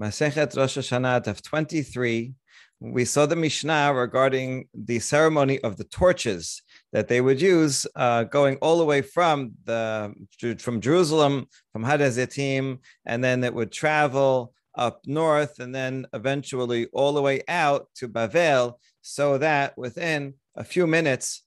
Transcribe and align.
Masechet 0.00 0.54
Rosh 0.54 0.76
Hashanah 0.76 1.26
of 1.26 1.42
23. 1.42 2.34
We 2.80 3.06
saw 3.06 3.24
the 3.24 3.36
Mishnah 3.36 3.94
regarding 3.94 4.68
the 4.74 4.98
ceremony 4.98 5.58
of 5.60 5.78
the 5.78 5.84
torches 5.84 6.60
that 6.92 7.08
they 7.08 7.22
would 7.22 7.40
use 7.40 7.86
uh, 7.96 8.24
going 8.24 8.56
all 8.56 8.76
the 8.76 8.84
way 8.84 9.00
from 9.00 9.52
the 9.64 10.12
from 10.58 10.82
Jerusalem, 10.82 11.46
from 11.72 11.84
Hadazetim, 11.84 12.78
and 13.06 13.24
then 13.24 13.42
it 13.42 13.54
would 13.54 13.72
travel 13.72 14.52
up 14.76 15.00
north 15.06 15.58
and 15.58 15.74
then 15.74 16.06
eventually 16.12 16.86
all 16.92 17.14
the 17.14 17.22
way 17.22 17.40
out 17.48 17.88
to 17.94 18.08
Bavel, 18.08 18.74
so 19.00 19.38
that 19.38 19.78
within 19.78 20.34
a 20.54 20.64
few 20.64 20.86
minutes 20.86 21.42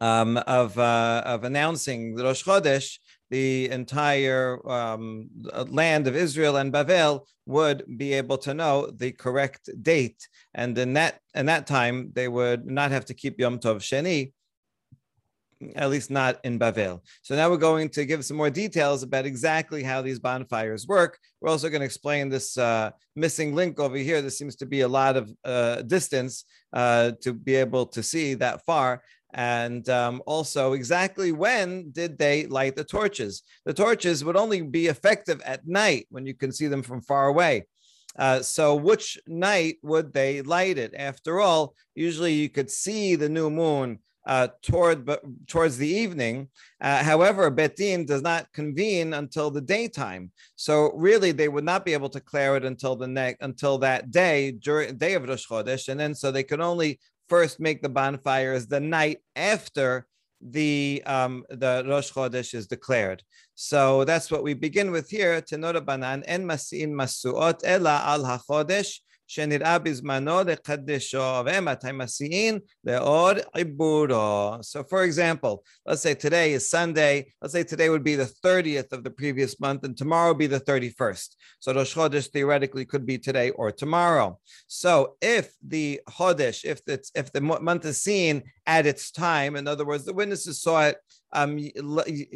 um, 0.00 0.36
of, 0.36 0.78
uh, 0.78 1.22
of 1.24 1.42
announcing 1.42 2.14
Rosh 2.14 2.44
Chodesh, 2.44 2.98
the 3.30 3.68
entire 3.70 4.66
um, 4.68 5.28
land 5.68 6.06
of 6.06 6.16
Israel 6.16 6.56
and 6.56 6.72
Bavel 6.72 7.26
would 7.46 7.84
be 7.96 8.12
able 8.14 8.38
to 8.38 8.54
know 8.54 8.90
the 8.90 9.12
correct 9.12 9.70
date, 9.82 10.28
and 10.54 10.76
in 10.78 10.94
that 10.94 11.20
in 11.34 11.46
that 11.46 11.66
time 11.66 12.10
they 12.14 12.28
would 12.28 12.66
not 12.66 12.90
have 12.90 13.04
to 13.06 13.14
keep 13.14 13.38
Yom 13.38 13.58
Tov 13.58 13.76
Sheni, 13.76 14.32
at 15.74 15.90
least 15.90 16.10
not 16.10 16.40
in 16.44 16.58
Bavel. 16.58 17.00
So 17.22 17.34
now 17.34 17.48
we're 17.48 17.56
going 17.56 17.88
to 17.90 18.04
give 18.04 18.24
some 18.24 18.36
more 18.36 18.50
details 18.50 19.02
about 19.02 19.26
exactly 19.26 19.82
how 19.82 20.02
these 20.02 20.18
bonfires 20.18 20.86
work. 20.86 21.18
We're 21.40 21.50
also 21.50 21.68
going 21.68 21.80
to 21.80 21.86
explain 21.86 22.28
this 22.28 22.58
uh, 22.58 22.90
missing 23.14 23.54
link 23.54 23.80
over 23.80 23.96
here. 23.96 24.20
There 24.20 24.30
seems 24.30 24.56
to 24.56 24.66
be 24.66 24.80
a 24.82 24.88
lot 24.88 25.16
of 25.16 25.32
uh, 25.44 25.82
distance 25.82 26.44
uh, 26.72 27.12
to 27.22 27.32
be 27.32 27.54
able 27.54 27.86
to 27.86 28.02
see 28.02 28.34
that 28.34 28.64
far. 28.66 29.02
And 29.36 29.86
um, 29.90 30.22
also, 30.26 30.72
exactly 30.72 31.30
when 31.30 31.90
did 31.92 32.18
they 32.18 32.46
light 32.46 32.74
the 32.74 32.84
torches? 32.84 33.42
The 33.66 33.74
torches 33.74 34.24
would 34.24 34.36
only 34.36 34.62
be 34.62 34.86
effective 34.86 35.42
at 35.44 35.68
night 35.68 36.06
when 36.08 36.24
you 36.24 36.32
can 36.32 36.50
see 36.50 36.68
them 36.68 36.82
from 36.82 37.02
far 37.02 37.26
away. 37.26 37.66
Uh, 38.18 38.40
so, 38.40 38.74
which 38.74 39.18
night 39.26 39.76
would 39.82 40.14
they 40.14 40.40
light 40.40 40.78
it? 40.78 40.94
After 40.96 41.38
all, 41.38 41.74
usually 41.94 42.32
you 42.32 42.48
could 42.48 42.70
see 42.70 43.14
the 43.14 43.28
new 43.28 43.50
moon 43.50 43.98
uh, 44.26 44.48
toward 44.62 45.06
towards 45.46 45.76
the 45.76 45.86
evening. 45.86 46.48
Uh, 46.80 47.04
however, 47.04 47.50
Bet 47.50 47.76
Din 47.76 48.06
does 48.06 48.22
not 48.22 48.50
convene 48.54 49.12
until 49.12 49.50
the 49.50 49.60
daytime, 49.60 50.32
so 50.56 50.92
really 50.94 51.32
they 51.32 51.48
would 51.48 51.62
not 51.62 51.84
be 51.84 51.92
able 51.92 52.08
to 52.08 52.20
clear 52.20 52.56
it 52.56 52.64
until 52.64 52.96
the 52.96 53.06
next 53.06 53.42
until 53.42 53.76
that 53.78 54.10
day 54.10 54.52
during 54.52 54.96
day 54.96 55.12
of 55.12 55.28
Rosh 55.28 55.46
Chodesh, 55.46 55.88
and 55.88 56.00
then 56.00 56.14
so 56.14 56.32
they 56.32 56.42
could 56.42 56.60
only 56.60 56.98
first 57.28 57.60
make 57.60 57.82
the 57.82 57.88
bonfires 57.88 58.66
the 58.66 58.80
night 58.80 59.18
after 59.34 60.06
the 60.40 61.02
um, 61.06 61.44
the 61.48 61.84
Rosh 61.86 62.12
Chodesh 62.12 62.54
is 62.54 62.66
declared. 62.66 63.22
So 63.54 64.04
that's 64.04 64.30
what 64.30 64.42
we 64.42 64.54
begin 64.54 64.90
with 64.90 65.08
here. 65.08 65.40
Tenora 65.40 65.80
banan 65.84 66.22
en 66.26 66.46
masin 66.46 66.92
masuot 66.92 67.60
ela 67.64 68.02
al 68.04 68.22
hachodesh 68.22 69.00
שנראה 69.31 69.79
בזמנו 69.79 70.41
לקדשו 70.43 71.43
ומתי 71.45 71.91
מסיעין 71.91 72.59
לאור 72.83 73.31
עיבורו. 73.53 74.55
So 74.61 74.83
for 74.83 75.03
example, 75.03 75.63
let's 75.87 76.01
say 76.01 76.13
today 76.13 76.51
is 76.53 76.69
Sunday, 76.69 77.13
let's 77.41 77.53
say 77.53 77.63
today 77.63 77.89
would 77.89 78.03
be 78.03 78.15
the 78.15 78.31
30th 78.45 78.91
of 78.91 79.03
the 79.05 79.09
previous 79.09 79.57
month 79.59 79.85
and 79.85 79.95
tomorrow 79.95 80.29
would 80.31 80.37
be 80.37 80.47
the 80.47 80.59
31st. 80.59 81.29
So 81.59 81.73
Rosh 81.73 81.95
Chodesh 81.95 82.27
theoretically 82.29 82.85
could 82.85 83.05
be 83.05 83.17
today 83.17 83.51
or 83.51 83.71
tomorrow. 83.71 84.37
So 84.67 85.15
if 85.21 85.45
the 85.65 86.01
Chodesh, 86.09 86.65
if 86.65 86.81
it's 86.87 87.09
if 87.15 87.31
the 87.31 87.41
month 87.41 87.85
is 87.85 88.01
seen 88.01 88.43
at 88.67 88.85
its 88.85 89.11
time, 89.11 89.55
in 89.55 89.65
other 89.65 89.85
words, 89.85 90.03
the 90.03 90.13
witnesses 90.13 90.61
saw 90.61 90.77
it 90.89 90.97
um, 91.31 91.57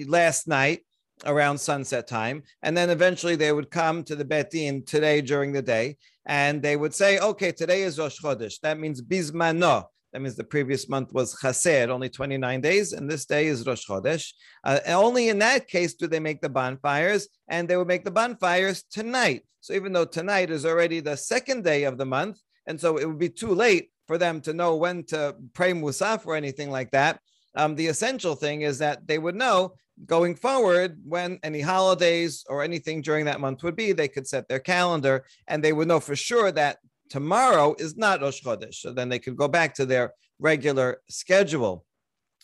last 0.08 0.48
night, 0.48 0.80
around 1.27 1.59
sunset 1.59 2.07
time. 2.07 2.43
And 2.63 2.77
then 2.77 2.91
eventually 2.91 3.37
they 3.37 3.53
would 3.53 3.71
come 3.71 4.05
to 4.05 4.17
the 4.17 4.25
Bet 4.25 4.51
Din 4.51 4.85
today 4.85 5.21
during 5.21 5.53
the 5.53 5.63
day 5.63 5.97
and 6.27 6.63
they 6.63 6.77
would 6.77 6.95
say, 6.95 7.19
okay, 7.19 7.53
today 7.53 7.83
is 7.83 7.99
Rosh 7.99 8.21
Chodesh. 8.21 8.61
That 8.61 8.79
means 8.79 9.03
Bizmano. 9.03 9.85
That 10.13 10.23
means 10.23 10.35
the 10.35 10.45
previous 10.45 10.89
month 10.89 11.13
was 11.13 11.37
Chaser, 11.41 11.91
only 11.91 12.09
29 12.09 12.61
days, 12.61 12.93
and 12.93 13.09
this 13.09 13.27
day 13.27 13.47
is 13.47 13.65
Rosh 13.65 13.87
Chodesh. 13.87 14.33
Uh, 14.65 14.81
only 14.89 15.29
in 15.29 15.39
that 15.39 15.69
case 15.69 15.95
do 15.95 16.09
they 16.09 16.19
make 16.19 16.41
the 16.41 16.49
bonfires, 16.49 17.29
and 17.49 17.69
they 17.69 17.77
would 17.77 17.87
make 17.87 18.05
the 18.05 18.11
bonfires 18.11 18.83
tonight. 18.91 19.45
So 19.61 19.73
even 19.75 19.93
though 19.93 20.05
tonight 20.05 20.51
is 20.51 20.67
already 20.67 20.99
the 20.99 21.17
second 21.17 21.63
day 21.63 21.85
of 21.85 21.97
the 21.97 22.07
month, 22.07 22.41
and 22.67 22.81
so 22.81 22.97
it 22.97 23.07
would 23.07 23.19
be 23.19 23.29
too 23.29 23.55
late 23.55 23.91
for 24.07 24.19
them 24.19 24.41
to 24.41 24.53
know 24.53 24.75
when 24.75 25.05
to 25.05 25.37
pray 25.55 25.73
Musaf 25.73 26.27
or 26.27 26.35
anything 26.35 26.71
like 26.71 26.91
that. 26.91 27.21
Um, 27.55 27.75
the 27.75 27.89
essential 27.89 28.35
thing 28.35 28.63
is 28.63 28.79
that 28.79 29.07
they 29.07 29.19
would 29.19 29.35
know 29.35 29.75
going 30.07 30.35
forward, 30.35 30.99
when 31.05 31.39
any 31.43 31.61
holidays 31.61 32.45
or 32.49 32.63
anything 32.63 33.03
during 33.03 33.25
that 33.27 33.41
month 33.41 33.63
would 33.63 33.77
be, 33.77 33.93
they 33.93 34.09
could 34.09 34.27
set 34.27 34.49
their 34.49 34.59
calendar 34.59 35.25
and 35.47 35.63
they 35.63 35.73
would 35.73 35.89
know 35.89 36.01
for 36.01 36.17
sure 36.17 36.51
that 36.53 36.79
tomorrow 37.09 37.75
is 37.79 37.97
not 37.97 38.21
Rosh 38.21 38.43
Chodesh. 38.43 38.75
So 38.77 38.93
then 38.93 39.09
they 39.09 39.19
could 39.19 39.37
go 39.37 39.49
back 39.49 39.75
to 39.75 39.87
their 39.87 40.15
regular 40.39 41.03
schedule. 41.09 41.85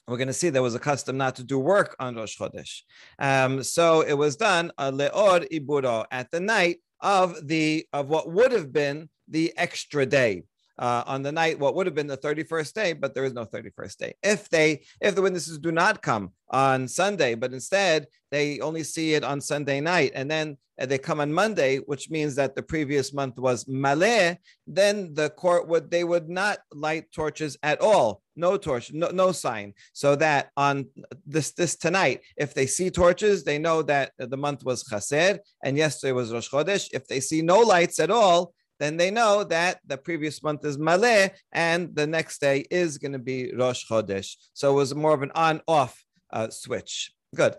We're 0.07 0.19
going 0.19 0.29
to 0.29 0.35
see 0.35 0.51
there 0.51 0.63
was 0.63 0.75
a 0.75 0.81
custom 0.81 1.17
not 1.17 1.37
to 1.37 1.45
do 1.45 1.59
work 1.59 1.97
on 1.99 2.17
Rosh 2.17 2.39
Chodesh. 2.39 2.83
Um, 3.19 3.63
so 3.63 4.03
it 4.03 4.15
was 4.15 4.37
done 4.37 4.71
uh, 4.79 4.91
leor 4.91 5.49
iburo 5.51 6.05
at 6.11 6.31
the 6.31 6.41
night 6.41 6.79
of 7.01 7.47
the 7.47 7.87
of 7.93 8.09
what 8.09 8.31
would 8.31 8.53
have 8.53 8.73
been 8.73 9.09
the 9.29 9.53
extra 9.57 10.07
day 10.07 10.45
uh, 10.79 11.05
on 11.07 11.23
the 11.23 11.33
night 11.33 11.59
what 11.59 11.75
would 11.75 11.87
have 11.87 11.95
been 11.95 12.07
the 12.07 12.17
31st 12.17 12.73
day, 12.73 12.93
but 12.93 13.15
there 13.15 13.25
is 13.25 13.33
no 13.33 13.45
31st 13.45 13.97
day. 13.97 14.15
If 14.23 14.49
they, 14.49 14.83
if 15.01 15.15
the 15.15 15.23
witnesses 15.23 15.59
do 15.59 15.73
not 15.73 16.03
come 16.03 16.33
on 16.51 16.89
Sunday, 16.89 17.35
but 17.35 17.53
instead 17.53 18.07
they 18.31 18.61
only 18.61 18.85
see 18.85 19.15
it 19.15 19.25
on 19.25 19.41
Sunday 19.41 19.81
night, 19.81 20.13
and 20.15 20.31
then 20.31 20.59
they 20.79 20.99
come 20.99 21.21
on 21.21 21.33
Monday, 21.33 21.79
which 21.79 22.11
means 22.11 22.35
that 22.35 22.55
the 22.55 22.63
previous 22.63 23.15
month 23.15 23.39
was 23.39 23.65
maleh, 23.65 24.37
then 24.67 25.15
the 25.15 25.31
court 25.31 25.67
would 25.69 25.91
they 25.91 26.05
would 26.05 26.29
not 26.29 26.59
light 26.71 27.11
torches 27.13 27.57
at 27.63 27.81
all, 27.81 28.21
no 28.37 28.59
torch, 28.59 28.93
no, 28.93 29.09
no 29.09 29.33
sign, 29.33 29.73
so 29.95 30.15
that 30.17 30.51
on 30.57 30.87
this 31.27 31.53
this 31.53 31.77
tonight, 31.77 32.21
if 32.37 32.53
they 32.53 32.67
see 32.67 32.91
torches, 32.91 33.43
they 33.43 33.59
know 33.59 33.81
that 33.83 34.13
the 34.19 34.37
month 34.37 34.65
was 34.65 34.85
chaser, 34.85 35.39
and 35.65 35.79
yesterday 35.79 36.13
was 36.13 36.33
Rosh 36.33 36.51
Chodesh. 36.51 36.89
If 36.93 37.09
they 37.09 37.21
see 37.21 37.41
no 37.41 37.61
lights 37.61 37.99
at 37.99 38.11
all, 38.11 38.53
then 38.79 38.97
they 38.97 39.11
know 39.11 39.45
that 39.45 39.81
the 39.87 39.97
previous 39.97 40.43
month 40.43 40.65
is 40.65 40.79
Maleh 40.79 41.31
and 41.53 41.95
the 41.95 42.07
next 42.07 42.41
day 42.41 42.67
is 42.71 42.99
going 42.99 43.13
to 43.13 43.19
be 43.19 43.53
Rosh 43.55 43.85
Chodesh. 43.91 44.37
So 44.53 44.73
it 44.73 44.77
was 44.77 44.95
more 44.95 45.15
of 45.15 45.23
an 45.23 45.33
on 45.35 45.63
off 45.67 46.03
uh, 46.33 46.51
switch. 46.51 47.13
Good. 47.35 47.57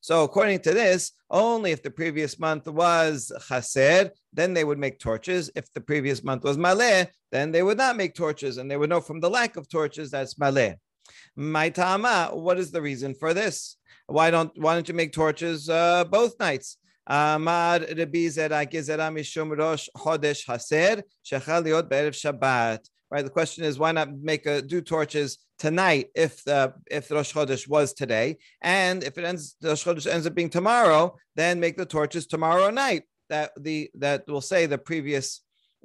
So 0.00 0.24
according 0.24 0.58
to 0.60 0.74
this, 0.74 1.12
only 1.30 1.70
if 1.70 1.82
the 1.82 1.90
previous 1.90 2.38
month 2.38 2.66
was 2.66 3.32
chaser, 3.48 4.10
then 4.32 4.52
they 4.52 4.64
would 4.64 4.78
make 4.78 4.98
torches. 4.98 5.50
If 5.54 5.72
the 5.72 5.80
previous 5.80 6.22
month 6.24 6.44
was 6.44 6.58
maleh, 6.58 7.06
then 7.30 7.52
they 7.52 7.62
would 7.62 7.78
not 7.78 7.96
make 7.96 8.14
torches, 8.14 8.58
and 8.58 8.70
they 8.70 8.76
would 8.76 8.90
know 8.90 9.00
from 9.00 9.20
the 9.20 9.30
lack 9.30 9.56
of 9.56 9.68
torches 9.68 10.10
that's 10.10 10.34
maleh. 10.34 10.74
My 11.36 11.70
tama, 11.70 12.30
what 12.32 12.58
is 12.58 12.70
the 12.70 12.82
reason 12.82 13.14
for 13.14 13.32
this? 13.32 13.76
Why 14.06 14.30
don't 14.30 14.50
why 14.60 14.74
don't 14.74 14.88
you 14.88 14.94
make 14.94 15.12
torches 15.12 15.68
uh, 15.68 16.04
both 16.04 16.38
nights? 16.40 16.76
אמר 17.09 17.77
רבי 17.97 18.29
זרע 18.29 18.63
גזרה 18.63 19.09
משום 19.09 19.61
ראש 19.61 19.89
חודש 19.97 20.49
חסר, 20.49 20.93
שחל 21.23 21.59
להיות 21.59 21.89
בערב 21.89 22.11
שבת. 22.11 22.87
Right, 23.13 23.23
the 23.23 23.29
question 23.29 23.63
is 23.63 23.77
why 23.77 23.91
not 23.91 24.09
make 24.31 24.47
a 24.47 24.63
do 24.63 24.81
torches 24.81 25.37
tonight 25.59 26.07
if 26.15 26.43
the 26.43 26.73
if 26.89 27.07
the 27.07 27.15
Rosh 27.15 27.33
Chodesh 27.33 27.67
was 27.67 27.93
today, 27.93 28.37
and 28.61 29.03
if 29.03 29.17
it 29.19 29.23
ends 29.23 29.55
the 29.61 29.69
Rosh 29.69 29.85
Chodesh 29.85 30.11
ends 30.11 30.25
up 30.25 30.33
being 30.33 30.49
tomorrow, 30.49 31.15
then 31.35 31.59
make 31.59 31.77
the 31.77 31.85
torches 31.85 32.25
tomorrow 32.25 32.71
night. 32.71 33.03
That 33.29 33.51
the 33.57 33.91
that 33.99 34.27
will 34.27 34.41
say 34.41 34.65
the 34.65 34.79
previous 34.79 35.41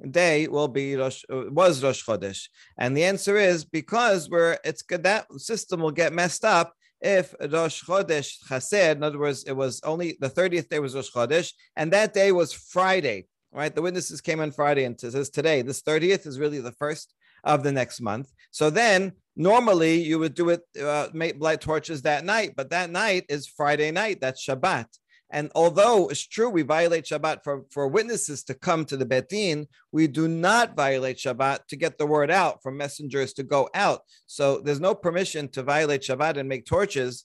day 0.09 0.47
will 0.47 0.67
be 0.67 0.95
Rosh, 0.95 1.23
was 1.29 1.83
Rosh 1.83 2.03
Chodesh, 2.03 2.49
and 2.77 2.97
the 2.97 3.03
answer 3.03 3.37
is 3.37 3.65
because 3.65 4.27
we're 4.27 4.57
it's 4.65 4.83
that 4.89 5.27
system 5.37 5.79
will 5.79 5.91
get 5.91 6.13
messed 6.13 6.43
up 6.43 6.73
if 7.00 7.34
Rosh 7.40 7.82
Chodesh 7.84 8.36
Chaser, 8.48 8.92
in 8.92 9.02
other 9.02 9.18
words, 9.18 9.44
it 9.44 9.52
was 9.52 9.80
only 9.82 10.16
the 10.20 10.30
30th 10.30 10.68
day 10.68 10.78
was 10.78 10.94
Rosh 10.94 11.10
Chodesh, 11.10 11.52
and 11.76 11.92
that 11.92 12.14
day 12.14 12.32
was 12.32 12.52
Friday, 12.52 13.26
right? 13.52 13.74
The 13.74 13.82
witnesses 13.82 14.20
came 14.20 14.40
on 14.40 14.50
Friday 14.50 14.84
and 14.84 14.98
says 14.98 15.30
today, 15.30 15.62
this 15.62 15.82
30th 15.82 16.26
is 16.26 16.38
really 16.38 16.60
the 16.60 16.72
first 16.72 17.14
of 17.44 17.62
the 17.62 17.72
next 17.72 18.00
month. 18.00 18.30
So 18.50 18.70
then 18.70 19.12
normally 19.36 20.02
you 20.02 20.18
would 20.18 20.34
do 20.34 20.50
it, 20.50 20.62
uh, 20.82 21.08
make 21.12 21.40
light 21.40 21.60
torches 21.60 22.02
that 22.02 22.24
night, 22.24 22.54
but 22.56 22.70
that 22.70 22.90
night 22.90 23.26
is 23.28 23.46
Friday 23.46 23.90
night, 23.90 24.20
that's 24.20 24.44
Shabbat. 24.44 24.86
And 25.30 25.50
although 25.54 26.08
it's 26.08 26.26
true 26.26 26.48
we 26.48 26.62
violate 26.62 27.04
Shabbat 27.04 27.42
for, 27.42 27.64
for 27.70 27.88
witnesses 27.88 28.44
to 28.44 28.54
come 28.54 28.84
to 28.84 28.96
the 28.96 29.06
Bet 29.06 29.28
Din, 29.28 29.66
we 29.90 30.06
do 30.06 30.28
not 30.28 30.76
violate 30.76 31.16
Shabbat 31.16 31.66
to 31.68 31.76
get 31.76 31.98
the 31.98 32.06
word 32.06 32.30
out 32.30 32.62
for 32.62 32.70
messengers 32.70 33.32
to 33.34 33.42
go 33.42 33.68
out. 33.74 34.02
So 34.26 34.60
there's 34.60 34.80
no 34.80 34.94
permission 34.94 35.48
to 35.48 35.62
violate 35.62 36.02
Shabbat 36.02 36.36
and 36.36 36.48
make 36.48 36.64
torches 36.64 37.24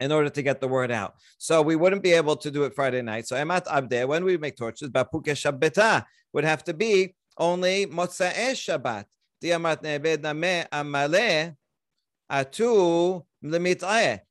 in 0.00 0.12
order 0.12 0.28
to 0.28 0.42
get 0.42 0.60
the 0.60 0.68
word 0.68 0.90
out. 0.90 1.14
So 1.38 1.62
we 1.62 1.76
wouldn't 1.76 2.02
be 2.02 2.12
able 2.12 2.36
to 2.36 2.50
do 2.50 2.64
it 2.64 2.74
Friday 2.74 3.02
night. 3.02 3.26
So 3.26 3.36
Emat 3.36 3.66
Abde, 3.66 4.06
when 4.06 4.24
we 4.24 4.36
make 4.36 4.56
torches, 4.56 4.90
Bapuke 4.90 5.32
Shabbata 5.32 6.04
would 6.32 6.44
have 6.44 6.64
to 6.64 6.74
be 6.74 7.14
only 7.38 7.86
Motza'e 7.86 8.52
Shabbat. 8.52 9.04
Diamat 9.42 9.82
Nebed 9.82 10.22
Amale 10.22 11.54
Atu 12.30 13.24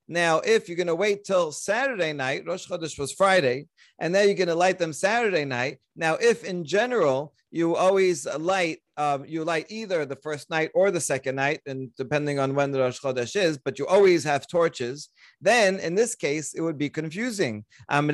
Now, 0.07 0.39
if 0.39 0.67
you're 0.67 0.77
going 0.77 0.87
to 0.87 0.95
wait 0.95 1.23
till 1.23 1.51
Saturday 1.51 2.13
night, 2.13 2.43
Rosh 2.45 2.67
Chodesh 2.67 2.99
was 2.99 3.11
Friday, 3.11 3.67
and 3.99 4.13
then 4.13 4.27
you're 4.27 4.37
going 4.37 4.47
to 4.49 4.55
light 4.55 4.77
them 4.77 4.93
Saturday 4.93 5.45
night. 5.45 5.77
Now, 5.95 6.15
if 6.15 6.43
in 6.43 6.65
general 6.65 7.33
you 7.51 7.75
always 7.75 8.25
light, 8.25 8.79
um, 8.97 9.25
you 9.25 9.43
light 9.43 9.67
either 9.69 10.05
the 10.05 10.15
first 10.15 10.49
night 10.49 10.71
or 10.73 10.91
the 10.91 10.99
second 11.01 11.35
night, 11.35 11.61
and 11.65 11.89
depending 11.95 12.39
on 12.39 12.55
when 12.55 12.71
the 12.71 12.79
Rosh 12.79 12.99
Chodesh 12.99 13.35
is, 13.35 13.57
but 13.57 13.79
you 13.79 13.87
always 13.87 14.23
have 14.23 14.47
torches. 14.47 15.09
Then, 15.41 15.79
in 15.79 15.95
this 15.95 16.15
case, 16.15 16.53
it 16.53 16.61
would 16.61 16.77
be 16.77 16.89
confusing. 16.89 17.65
Um, 17.89 18.11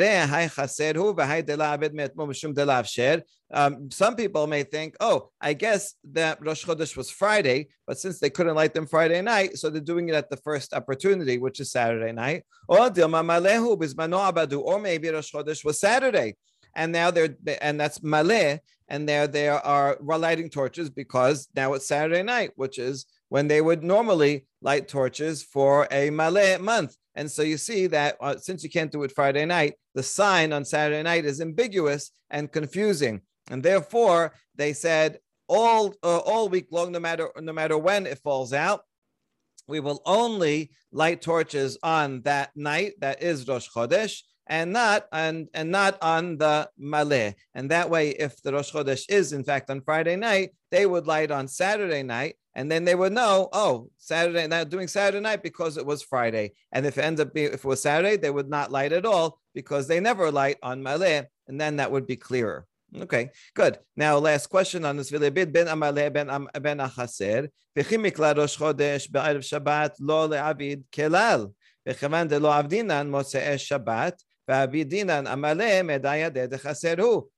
some 3.92 4.16
people 4.16 4.48
may 4.48 4.64
think, 4.64 4.96
oh, 5.00 5.30
I 5.42 5.54
guess 5.54 5.96
that 6.12 6.46
Rosh 6.46 6.66
Chodesh 6.66 6.96
was 6.96 7.12
Friday, 7.12 7.68
but 7.86 8.00
since 8.00 8.20
they 8.20 8.30
couldn't 8.30 8.56
light 8.56 8.74
them 8.74 8.88
Friday 8.88 9.22
night, 9.22 9.58
so 9.58 9.70
they're 9.70 9.82
doing 9.82 10.10
it 10.10 10.16
at 10.16 10.30
the 10.30 10.38
first 10.38 10.74
opportunity, 10.74 11.38
which 11.38 11.60
is 11.60 11.72
Saturday 11.72 12.12
night. 12.12 12.44
Or 12.68 12.80
maybe 14.80 15.10
Rosh 15.10 15.34
Chodesh 15.34 15.66
was 15.66 15.80
Saturday 15.80 16.36
and 16.76 16.92
now 16.92 17.12
they're 17.12 17.36
and 17.62 17.80
that's 17.80 18.00
maleh, 18.00 18.60
and 18.88 19.08
there 19.08 19.28
they 19.28 19.48
are 19.48 19.98
lighting 20.02 20.50
torches 20.50 20.90
because 20.90 21.48
now 21.56 21.74
it's 21.74 21.88
Saturday 21.88 22.24
night, 22.24 22.52
which 22.56 22.80
is 22.80 23.06
when 23.30 23.48
they 23.48 23.62
would 23.62 23.84
normally 23.84 24.46
light 24.62 24.88
torches 24.88 25.44
for 25.44 25.88
a 25.92 26.10
maleh 26.10 26.60
month. 26.60 26.96
And 27.16 27.30
so 27.30 27.42
you 27.42 27.58
see 27.58 27.88
that 27.88 28.18
uh, 28.22 28.38
since 28.38 28.64
you 28.64 28.70
can't 28.70 28.92
do 28.92 29.04
it 29.04 29.12
Friday 29.12 29.46
night, 29.46 29.74
the 29.96 30.04
sign 30.04 30.54
on 30.54 30.64
Saturday 30.64 31.04
night 31.04 31.26
is 31.26 31.42
ambiguous 31.42 32.12
and 32.30 32.52
confusing, 32.52 33.22
and 33.50 33.62
therefore 33.62 34.34
they 34.56 34.74
said 34.74 35.20
all 35.50 35.94
uh, 36.04 36.20
all 36.20 36.48
week 36.48 36.68
long, 36.72 36.94
no 36.94 37.00
matter 37.00 37.30
no 37.38 37.52
matter 37.52 37.78
when 37.78 38.06
it 38.06 38.20
falls 38.20 38.54
out, 38.54 38.82
we 39.68 39.80
will 39.82 40.02
only 40.06 40.72
light 40.92 41.22
torches 41.22 41.78
on 41.84 42.22
that 42.22 42.52
night 42.56 42.94
that 43.00 43.22
is 43.22 43.48
Rosh 43.48 43.68
Chodesh, 43.70 44.22
and 44.48 44.72
not 44.72 45.08
and 45.12 45.50
and 45.54 45.70
not 45.70 45.98
on 46.02 46.38
the 46.38 46.70
maleh. 46.82 47.34
And 47.54 47.70
that 47.72 47.90
way, 47.90 48.12
if 48.12 48.42
the 48.42 48.54
Rosh 48.54 48.72
Chodesh 48.72 49.04
is 49.10 49.34
in 49.34 49.44
fact 49.44 49.70
on 49.70 49.82
Friday 49.82 50.16
night, 50.16 50.52
they 50.72 50.86
would 50.86 51.08
light 51.08 51.32
on 51.32 51.50
Saturday 51.50 52.04
night, 52.04 52.36
and 52.56 52.72
then 52.72 52.84
they 52.84 52.96
would 52.96 53.14
know 53.14 53.50
oh 53.54 53.90
saturday 53.98 54.48
Now 54.48 54.64
doing 54.64 54.88
saturday 54.88 55.22
night 55.22 55.44
because 55.44 55.78
it 55.78 55.86
was 55.86 56.02
friday. 56.04 56.54
And 56.72 56.86
if 56.86 56.98
it 56.98 57.06
ends 57.06 57.22
up 57.22 57.34
being 57.34 57.48
if 57.48 57.66
it 57.66 57.66
was 57.66 57.82
saturday 57.82 58.18
they 58.18 58.30
would 58.30 58.50
not 58.50 58.72
light 58.72 58.94
at 58.94 59.06
all 59.06 59.40
because 59.54 59.88
they 59.88 60.00
never 60.00 60.32
light 60.32 60.58
on 60.62 60.82
maleh 60.82 61.26
and 61.48 61.60
then 61.60 61.78
that 61.78 61.92
would 61.92 62.08
be 62.08 62.16
clearer. 62.16 62.66
Okay 62.96 63.30
good. 63.56 63.80
Now 63.96 64.18
last 64.18 64.48
question 64.48 64.86
on 64.86 64.98
this 64.98 65.10
video 65.10 65.30
ben 65.30 65.68
Amale 65.68 66.12
ben 66.12 66.28
ben 66.62 66.80
achaser. 66.80 67.50
V'chimikla 67.78 68.38
rosh 68.38 68.58
chodesh 68.58 69.10
ba'arev 69.10 69.44
shabbat 69.44 69.92
lo 70.00 70.28
le'avid 70.28 70.84
kelal. 70.92 71.54
V'chavan 71.88 72.28
de 72.28 72.40
lo 72.40 72.50
avdinan 72.50 73.10
mosei 73.10 73.56
shabbat. 73.56 74.14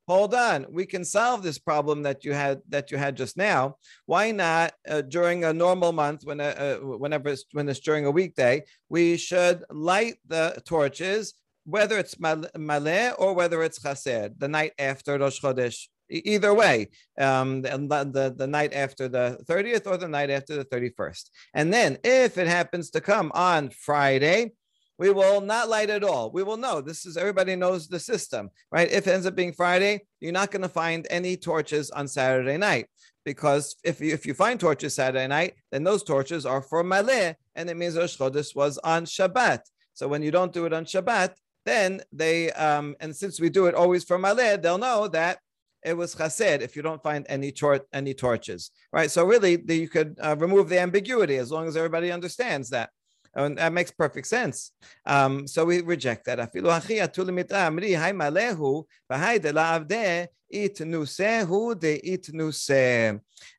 Hold 0.07 0.33
on, 0.33 0.65
we 0.69 0.85
can 0.85 1.05
solve 1.05 1.43
this 1.43 1.59
problem 1.59 2.03
that 2.03 2.25
you 2.25 2.33
had 2.33 2.61
that 2.69 2.91
you 2.91 2.97
had 2.97 3.15
just 3.15 3.37
now. 3.37 3.77
Why 4.05 4.31
not 4.31 4.73
uh, 4.89 5.01
during 5.01 5.43
a 5.43 5.53
normal 5.53 5.91
month, 5.91 6.25
when 6.25 6.39
uh, 6.41 6.77
uh, 6.81 6.97
whenever 6.97 7.29
it's, 7.29 7.45
when 7.51 7.69
it's 7.69 7.79
during 7.79 8.05
a 8.05 8.11
weekday, 8.11 8.63
we 8.89 9.17
should 9.17 9.63
light 9.69 10.15
the 10.27 10.61
torches, 10.65 11.33
whether 11.65 11.97
it's 11.97 12.15
maleh 12.15 13.13
or 13.17 13.33
whether 13.33 13.61
it's 13.63 13.81
chaser, 13.81 14.29
the 14.37 14.47
night 14.47 14.73
after 14.79 15.17
Rosh 15.17 15.39
Chodesh. 15.39 15.87
Either 16.09 16.53
way, 16.53 16.89
um, 17.17 17.61
the, 17.61 17.69
the, 18.11 18.35
the 18.37 18.45
night 18.45 18.73
after 18.73 19.07
the 19.07 19.39
30th 19.49 19.87
or 19.87 19.97
the 19.97 20.07
night 20.07 20.29
after 20.29 20.57
the 20.57 20.65
31st. 20.65 21.29
And 21.53 21.73
then 21.73 21.97
if 22.03 22.37
it 22.37 22.45
happens 22.47 22.91
to 22.91 23.01
come 23.01 23.31
on 23.33 23.69
Friday, 23.69 24.51
we 24.97 25.11
will 25.11 25.41
not 25.41 25.69
light 25.69 25.89
at 25.89 26.03
all. 26.03 26.31
We 26.31 26.43
will 26.43 26.57
know 26.57 26.81
this 26.81 27.05
is 27.05 27.17
everybody 27.17 27.55
knows 27.55 27.87
the 27.87 27.99
system, 27.99 28.49
right? 28.71 28.91
If 28.91 29.07
it 29.07 29.11
ends 29.11 29.25
up 29.25 29.35
being 29.35 29.53
Friday, 29.53 30.01
you're 30.19 30.31
not 30.31 30.51
going 30.51 30.61
to 30.61 30.69
find 30.69 31.07
any 31.09 31.35
torches 31.35 31.89
on 31.91 32.07
Saturday 32.07 32.57
night 32.57 32.87
because 33.25 33.75
if 33.83 34.01
you, 34.01 34.13
if 34.13 34.25
you 34.25 34.33
find 34.33 34.59
torches 34.59 34.95
Saturday 34.95 35.27
night, 35.27 35.55
then 35.71 35.83
those 35.83 36.03
torches 36.03 36.45
are 36.45 36.61
for 36.61 36.83
Maleh, 36.83 37.35
and 37.55 37.69
it 37.69 37.77
means 37.77 37.97
Rosh 37.97 38.17
Chodesh 38.17 38.55
was 38.55 38.77
on 38.79 39.05
Shabbat. 39.05 39.61
So 39.93 40.07
when 40.07 40.21
you 40.23 40.31
don't 40.31 40.53
do 40.53 40.65
it 40.65 40.73
on 40.73 40.85
Shabbat, 40.85 41.33
then 41.65 42.01
they 42.11 42.51
um, 42.51 42.95
and 42.99 43.15
since 43.15 43.39
we 43.39 43.49
do 43.49 43.67
it 43.67 43.75
always 43.75 44.03
for 44.03 44.19
Maleh, 44.19 44.61
they'll 44.61 44.77
know 44.77 45.07
that 45.07 45.39
it 45.83 45.95
was 45.95 46.15
chased 46.15 46.41
if 46.41 46.75
you 46.75 46.81
don't 46.81 47.03
find 47.03 47.25
any 47.29 47.51
tor- 47.51 47.85
any 47.93 48.13
torches, 48.13 48.71
right? 48.91 49.09
So 49.09 49.25
really, 49.25 49.55
the, 49.55 49.75
you 49.75 49.89
could 49.89 50.17
uh, 50.21 50.35
remove 50.37 50.69
the 50.69 50.79
ambiguity 50.79 51.37
as 51.37 51.51
long 51.51 51.67
as 51.67 51.77
everybody 51.77 52.11
understands 52.11 52.69
that. 52.69 52.89
And 53.35 53.57
that 53.57 53.73
makes 53.73 53.91
perfect 53.91 54.27
sense. 54.27 54.71
Um, 55.05 55.47
so 55.47 55.65
we 55.65 55.81
reject 55.81 56.25
that. 56.25 56.39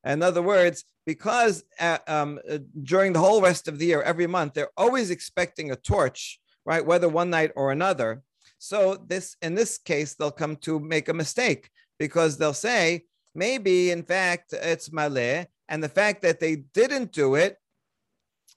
In 0.05 0.23
other 0.23 0.43
words, 0.43 0.85
because 1.06 1.65
uh, 1.81 1.99
um, 2.06 2.38
uh, 2.49 2.59
during 2.82 3.12
the 3.12 3.19
whole 3.19 3.43
rest 3.43 3.69
of 3.69 3.79
the 3.79 3.87
year, 3.87 4.03
every 4.03 4.26
month, 4.26 4.55
they're 4.55 4.71
always 4.76 5.11
expecting 5.11 5.71
a 5.71 5.77
torch, 5.77 6.41
right? 6.65 6.85
Whether 6.85 7.09
one 7.09 7.31
night 7.31 7.50
or 7.56 7.73
another. 7.73 8.23
So 8.59 8.97
this, 9.06 9.37
in 9.43 9.55
this 9.55 9.77
case, 9.79 10.15
they'll 10.15 10.31
come 10.31 10.56
to 10.59 10.79
make 10.79 11.09
a 11.09 11.15
mistake 11.15 11.69
because 11.99 12.38
they'll 12.38 12.55
say 12.55 13.05
maybe, 13.35 13.91
in 13.91 14.05
fact, 14.05 14.53
it's 14.53 14.88
maleh, 14.88 15.47
and 15.69 15.82
the 15.82 15.88
fact 15.88 16.23
that 16.23 16.41
they 16.41 16.56
didn't 16.56 17.12
do 17.12 17.35
it 17.35 17.56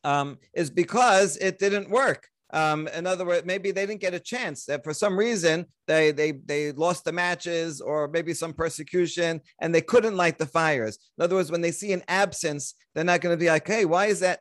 um, 0.04 0.38
is 0.54 0.70
because 0.70 1.38
it 1.38 1.60
didn't 1.60 1.90
work. 1.90 2.28
Um, 2.54 2.88
in 2.90 3.06
other 3.06 3.26
words, 3.26 3.46
maybe 3.46 3.72
they 3.72 3.86
didn't 3.86 4.02
get 4.02 4.14
a 4.14 4.20
chance. 4.20 4.66
That 4.66 4.84
for 4.84 4.94
some 4.94 5.18
reason 5.18 5.66
they 5.86 6.12
they 6.12 6.32
they 6.32 6.72
lost 6.72 7.04
the 7.04 7.12
matches, 7.12 7.82
or 7.82 8.08
maybe 8.08 8.34
some 8.34 8.54
persecution, 8.54 9.42
and 9.62 9.76
they 9.76 9.82
couldn't 9.82 10.16
light 10.16 10.38
the 10.38 10.46
fires. 10.46 10.98
In 11.18 11.24
other 11.26 11.36
words, 11.36 11.52
when 11.52 11.62
they 11.62 11.72
see 11.72 11.92
an 11.92 12.04
absence, 12.08 12.74
they're 12.96 13.04
not 13.04 13.20
going 13.22 13.34
to 13.34 13.40
be 13.40 13.50
like, 13.50 13.68
"Hey, 13.68 13.84
why 13.84 14.06
is 14.06 14.22
that?" 14.22 14.40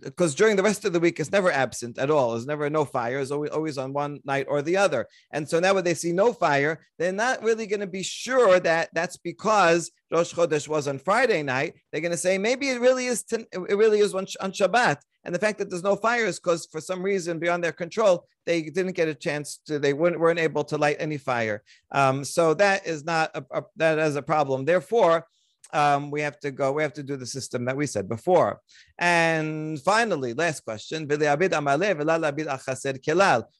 Because 0.00 0.34
uh, 0.34 0.36
during 0.36 0.56
the 0.56 0.62
rest 0.62 0.84
of 0.84 0.92
the 0.92 1.00
week, 1.00 1.18
it's 1.18 1.32
never 1.32 1.50
absent 1.50 1.98
at 1.98 2.10
all. 2.10 2.30
There's 2.30 2.46
never 2.46 2.70
no 2.70 2.84
fire. 2.84 3.18
It's 3.18 3.32
always 3.32 3.50
always 3.50 3.78
on 3.78 3.92
one 3.92 4.20
night 4.24 4.46
or 4.48 4.62
the 4.62 4.76
other. 4.76 5.06
And 5.32 5.48
so 5.48 5.58
now 5.58 5.74
when 5.74 5.84
they 5.84 5.94
see 5.94 6.12
no 6.12 6.32
fire, 6.32 6.86
they're 6.98 7.12
not 7.12 7.42
really 7.42 7.66
going 7.66 7.80
to 7.80 7.88
be 7.88 8.04
sure 8.04 8.60
that 8.60 8.90
that's 8.92 9.16
because 9.16 9.90
Rosh 10.14 10.32
Chodesh 10.32 10.68
was 10.68 10.86
on 10.86 10.98
Friday 11.00 11.42
night. 11.42 11.74
They're 11.90 12.00
going 12.00 12.12
to 12.12 12.16
say 12.16 12.38
maybe 12.38 12.68
it 12.68 12.80
really 12.80 13.06
is. 13.06 13.24
it 13.30 13.76
really 13.76 13.98
is 13.98 14.14
on, 14.14 14.26
on 14.40 14.52
Shabbat. 14.52 14.98
And 15.24 15.34
the 15.34 15.40
fact 15.40 15.58
that 15.58 15.70
there's 15.70 15.82
no 15.82 15.96
fire 15.96 16.26
is 16.26 16.38
because 16.38 16.66
for 16.66 16.80
some 16.80 17.02
reason 17.02 17.40
beyond 17.40 17.64
their 17.64 17.72
control, 17.72 18.26
they 18.46 18.62
didn't 18.62 18.92
get 18.92 19.08
a 19.08 19.14
chance 19.14 19.58
to, 19.66 19.80
they 19.80 19.92
weren't, 19.92 20.20
weren't 20.20 20.38
able 20.38 20.62
to 20.64 20.76
light 20.76 20.98
any 21.00 21.18
fire. 21.18 21.64
Um, 21.90 22.24
so 22.24 22.54
that 22.54 22.86
is 22.86 23.04
not, 23.04 23.30
a, 23.34 23.44
a, 23.50 23.62
that 23.76 23.98
is 23.98 24.14
a 24.14 24.22
problem. 24.22 24.64
Therefore, 24.64 25.26
um, 25.72 26.12
we 26.12 26.20
have 26.20 26.38
to 26.40 26.52
go, 26.52 26.70
we 26.70 26.82
have 26.84 26.92
to 26.92 27.02
do 27.02 27.16
the 27.16 27.26
system 27.26 27.64
that 27.64 27.76
we 27.76 27.86
said 27.86 28.08
before. 28.08 28.60
And 28.98 29.80
finally, 29.80 30.32
last 30.34 30.60
question. 30.60 31.08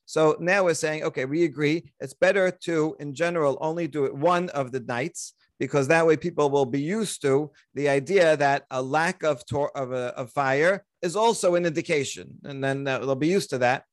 So 0.06 0.36
now 0.38 0.64
we're 0.64 0.74
saying, 0.74 1.02
okay, 1.02 1.24
we 1.24 1.44
agree. 1.44 1.84
It's 1.98 2.14
better 2.14 2.50
to, 2.50 2.96
in 3.00 3.14
general, 3.14 3.58
only 3.60 3.88
do 3.88 4.04
it 4.04 4.14
one 4.14 4.50
of 4.50 4.70
the 4.70 4.80
nights 4.80 5.34
because 5.64 5.88
that 5.88 6.06
way 6.06 6.14
people 6.14 6.50
will 6.50 6.66
be 6.66 6.82
used 6.98 7.22
to 7.22 7.50
the 7.72 7.88
idea 7.88 8.36
that 8.36 8.66
a 8.70 8.82
lack 8.82 9.22
of, 9.22 9.46
tor- 9.46 9.74
of, 9.74 9.92
a, 9.92 10.06
of 10.20 10.30
fire 10.30 10.84
is 11.00 11.16
also 11.16 11.54
an 11.54 11.64
indication, 11.64 12.26
and 12.44 12.62
then 12.62 12.84
they'll 12.84 13.14
be 13.14 13.34
used 13.38 13.48
to 13.48 13.56
that. 13.56 13.84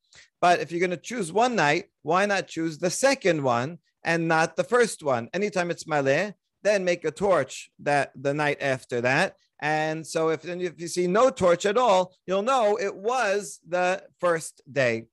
But 0.42 0.60
if 0.60 0.70
you're 0.70 0.86
going 0.86 1.00
to 1.00 1.10
choose 1.12 1.32
one 1.32 1.56
night, 1.56 1.86
why 2.01 2.25
not 2.25 2.48
choose 2.48 2.78
the 2.78 2.90
second 2.90 3.42
one 3.42 3.78
and 4.04 4.28
not 4.28 4.58
the 4.58 4.66
first 4.66 5.01
one? 5.01 5.30
Anytime 5.34 5.72
it's 5.72 5.86
maleh, 5.86 6.34
then 6.62 6.84
make 6.84 7.06
a 7.06 7.12
torch 7.12 7.72
that 7.80 8.12
the 8.16 8.34
night 8.34 8.58
after 8.60 9.00
that. 9.00 9.38
And 9.62 10.06
so 10.06 10.30
if, 10.30 10.44
if 10.44 10.82
you 10.82 10.90
see 10.90 11.08
no 11.08 11.30
torch 11.30 11.66
at 11.66 11.78
all, 11.78 12.13
you'll 12.28 12.42
know 12.42 12.78
it 12.78 12.96
was 12.96 13.62
the 13.66 14.04
first 14.20 14.62
day. 14.70 15.06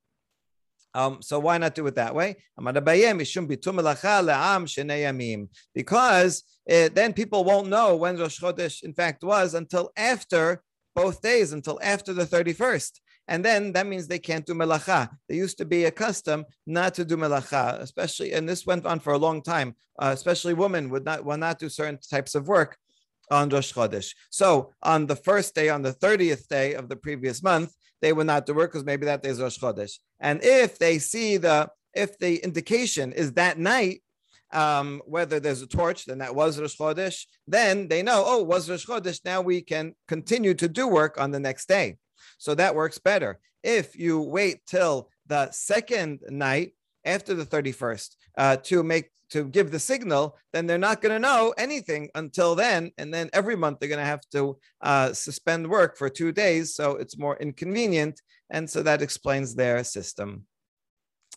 Um, 0.95 1.23
so 1.23 1.39
why 1.39 1.59
not 1.59 1.75
do 1.75 1.87
it 1.87 1.95
that 1.97 2.15
way? 2.15 2.37
Because 5.75 6.43
it, 6.67 6.95
then 6.95 7.13
people 7.13 7.45
won't 7.45 7.69
know 7.69 7.97
when 7.97 8.17
Rosh 8.17 8.41
Chodesh 8.41 8.83
in 8.83 8.95
fact 8.95 9.23
was 9.23 9.55
until 9.55 9.91
after 9.97 10.63
both 10.99 11.23
days 11.23 11.53
until 11.53 11.79
after 11.81 12.13
the 12.13 12.27
31st. 12.27 13.01
And 13.29 13.45
then 13.45 13.73
that 13.75 13.87
means 13.87 14.07
they 14.07 14.19
can't 14.19 14.47
do 14.47 14.55
melacha. 14.55 15.11
There 15.29 15.37
used 15.37 15.59
to 15.59 15.65
be 15.65 15.85
a 15.85 15.91
custom 15.91 16.45
not 16.67 16.95
to 16.95 17.05
do 17.05 17.17
melacha, 17.17 17.79
especially, 17.81 18.33
and 18.33 18.49
this 18.49 18.67
went 18.67 18.85
on 18.87 18.99
for 18.99 19.13
a 19.13 19.19
long 19.19 19.43
time. 19.43 19.75
Uh, 19.99 20.13
especially 20.15 20.55
women 20.55 20.89
would 20.91 21.05
not 21.05 21.25
would 21.25 21.41
not 21.41 21.59
do 21.59 21.69
certain 21.69 21.99
types 22.11 22.35
of 22.35 22.49
work 22.49 22.79
on 23.31 23.49
Rosh 23.49 23.73
Chodesh. 23.75 24.15
So 24.31 24.73
on 24.83 25.07
the 25.07 25.17
first 25.17 25.55
day, 25.55 25.69
on 25.69 25.83
the 25.83 25.93
30th 25.93 26.49
day 26.49 26.75
of 26.75 26.89
the 26.89 26.97
previous 26.97 27.43
month, 27.43 27.71
they 28.01 28.13
would 28.13 28.27
not 28.27 28.47
do 28.47 28.55
work 28.55 28.73
because 28.73 28.85
maybe 28.85 29.07
that 29.07 29.23
day 29.23 29.29
is 29.29 29.41
Rosh 29.41 29.59
Chodesh. 29.59 29.99
And 30.21 30.41
if 30.43 30.79
they 30.79 30.99
see 30.99 31.37
the 31.37 31.71
if 31.95 32.19
the 32.19 32.37
indication 32.37 33.13
is 33.13 33.33
that 33.33 33.59
night, 33.59 34.03
um, 34.53 35.03
whether 35.07 35.41
there's 35.41 35.63
a 35.63 35.67
torch, 35.67 36.07
then 36.07 36.19
that 36.19 36.35
was 36.35 36.61
Rosh 36.61 36.77
Chodesh. 36.77 37.25
Then 37.47 37.89
they 37.89 38.03
know, 38.03 38.23
oh, 38.27 38.43
was 38.43 38.71
Rosh 38.71 38.87
Chodesh. 38.87 39.25
Now 39.25 39.41
we 39.41 39.61
can 39.61 39.95
continue 40.07 40.55
to 40.55 40.69
do 40.69 40.87
work 40.87 41.21
on 41.21 41.31
the 41.31 41.41
next 41.41 41.69
day. 41.69 41.97
So 42.39 42.55
that 42.55 42.75
works 42.75 42.99
better. 42.99 43.39
If 43.63 43.97
you 43.97 44.21
wait 44.21 44.65
till 44.67 45.11
the 45.27 45.51
second 45.51 46.21
night 46.29 46.73
after 47.05 47.35
the 47.35 47.45
31st 47.45 48.15
uh, 48.37 48.57
to 48.57 48.83
make 48.83 49.11
to 49.31 49.45
give 49.45 49.71
the 49.71 49.79
signal, 49.79 50.39
then 50.53 50.67
they're 50.67 50.79
not 50.79 51.03
going 51.03 51.13
to 51.13 51.19
know 51.19 51.53
anything 51.59 52.09
until 52.15 52.55
then. 52.55 52.91
And 52.97 53.13
then 53.13 53.29
every 53.35 53.57
month 53.57 53.79
they're 53.79 53.89
going 53.89 53.99
to 53.99 54.05
have 54.05 54.27
to 54.33 54.59
uh, 54.81 55.13
suspend 55.13 55.69
work 55.69 55.99
for 55.99 56.09
two 56.09 56.33
days. 56.33 56.75
So 56.75 56.93
it's 56.93 57.19
more 57.19 57.37
inconvenient. 57.37 58.23
And 58.51 58.69
so 58.69 58.83
that 58.83 59.03
explains 59.03 59.55
their 59.55 59.83
system. 59.85 60.47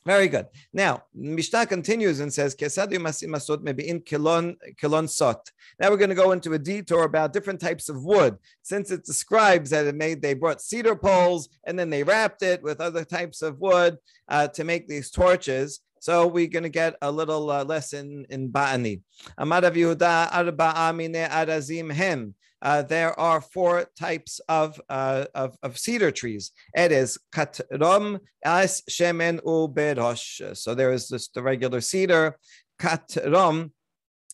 Very 0.04 0.28
good. 0.30 0.48
Now, 0.74 1.04
Mishnah 1.14 1.68
continues 1.68 2.22
and 2.22 2.34
says, 2.34 2.56
maybe 2.56 3.88
in 3.88 4.02
kilon, 4.02 4.56
kilon 4.82 5.08
sot. 5.08 5.52
Now 5.80 5.92
we're 5.92 5.98
going 5.98 6.10
to 6.10 6.16
go 6.16 6.32
into 6.32 6.54
a 6.54 6.60
detour 6.60 7.04
about 7.04 7.34
different 7.34 7.60
types 7.60 7.88
of 7.88 8.04
wood. 8.04 8.38
Since 8.64 8.90
it 8.90 9.06
describes 9.06 9.70
that 9.70 9.86
it 9.86 9.94
made, 9.94 10.22
they 10.22 10.34
brought 10.34 10.62
cedar 10.62 10.96
poles 10.96 11.50
and 11.66 11.78
then 11.78 11.92
they 11.92 12.02
wrapped 12.02 12.42
it 12.42 12.64
with 12.64 12.82
other 12.82 13.06
types 13.06 13.44
of 13.44 13.60
wood 13.60 13.98
uh, 14.28 14.48
to 14.50 14.64
make 14.64 14.88
these 14.88 15.12
torches. 15.12 15.82
So 16.02 16.26
we're 16.26 16.48
going 16.48 16.64
to 16.64 16.70
get 16.70 16.96
a 17.04 17.12
little 17.12 17.52
uh, 17.52 17.64
lesson 17.64 18.26
in 18.32 18.48
botany. 18.48 19.02
Amad 19.40 19.62
Yehuda 19.62 20.32
arba'a 20.32 20.96
mine 20.98 21.30
arazim 21.30 21.94
hem. 21.94 22.34
Uh, 22.60 22.82
there 22.82 23.18
are 23.20 23.40
four 23.40 23.86
types 23.96 24.42
of, 24.50 24.82
uh, 24.90 25.26
of, 25.36 25.56
of, 25.62 25.78
cedar 25.78 26.10
trees. 26.10 26.54
It 26.76 26.92
is 26.92 27.20
katrom, 27.32 28.20
as 28.44 28.82
shemen 28.90 29.36
u 29.46 29.68
berosh. 29.72 30.58
So 30.58 30.74
there 30.74 30.92
is 30.92 31.08
just 31.08 31.36
the 31.36 31.44
regular 31.44 31.82
cedar, 31.82 32.40
katrom. 32.80 33.72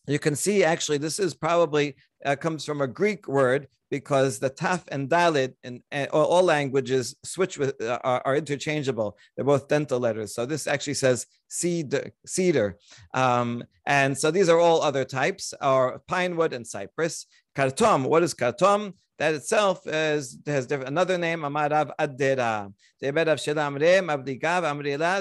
You 0.08 0.20
can 0.20 0.36
see 0.36 0.64
actually 0.64 0.98
this 0.98 1.20
is 1.20 1.34
probably 1.34 1.96
uh, 2.26 2.36
comes 2.36 2.66
from 2.66 2.82
a 2.82 2.88
Greek 2.88 3.28
word 3.28 3.68
because 3.90 4.40
the 4.40 4.50
taf 4.50 4.84
and 4.90 5.10
dalet 5.10 5.54
in 5.64 5.82
uh, 5.92 6.08
all 6.12 6.44
languages 6.44 7.16
switch 7.24 7.58
with 7.58 7.82
uh, 7.82 8.00
are, 8.04 8.22
are, 8.26 8.36
interchangeable. 8.36 9.18
They're 9.36 9.46
both 9.46 9.68
dental 9.68 10.00
letters. 10.00 10.34
So 10.36 10.46
this 10.46 10.68
actually 10.68 10.96
says 10.96 11.26
cedar, 11.48 12.12
cedar. 12.26 12.78
Um, 13.14 13.64
and 13.86 14.18
so 14.18 14.32
these 14.32 14.50
are 14.50 14.60
all 14.60 14.82
other 14.82 15.06
types, 15.06 15.54
are 15.62 16.00
pine 16.08 16.36
wood 16.36 16.54
and 16.54 16.68
cypress. 16.68 17.28
Kartom, 17.56 18.08
what 18.08 18.24
is 18.24 18.34
kartom? 18.34 18.94
That 19.20 19.34
itself 19.34 19.88
is, 19.88 20.38
has 20.46 20.70
another 20.72 21.18
name, 21.18 21.40
Amarav 21.40 21.92
Adera. 22.00 22.72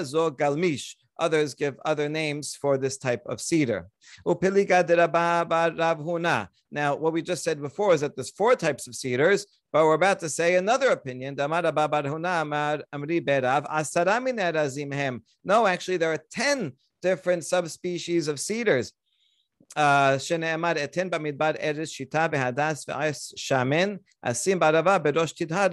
Zo 0.05 0.31
Galmish. 0.31 0.95
Others 1.19 1.55
give 1.55 1.75
other 1.85 2.09
names 2.09 2.55
for 2.55 2.77
this 2.77 2.97
type 2.97 3.23
of 3.25 3.41
cedar. 3.41 3.89
Now, 6.69 6.95
what 6.95 7.13
we 7.13 7.21
just 7.21 7.43
said 7.43 7.61
before 7.61 7.93
is 7.93 8.01
that 8.01 8.15
there's 8.15 8.31
four 8.31 8.55
types 8.55 8.87
of 8.87 8.95
cedars, 8.95 9.45
but 9.71 9.85
we're 9.85 9.93
about 9.93 10.19
to 10.19 10.29
say 10.29 10.55
another 10.55 10.89
opinion. 10.89 11.35
No, 11.35 11.47
actually, 15.67 15.97
there 15.97 16.13
are 16.13 16.23
10 16.31 16.73
different 17.01 17.45
subspecies 17.45 18.27
of 18.27 18.39
cedars. 18.39 18.93
שנאמר 20.18 20.72
אתן 20.84 21.10
במדבר 21.10 21.50
ארץ 21.60 21.88
שיטה 21.88 22.26
והדס 22.32 22.84
ועש 22.88 23.32
שמן, 23.36 23.96
אשים 24.22 24.58
בערבה 24.58 24.98
בראש 24.98 25.32
תדהר 25.32 25.68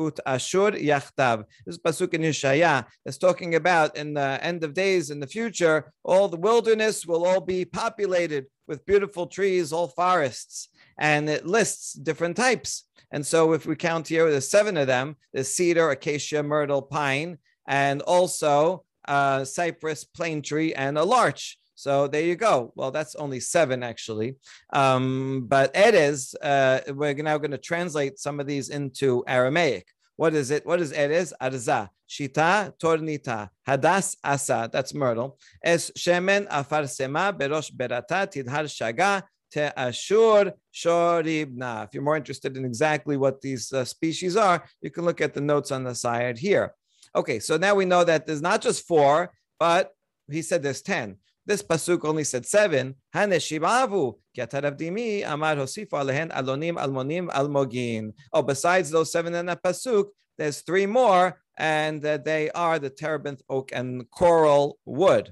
ותאשור 0.00 0.68
יחדיו. 0.76 1.40
This 1.66 1.78
pasuk 1.78 2.14
in 2.14 2.22
Yeshaya 2.22 2.84
is 3.04 3.18
talking 3.18 3.54
about 3.54 3.96
in 3.96 4.14
the 4.14 4.38
end 4.42 4.62
of 4.64 4.72
days 4.72 5.10
in 5.10 5.20
the 5.20 5.26
future, 5.26 5.92
all 6.04 6.28
the 6.28 6.36
wilderness 6.36 7.06
will 7.06 7.26
all 7.26 7.40
be 7.40 7.64
populated 7.64 8.46
with 8.68 8.86
beautiful 8.86 9.26
trees, 9.26 9.72
all 9.72 9.88
forests, 9.88 10.68
and 10.98 11.28
it 11.28 11.44
lists 11.44 11.92
different 11.94 12.36
types. 12.36 12.84
And 13.10 13.26
so 13.26 13.52
if 13.52 13.66
we 13.66 13.74
count 13.74 14.06
here, 14.06 14.30
there's 14.30 14.48
seven 14.48 14.76
of 14.76 14.86
them. 14.86 15.16
There's 15.32 15.48
cedar, 15.48 15.90
acacia, 15.90 16.42
myrtle, 16.44 16.82
pine, 16.82 17.38
and 17.66 18.00
also 18.02 18.84
uh, 19.08 19.44
cypress, 19.44 20.04
plane 20.04 20.42
tree, 20.42 20.72
and 20.72 20.96
a 20.96 21.02
larch. 21.04 21.58
So 21.75 22.07
there 22.07 22.23
you 22.23 22.35
go. 22.35 22.71
Well, 22.75 22.91
that's 22.91 23.15
only 23.15 23.39
seven 23.39 23.83
actually. 23.83 24.35
Um, 24.73 25.45
but 25.47 25.73
Erez, 25.73 26.33
uh, 26.41 26.79
we're 26.93 27.13
now 27.15 27.37
going 27.37 27.51
to 27.51 27.57
translate 27.57 28.17
some 28.17 28.39
of 28.39 28.47
these 28.47 28.69
into 28.69 29.23
Aramaic. 29.27 29.87
What 30.15 30.33
is 30.33 30.51
it? 30.51 30.65
What 30.65 30.81
is 30.81 30.93
Erez? 30.93 31.33
Arza. 31.41 31.89
Shita 32.09 32.73
tornita. 32.77 33.49
Hadas 33.67 34.15
asa. 34.23 34.69
That's 34.71 34.93
myrtle. 34.93 35.37
Es 35.63 35.91
shemen 35.97 36.47
afarsema 36.47 37.37
berosh 37.37 37.71
berata 37.71 38.25
tidhar 38.31 38.65
shaga 38.65 39.23
te'ashur 39.53 40.53
shoribna. 40.73 41.85
If 41.85 41.93
you're 41.93 42.03
more 42.03 42.15
interested 42.15 42.55
in 42.55 42.63
exactly 42.63 43.17
what 43.17 43.41
these 43.41 43.73
uh, 43.73 43.83
species 43.83 44.37
are, 44.37 44.63
you 44.81 44.91
can 44.91 45.03
look 45.03 45.19
at 45.19 45.33
the 45.33 45.41
notes 45.41 45.71
on 45.71 45.83
the 45.83 45.95
side 45.95 46.37
here. 46.37 46.73
Okay, 47.15 47.39
so 47.39 47.57
now 47.57 47.75
we 47.75 47.85
know 47.85 48.03
that 48.03 48.25
there's 48.25 48.41
not 48.41 48.61
just 48.61 48.87
four, 48.87 49.31
but 49.59 49.91
he 50.29 50.41
said 50.41 50.63
there's 50.63 50.81
10. 50.81 51.17
This 51.45 51.61
pasuk 51.61 52.03
only 52.05 52.23
said 52.23 52.45
seven. 52.45 52.95
Haneshimavu 53.13 54.15
dimi 54.35 55.23
amar 55.29 55.55
hosifu 55.55 55.91
alehen 55.91 56.31
alonim 56.31 56.75
almonim 56.77 57.29
almogin. 57.29 58.13
Oh, 58.33 58.41
besides 58.41 58.89
those 58.89 59.11
seven 59.11 59.35
in 59.35 59.45
that 59.45 59.61
pasuk, 59.61 60.05
there's 60.37 60.61
three 60.61 60.87
more, 60.87 61.39
and 61.57 62.03
uh, 62.03 62.17
they 62.17 62.49
are 62.51 62.79
the 62.79 62.89
terebinth 62.89 63.41
oak 63.47 63.69
and 63.73 64.09
coral 64.09 64.79
wood. 64.85 65.31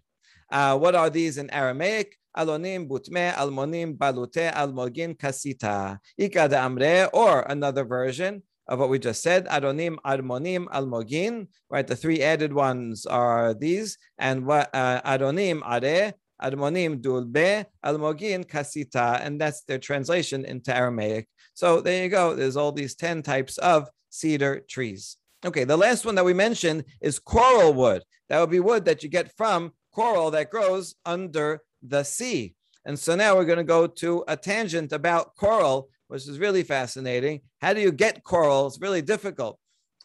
Uh, 0.51 0.77
what 0.77 0.93
are 0.93 1.09
these 1.09 1.39
in 1.39 1.49
Aramaic? 1.49 2.15
Alonim 2.37 2.87
butme 2.87 3.33
almonim 3.33 3.97
balute 3.97 4.53
almogin 4.53 5.17
kasita. 5.17 5.97
Ika 6.17 6.47
de 6.47 6.55
amre, 6.57 7.09
or 7.11 7.41
another 7.41 7.85
version 7.85 8.43
of 8.67 8.79
what 8.79 8.89
we 8.89 8.99
just 8.99 9.21
said. 9.21 9.45
Adonim, 9.47 9.97
Admonim, 10.05 10.65
Almogin, 10.67 11.47
right? 11.69 11.85
The 11.85 11.95
three 11.95 12.21
added 12.21 12.53
ones 12.53 13.05
are 13.05 13.53
these. 13.53 13.97
And 14.17 14.45
what 14.45 14.69
uh, 14.73 15.01
Adonim, 15.01 15.61
Are, 15.63 16.13
Admonim, 16.41 17.01
Dulbe, 17.01 17.65
Almogin, 17.85 18.45
Kasita. 18.45 19.19
And 19.21 19.39
that's 19.39 19.63
their 19.63 19.79
translation 19.79 20.45
into 20.45 20.75
Aramaic. 20.75 21.27
So 21.53 21.81
there 21.81 22.03
you 22.03 22.09
go. 22.09 22.35
There's 22.35 22.57
all 22.57 22.71
these 22.71 22.95
10 22.95 23.21
types 23.21 23.57
of 23.57 23.89
cedar 24.09 24.61
trees. 24.69 25.17
Okay, 25.45 25.65
the 25.65 25.77
last 25.77 26.05
one 26.05 26.15
that 26.15 26.25
we 26.25 26.33
mentioned 26.33 26.85
is 27.01 27.19
coral 27.19 27.73
wood. 27.73 28.03
That 28.29 28.39
would 28.39 28.49
be 28.49 28.61
wood 28.61 28.85
that 28.85 29.03
you 29.03 29.09
get 29.09 29.35
from 29.35 29.73
coral 29.93 30.31
that 30.31 30.49
grows 30.49 30.95
under 31.05 31.61
the 31.81 32.03
sea. 32.03 32.55
And 32.85 32.97
so 32.97 33.15
now 33.15 33.35
we're 33.35 33.45
going 33.45 33.57
to 33.57 33.63
go 33.63 33.87
to 33.87 34.23
a 34.27 34.35
tangent 34.35 34.91
about 34.91 35.35
coral 35.35 35.89
which 36.13 36.27
is 36.27 36.37
really 36.37 36.61
fascinating. 36.61 37.41
How 37.59 37.73
do 37.73 37.81
you 37.81 37.91
get 37.91 38.23
coral? 38.23 38.67
It's 38.67 38.79
really 38.79 39.01
difficult. 39.01 39.57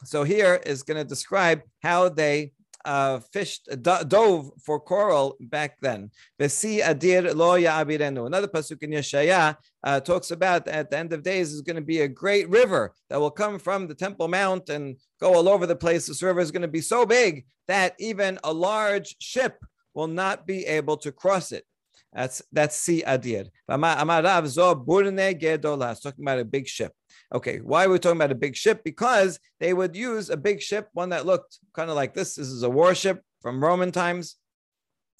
So 0.05 0.23
here 0.23 0.59
is 0.65 0.81
going 0.81 0.97
to 0.97 1.03
describe 1.03 1.61
how 1.83 2.09
they 2.09 2.53
uh, 2.83 3.19
fished, 3.31 3.69
do- 3.83 4.03
dove 4.07 4.49
for 4.65 4.79
coral 4.79 5.37
back 5.39 5.77
then. 5.81 6.09
Vesi 6.41 6.81
adir 6.81 7.35
lo 7.35 7.59
ya'abirenu. 7.59 8.25
Another 8.25 8.47
pasuk 8.47 8.81
in 8.81 8.89
Yeshaya 8.89 9.55
uh, 9.83 9.99
talks 9.99 10.31
about 10.31 10.67
at 10.67 10.89
the 10.89 10.97
end 10.97 11.13
of 11.13 11.21
days 11.21 11.53
is 11.53 11.61
going 11.61 11.75
to 11.75 11.89
be 11.93 12.01
a 12.01 12.07
great 12.07 12.49
river 12.49 12.91
that 13.11 13.19
will 13.19 13.29
come 13.29 13.59
from 13.59 13.85
the 13.85 13.93
Temple 13.93 14.27
Mount 14.27 14.69
and 14.69 14.97
go 15.21 15.35
all 15.35 15.47
over 15.47 15.67
the 15.67 15.75
place. 15.75 16.07
This 16.07 16.23
river 16.23 16.39
is 16.39 16.49
going 16.49 16.63
to 16.63 16.67
be 16.67 16.81
so 16.81 17.05
big 17.05 17.45
that 17.67 17.93
even 17.99 18.39
a 18.43 18.51
large 18.51 19.15
ship 19.19 19.63
will 19.93 20.07
not 20.07 20.47
be 20.47 20.65
able 20.65 20.97
to 20.97 21.11
cross 21.11 21.51
it. 21.51 21.65
That's 22.13 22.41
that's 22.51 22.75
si 22.75 23.03
adir. 23.03 23.49
Gedola. 23.69 26.01
Talking 26.01 26.23
about 26.23 26.39
a 26.39 26.45
big 26.45 26.67
ship. 26.67 26.93
Okay, 27.33 27.59
why 27.59 27.85
are 27.85 27.89
we 27.89 27.99
talking 27.99 28.17
about 28.17 28.31
a 28.31 28.35
big 28.35 28.55
ship? 28.55 28.83
Because 28.83 29.39
they 29.59 29.73
would 29.73 29.95
use 29.95 30.29
a 30.29 30.37
big 30.37 30.61
ship, 30.61 30.89
one 30.93 31.09
that 31.09 31.27
looked 31.27 31.59
kind 31.73 31.89
of 31.89 31.95
like 31.95 32.15
this. 32.15 32.35
This 32.35 32.47
is 32.47 32.63
a 32.63 32.69
warship 32.69 33.21
from 33.41 33.63
Roman 33.63 33.91
times, 33.91 34.37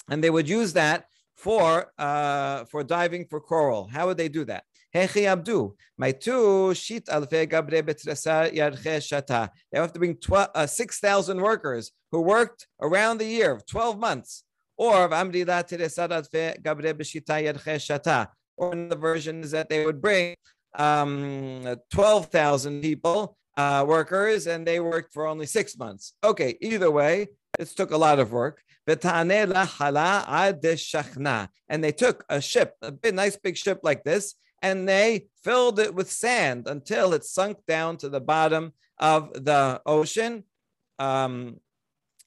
and 0.10 0.24
they 0.24 0.32
would 0.32 0.50
use 0.50 0.74
that 0.74 1.06
for 1.38 1.92
uh, 2.00 2.66
for 2.66 2.84
diving 2.84 3.28
for 3.30 3.40
coral. 3.40 3.88
How 3.88 4.08
would 4.08 4.18
they 4.18 4.30
do 4.30 4.46
that? 4.46 4.64
My 4.94 6.12
two 6.12 6.74
sheet 6.74 7.06
shata. 7.06 9.50
They 9.72 9.80
have 9.80 9.94
to 9.94 10.00
bring 10.00 10.18
uh, 10.32 10.66
6,000 10.66 11.42
workers 11.42 11.92
who 12.12 12.22
worked 12.22 12.68
around 12.82 13.20
the 13.20 13.26
year, 13.26 13.62
12 13.68 14.00
months 14.00 14.46
or 14.80 15.04
or 18.60 18.76
the 18.76 18.96
version 18.96 19.44
is 19.44 19.50
that 19.52 19.70
they 19.70 19.86
would 19.86 20.02
bring 20.02 20.36
um, 20.76 21.78
12,000 21.92 22.82
people, 22.82 23.38
uh, 23.58 23.86
workers, 23.88 24.48
and 24.48 24.66
they 24.66 24.80
worked 24.80 25.14
for 25.14 25.28
only 25.28 25.46
six 25.46 25.78
months. 25.78 26.14
Okay, 26.24 26.58
either 26.62 26.90
way, 26.90 27.28
this 27.58 27.76
took 27.76 27.92
a 27.92 27.98
lot 27.98 28.20
of 28.20 28.32
work. 28.32 28.62
And 28.88 29.02
they 31.84 31.92
took 31.92 32.24
a 32.30 32.40
ship, 32.42 32.76
a 32.82 32.92
big, 32.92 33.16
nice 33.16 33.36
big 33.36 33.58
ship 33.58 33.82
like 33.84 34.04
this, 34.04 34.36
and 34.62 34.88
they 34.88 35.28
filled 35.44 35.80
it 35.80 35.94
with 35.94 36.10
sand 36.10 36.68
until 36.68 37.12
it 37.14 37.26
sunk 37.26 37.58
down 37.68 37.98
to 37.98 38.08
the 38.10 38.22
bottom 38.22 38.74
of 38.98 39.34
the 39.34 39.82
ocean, 39.86 40.46
um, 41.00 41.58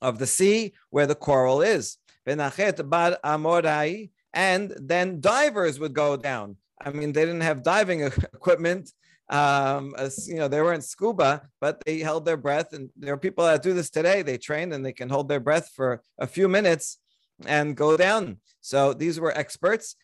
of 0.01 0.19
the 0.19 0.27
sea, 0.27 0.73
where 0.91 1.07
the 1.07 1.15
coral 1.15 1.63
is 1.63 1.99
bar 2.25 3.19
amorai, 3.25 4.11
and 4.33 4.75
then 4.79 5.21
divers 5.21 5.79
would 5.81 5.95
go 5.95 6.17
down. 6.17 6.57
I 6.81 6.91
mean, 6.91 7.13
they 7.13 7.25
didn't 7.25 7.43
have 7.43 7.63
diving 7.63 8.01
equipment, 8.35 8.91
Um, 9.29 9.95
as, 9.97 10.29
you 10.29 10.37
know, 10.37 10.49
they 10.49 10.61
weren't 10.61 10.85
scuba, 10.85 11.49
but 11.61 11.83
they 11.85 12.01
held 12.01 12.25
their 12.25 12.37
breath. 12.37 12.73
And 12.75 12.91
there 12.97 13.15
are 13.15 13.19
people 13.19 13.45
that 13.45 13.63
do 13.63 13.73
this 13.73 13.91
today. 13.91 14.23
They 14.23 14.37
train 14.37 14.73
and 14.73 14.85
they 14.85 14.93
can 14.93 15.09
hold 15.09 15.29
their 15.29 15.41
breath 15.41 15.71
for 15.75 16.03
a 16.19 16.27
few 16.27 16.49
minutes 16.49 16.99
and 17.47 17.77
go 17.77 17.97
down. 17.97 18.39
So 18.61 18.93
these 18.93 19.19
were 19.19 19.33
experts. 19.37 19.97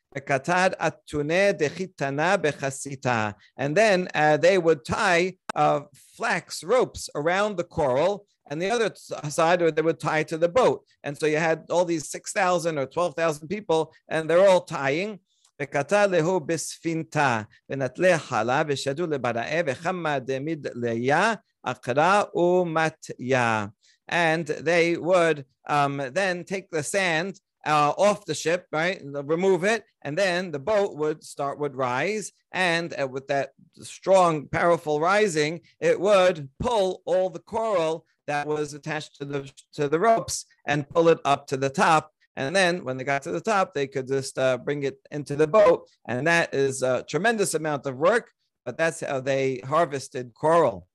And 3.56 3.76
then 3.76 4.08
uh, 4.14 4.36
they 4.38 4.56
would 4.58 4.84
tie 4.84 5.36
uh, 5.57 5.81
flax 6.17 6.63
ropes 6.63 7.09
around 7.15 7.57
the 7.57 7.63
coral, 7.63 8.25
and 8.49 8.61
the 8.61 8.69
other 8.69 8.91
side 9.29 9.59
they 9.59 9.81
would 9.81 9.99
tie 9.99 10.23
to 10.23 10.37
the 10.37 10.49
boat. 10.49 10.83
And 11.03 11.17
so 11.17 11.25
you 11.25 11.37
had 11.37 11.65
all 11.69 11.85
these 11.85 12.09
6,000 12.09 12.77
or 12.77 12.85
12,000 12.85 13.47
people, 13.47 13.93
and 14.09 14.29
they're 14.29 14.47
all 14.47 14.61
tying. 14.61 15.19
וקטע 15.61 16.07
להו 16.07 16.39
בספינתה, 16.39 17.41
ונטלה 17.69 18.19
חלה, 18.19 18.63
ושדו 18.67 19.07
לבראי, 19.07 19.61
וחמה 19.65 20.19
דמיד 20.19 20.67
ליה, 20.75 21.33
עקרה 21.63 22.23
ומטיה. 22.35 23.65
And 24.11 24.47
they 24.47 24.97
would 24.97 25.45
um, 25.69 26.01
then 26.11 26.43
take 26.43 26.69
the 26.71 26.83
sand 26.83 27.39
uh, 27.66 27.92
off 27.98 28.24
the 28.24 28.34
ship, 28.34 28.66
right? 28.72 29.00
Remove 29.04 29.64
it, 29.64 29.84
and 30.02 30.16
then 30.16 30.50
the 30.50 30.58
boat 30.58 30.96
would 30.96 31.22
start 31.24 31.58
would 31.58 31.76
rise, 31.76 32.32
and 32.52 32.94
uh, 33.00 33.06
with 33.06 33.26
that 33.28 33.50
strong, 33.82 34.46
powerful 34.46 35.00
rising, 35.00 35.60
it 35.80 36.00
would 36.00 36.48
pull 36.60 37.02
all 37.04 37.30
the 37.30 37.40
coral 37.40 38.06
that 38.26 38.46
was 38.46 38.74
attached 38.74 39.16
to 39.16 39.24
the 39.24 39.50
to 39.72 39.88
the 39.88 39.98
ropes 39.98 40.46
and 40.66 40.88
pull 40.88 41.08
it 41.08 41.18
up 41.24 41.46
to 41.48 41.56
the 41.56 41.70
top. 41.70 42.12
And 42.36 42.54
then 42.54 42.84
when 42.84 42.96
they 42.96 43.04
got 43.04 43.22
to 43.22 43.32
the 43.32 43.40
top, 43.40 43.74
they 43.74 43.88
could 43.88 44.06
just 44.06 44.38
uh, 44.38 44.58
bring 44.58 44.84
it 44.84 44.98
into 45.10 45.34
the 45.34 45.48
boat, 45.48 45.88
and 46.06 46.26
that 46.26 46.54
is 46.54 46.82
a 46.82 47.04
tremendous 47.08 47.54
amount 47.54 47.86
of 47.86 47.96
work. 47.96 48.30
But 48.64 48.76
that's 48.76 49.00
how 49.00 49.20
they 49.20 49.60
harvested 49.64 50.34
coral. 50.34 50.86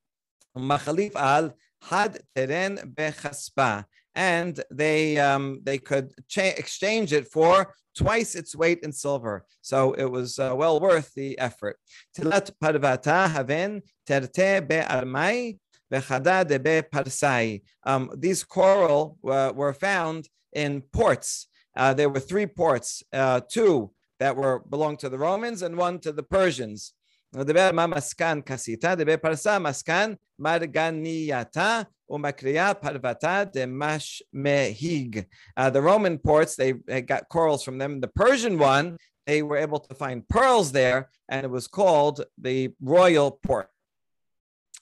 Machalif 0.55 1.15
al 1.15 1.53
had 1.81 2.21
teren 2.35 2.93
bechaspa 2.93 3.85
and 4.15 4.63
they 4.71 5.17
um, 5.17 5.61
they 5.63 5.77
could 5.77 6.13
cha- 6.27 6.55
exchange 6.57 7.13
it 7.13 7.27
for 7.27 7.73
twice 7.95 8.35
its 8.35 8.55
weight 8.55 8.79
in 8.83 8.91
silver. 8.91 9.45
So 9.61 9.93
it 9.93 10.05
was 10.05 10.39
uh, 10.39 10.53
well 10.55 10.79
worth 10.79 11.13
the 11.13 11.37
effort. 11.39 11.77
Tilat 12.17 12.51
parvata 12.61 13.29
haven 13.29 13.81
terte 14.07 14.67
be'armai 14.67 15.57
vechada 15.91 16.47
de 16.47 16.59
be'parsai. 16.59 17.61
Um, 17.85 18.11
these 18.17 18.43
coral 18.43 19.17
uh, 19.27 19.51
were 19.55 19.73
found 19.73 20.27
in 20.53 20.81
ports. 20.81 21.47
Uh, 21.75 21.93
there 21.93 22.09
were 22.09 22.19
three 22.19 22.45
ports, 22.45 23.03
uh, 23.13 23.41
two 23.49 23.91
that 24.19 24.35
were 24.35 24.59
belonged 24.69 24.99
to 24.99 25.09
the 25.09 25.17
Romans 25.17 25.61
and 25.61 25.75
one 25.75 25.99
to 25.99 26.11
the 26.11 26.23
Persians. 26.23 26.93
מדבר 27.34 27.70
מה 27.72 27.86
מסקן 27.86 28.40
כסיתה, 28.46 28.94
דבר 28.94 29.16
פרסה 29.16 29.58
מסקן 29.58 30.12
מרגנייתה 30.38 31.82
ומקריאה 32.10 32.74
פרוותה 32.74 33.42
דמשמהיג. 33.52 35.20
The 35.58 35.82
Roman 35.82 36.18
ports, 36.18 36.56
they 36.56 36.72
got 37.02 37.28
corals 37.28 37.62
from 37.62 37.78
them. 37.78 38.00
The 38.00 38.08
Persian 38.08 38.58
one, 38.58 38.96
they 39.26 39.42
were 39.42 39.58
able 39.58 39.80
to 39.80 39.94
find 39.94 40.26
pearls 40.28 40.72
there, 40.72 41.10
and 41.28 41.44
it 41.44 41.50
was 41.50 41.66
called 41.68 42.24
the 42.38 42.70
royal 42.80 43.30
port. 43.30 43.68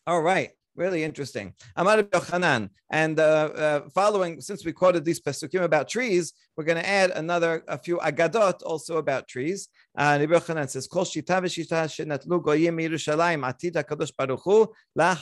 All 0.06 0.22
right. 0.22 0.50
Really 0.75 1.03
interesting. 1.03 1.53
Amar 1.75 2.03
Yochanan. 2.03 2.69
And 2.89 3.19
uh, 3.19 3.23
uh, 3.23 3.89
following, 3.93 4.39
since 4.39 4.63
we 4.65 4.71
quoted 4.71 5.03
these 5.03 5.19
pesukim 5.19 5.63
about 5.63 5.89
trees, 5.89 6.33
we're 6.55 6.63
going 6.63 6.77
to 6.77 6.87
add 6.87 7.11
another, 7.11 7.63
a 7.67 7.77
few 7.77 7.97
agadot 7.97 8.63
also 8.63 8.97
about 8.97 9.27
trees. 9.27 9.67
Uh, 9.97 10.17
Rabbi 10.19 10.33
Yochanan 10.33 10.69
says, 10.69 10.87
Kol 10.87 11.03
shita 11.03 11.41
v'shita 11.41 11.85
shenatlu 11.87 12.41
goyim 12.41 12.77
Yerushalayim 12.77 13.41
atid 13.43 13.73
HaKadosh 13.73 14.15
Baruch 14.15 14.41
Hu 14.45 14.71
la 14.95 15.17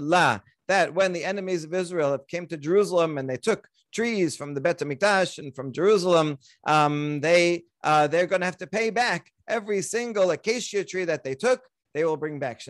la. 0.00 0.40
That 0.66 0.92
when 0.92 1.12
the 1.12 1.24
enemies 1.24 1.64
of 1.64 1.72
Israel 1.72 2.18
came 2.28 2.46
to 2.48 2.56
Jerusalem 2.56 3.16
and 3.16 3.30
they 3.30 3.36
took 3.36 3.68
trees 3.94 4.36
from 4.36 4.54
the 4.54 4.60
Bet 4.60 4.80
HaMikdash 4.80 5.38
and 5.38 5.54
from 5.54 5.72
Jerusalem, 5.72 6.38
um, 6.66 7.20
they, 7.20 7.62
uh, 7.84 8.08
they're 8.08 8.26
going 8.26 8.40
to 8.40 8.46
have 8.46 8.58
to 8.58 8.66
pay 8.66 8.90
back 8.90 9.32
every 9.46 9.82
single 9.82 10.30
acacia 10.32 10.84
tree 10.84 11.04
that 11.04 11.22
they 11.22 11.34
took 11.34 11.62
they 11.94 12.04
will 12.04 12.16
bring 12.16 12.38
back. 12.38 12.60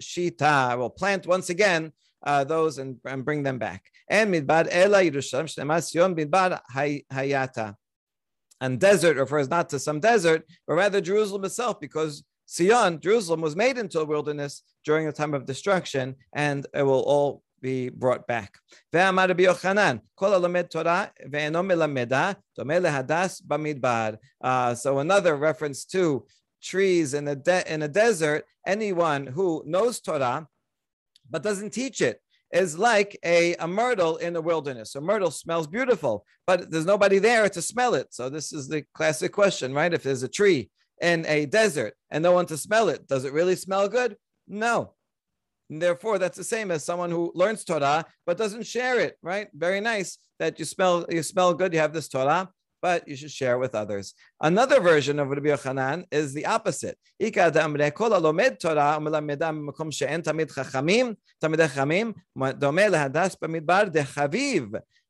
Shita. 0.00 0.78
Will 0.78 0.90
plant 0.90 1.26
once 1.26 1.50
again 1.50 1.92
uh, 2.24 2.44
those 2.44 2.78
and, 2.78 2.98
and 3.04 3.24
bring 3.24 3.42
them 3.42 3.58
back. 3.58 3.84
And 4.08 4.34
ela 4.34 5.02
hayata. 6.72 7.74
And 8.60 8.80
desert 8.80 9.16
refers 9.16 9.50
not 9.50 9.68
to 9.70 9.78
some 9.78 10.00
desert, 10.00 10.44
but 10.66 10.74
rather 10.74 11.00
Jerusalem 11.00 11.44
itself, 11.44 11.78
because 11.80 12.24
Sion, 12.48 13.00
Jerusalem, 13.00 13.40
was 13.40 13.56
made 13.56 13.76
into 13.76 14.00
a 14.00 14.04
wilderness 14.04 14.62
during 14.84 15.06
the 15.06 15.12
time 15.12 15.34
of 15.34 15.44
destruction, 15.44 16.14
and 16.32 16.66
it 16.72 16.82
will 16.82 17.02
all 17.02 17.42
be 17.60 17.88
brought 17.88 18.26
back. 18.26 18.54
Uh, 24.42 24.74
so 24.74 24.98
another 24.98 25.36
reference 25.36 25.84
to 25.84 26.24
trees 26.66 27.14
in 27.14 27.28
a, 27.28 27.36
de- 27.36 27.72
in 27.72 27.82
a 27.82 27.88
desert, 27.88 28.44
anyone 28.66 29.26
who 29.26 29.62
knows 29.66 30.00
Torah 30.00 30.48
but 31.30 31.42
doesn't 31.42 31.70
teach 31.70 32.00
it 32.00 32.20
is 32.52 32.78
like 32.78 33.18
a, 33.24 33.54
a 33.56 33.66
myrtle 33.66 34.16
in 34.16 34.32
the 34.32 34.40
wilderness. 34.40 34.94
A 34.94 35.00
myrtle 35.00 35.30
smells 35.30 35.66
beautiful, 35.66 36.24
but 36.46 36.70
there's 36.70 36.86
nobody 36.86 37.18
there 37.18 37.48
to 37.48 37.62
smell 37.62 37.94
it. 37.94 38.08
So 38.10 38.28
this 38.28 38.52
is 38.52 38.68
the 38.68 38.84
classic 38.94 39.32
question, 39.32 39.74
right? 39.74 39.92
If 39.92 40.02
there's 40.02 40.22
a 40.22 40.28
tree 40.28 40.70
in 41.00 41.26
a 41.26 41.46
desert 41.46 41.94
and 42.10 42.22
no 42.22 42.32
one 42.32 42.46
to 42.46 42.56
smell 42.56 42.88
it, 42.88 43.06
does 43.06 43.24
it 43.24 43.32
really 43.32 43.56
smell 43.56 43.88
good? 43.88 44.16
No. 44.46 44.94
And 45.68 45.82
therefore, 45.82 46.18
that's 46.18 46.36
the 46.36 46.44
same 46.44 46.70
as 46.70 46.84
someone 46.84 47.10
who 47.10 47.32
learns 47.34 47.64
Torah 47.64 48.04
but 48.24 48.38
doesn't 48.38 48.66
share 48.66 49.00
it, 49.00 49.16
right? 49.22 49.48
Very 49.52 49.80
nice 49.80 50.18
that 50.38 50.58
you 50.58 50.64
smell 50.64 51.04
you 51.08 51.22
smell 51.22 51.54
good, 51.54 51.72
you 51.72 51.80
have 51.80 51.92
this 51.92 52.08
Torah, 52.08 52.48
but 52.82 53.06
you 53.08 53.16
should 53.16 53.30
share 53.30 53.58
with 53.58 53.74
others. 53.74 54.14
Another 54.40 54.80
version 54.80 55.18
of 55.18 55.28
Rabbi 55.28 55.48
Yochanan 55.48 56.04
is 56.10 56.34
the 56.34 56.46
opposite. 56.46 56.98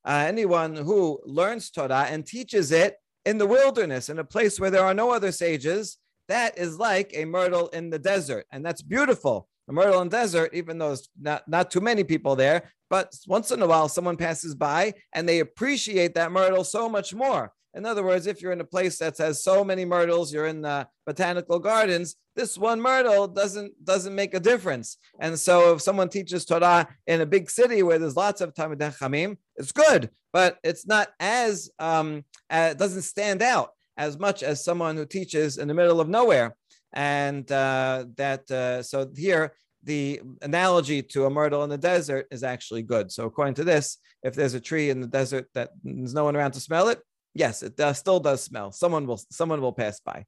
Uh, 0.08 0.24
anyone 0.28 0.76
who 0.76 1.20
learns 1.24 1.70
Torah 1.70 2.06
and 2.08 2.24
teaches 2.24 2.70
it 2.70 2.96
in 3.24 3.38
the 3.38 3.46
wilderness, 3.46 4.08
in 4.08 4.20
a 4.20 4.24
place 4.24 4.60
where 4.60 4.70
there 4.70 4.84
are 4.84 4.94
no 4.94 5.10
other 5.10 5.32
sages, 5.32 5.98
that 6.28 6.56
is 6.56 6.78
like 6.78 7.10
a 7.14 7.24
myrtle 7.24 7.68
in 7.68 7.90
the 7.90 7.98
desert. 7.98 8.46
And 8.52 8.64
that's 8.64 8.82
beautiful. 8.82 9.48
The 9.68 10.08
desert, 10.10 10.50
even 10.54 10.78
though 10.78 10.88
there's 10.88 11.08
not, 11.20 11.48
not 11.48 11.70
too 11.70 11.80
many 11.80 12.04
people 12.04 12.36
there, 12.36 12.70
but 12.88 13.12
once 13.26 13.50
in 13.50 13.62
a 13.62 13.66
while 13.66 13.88
someone 13.88 14.16
passes 14.16 14.54
by 14.54 14.94
and 15.12 15.28
they 15.28 15.40
appreciate 15.40 16.14
that 16.14 16.32
myrtle 16.32 16.64
so 16.64 16.88
much 16.88 17.14
more. 17.14 17.52
In 17.74 17.84
other 17.84 18.02
words, 18.02 18.26
if 18.26 18.40
you're 18.40 18.52
in 18.52 18.62
a 18.62 18.64
place 18.64 18.98
that 18.98 19.18
has 19.18 19.44
so 19.44 19.62
many 19.62 19.84
myrtles, 19.84 20.32
you're 20.32 20.46
in 20.46 20.62
the 20.62 20.88
botanical 21.04 21.58
gardens, 21.58 22.16
this 22.34 22.56
one 22.56 22.80
myrtle 22.80 23.28
doesn't 23.28 23.72
doesn't 23.84 24.14
make 24.14 24.32
a 24.32 24.40
difference. 24.40 24.96
And 25.20 25.38
so 25.38 25.74
if 25.74 25.82
someone 25.82 26.08
teaches 26.08 26.46
Torah 26.46 26.88
in 27.06 27.20
a 27.20 27.26
big 27.26 27.50
city 27.50 27.82
where 27.82 27.98
there's 27.98 28.16
lots 28.16 28.40
of 28.40 28.54
Talmidei 28.54 28.96
Chachamim, 28.96 29.36
it's 29.56 29.72
good, 29.72 30.10
but 30.32 30.58
it's 30.64 30.86
not 30.86 31.08
as 31.20 31.70
um, 31.78 32.24
uh, 32.48 32.68
it 32.70 32.78
doesn't 32.78 33.02
stand 33.02 33.42
out 33.42 33.72
as 33.98 34.18
much 34.18 34.42
as 34.42 34.64
someone 34.64 34.96
who 34.96 35.04
teaches 35.04 35.58
in 35.58 35.68
the 35.68 35.74
middle 35.74 36.00
of 36.00 36.08
nowhere. 36.08 36.56
And 36.96 37.50
uh, 37.52 38.06
that 38.16 38.50
uh, 38.50 38.82
so 38.82 39.08
here 39.14 39.52
the 39.84 40.20
analogy 40.42 41.00
to 41.00 41.26
a 41.26 41.30
myrtle 41.30 41.62
in 41.62 41.70
the 41.70 41.78
desert 41.78 42.26
is 42.32 42.42
actually 42.42 42.82
good. 42.82 43.12
So 43.12 43.26
according 43.26 43.54
to 43.54 43.64
this, 43.64 43.98
if 44.24 44.34
there's 44.34 44.54
a 44.54 44.60
tree 44.60 44.90
in 44.90 45.00
the 45.00 45.06
desert 45.06 45.46
that 45.54 45.70
there's 45.84 46.14
no 46.14 46.24
one 46.24 46.34
around 46.34 46.52
to 46.52 46.60
smell 46.60 46.88
it, 46.88 46.98
Yes, 47.36 47.62
it 47.62 47.76
does, 47.76 47.98
still 47.98 48.18
does 48.18 48.42
smell. 48.42 48.72
Someone 48.72 49.06
will 49.06 49.20
someone 49.30 49.60
will 49.60 49.74
pass 49.74 50.00
by. 50.00 50.24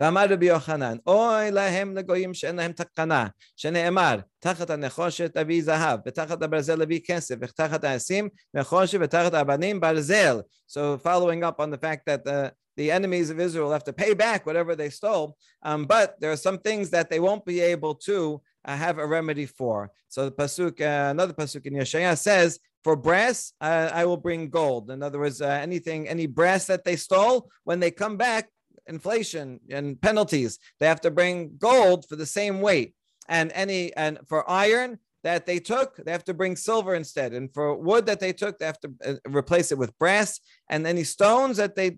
ואמר 0.00 0.26
רבי 0.30 0.46
יוחנן, 0.46 0.96
אוי 1.06 1.50
להם 1.50 1.96
לגויים 1.96 2.34
שאין 2.34 2.56
להם 2.56 2.72
תקנה, 2.72 3.26
שנאמר, 3.56 4.16
תחת 4.38 4.70
הנחושת 4.70 5.36
אביא 5.36 5.62
זהב, 5.62 6.00
ותחת 6.06 6.42
הברזל 6.42 6.82
אביא 6.82 7.00
כסף, 7.06 7.34
ותחת 7.40 7.84
העשים 7.84 8.28
נחושת, 8.54 8.98
ותחת 9.02 9.34
האבנים 9.34 9.80
ברזל. 9.80 10.40
So 10.68 10.98
following 10.98 11.44
up 11.44 11.60
on 11.60 11.70
the 11.70 11.78
fact 11.78 12.06
that 12.06 12.24
the, 12.24 12.52
the 12.76 12.90
enemies 12.90 13.30
of 13.30 13.38
Israel 13.40 13.70
have 13.72 13.84
to 13.84 13.92
pay 13.92 14.14
back 14.14 14.46
whatever 14.46 14.74
they 14.74 14.90
stole, 14.90 15.36
um, 15.62 15.84
but 15.84 16.08
there 16.20 16.32
are 16.32 16.42
some 16.48 16.58
things 16.58 16.90
that 16.90 17.10
they 17.10 17.20
won't 17.20 17.44
be 17.44 17.60
able 17.60 17.94
to 17.94 18.40
uh, 18.64 18.76
have 18.76 18.98
a 18.98 19.06
remedy 19.06 19.46
for. 19.46 19.90
So 20.08 20.24
the 20.26 20.32
pasuk, 20.32 20.80
uh, 20.80 21.10
another 21.10 21.34
pasuk 21.34 21.66
in 21.66 21.74
Yeshaya 21.74 22.16
says, 22.16 22.58
for 22.84 22.96
brass, 22.96 23.52
uh, 23.60 23.90
I 23.92 24.06
will 24.06 24.16
bring 24.16 24.48
gold. 24.48 24.90
In 24.90 25.02
other 25.02 25.20
words, 25.20 25.40
uh, 25.40 25.46
anything, 25.46 26.08
any 26.08 26.26
brass 26.26 26.66
that 26.66 26.84
they 26.84 26.96
stole, 26.96 27.48
when 27.64 27.78
they 27.78 27.92
come 27.92 28.16
back, 28.16 28.48
inflation 28.87 29.59
and 29.69 30.01
penalties, 30.01 30.59
they 30.79 30.87
have 30.87 31.01
to 31.01 31.11
bring 31.11 31.57
gold 31.57 32.07
for 32.07 32.15
the 32.15 32.25
same 32.25 32.61
weight. 32.61 32.93
And 33.29 33.51
any 33.53 33.93
and 33.95 34.19
for 34.27 34.49
iron 34.49 34.99
that 35.23 35.45
they 35.45 35.59
took, 35.59 35.97
they 35.97 36.11
have 36.11 36.23
to 36.25 36.33
bring 36.33 36.55
silver 36.55 36.95
instead. 36.95 37.33
And 37.33 37.53
for 37.53 37.75
wood 37.75 38.05
that 38.05 38.19
they 38.19 38.33
took, 38.33 38.57
they 38.57 38.65
have 38.65 38.79
to 38.79 38.93
uh, 39.05 39.13
replace 39.27 39.71
it 39.71 39.77
with 39.77 39.97
brass. 39.99 40.39
And 40.69 40.87
any 40.87 41.03
stones 41.03 41.57
that 41.57 41.75
they 41.75 41.97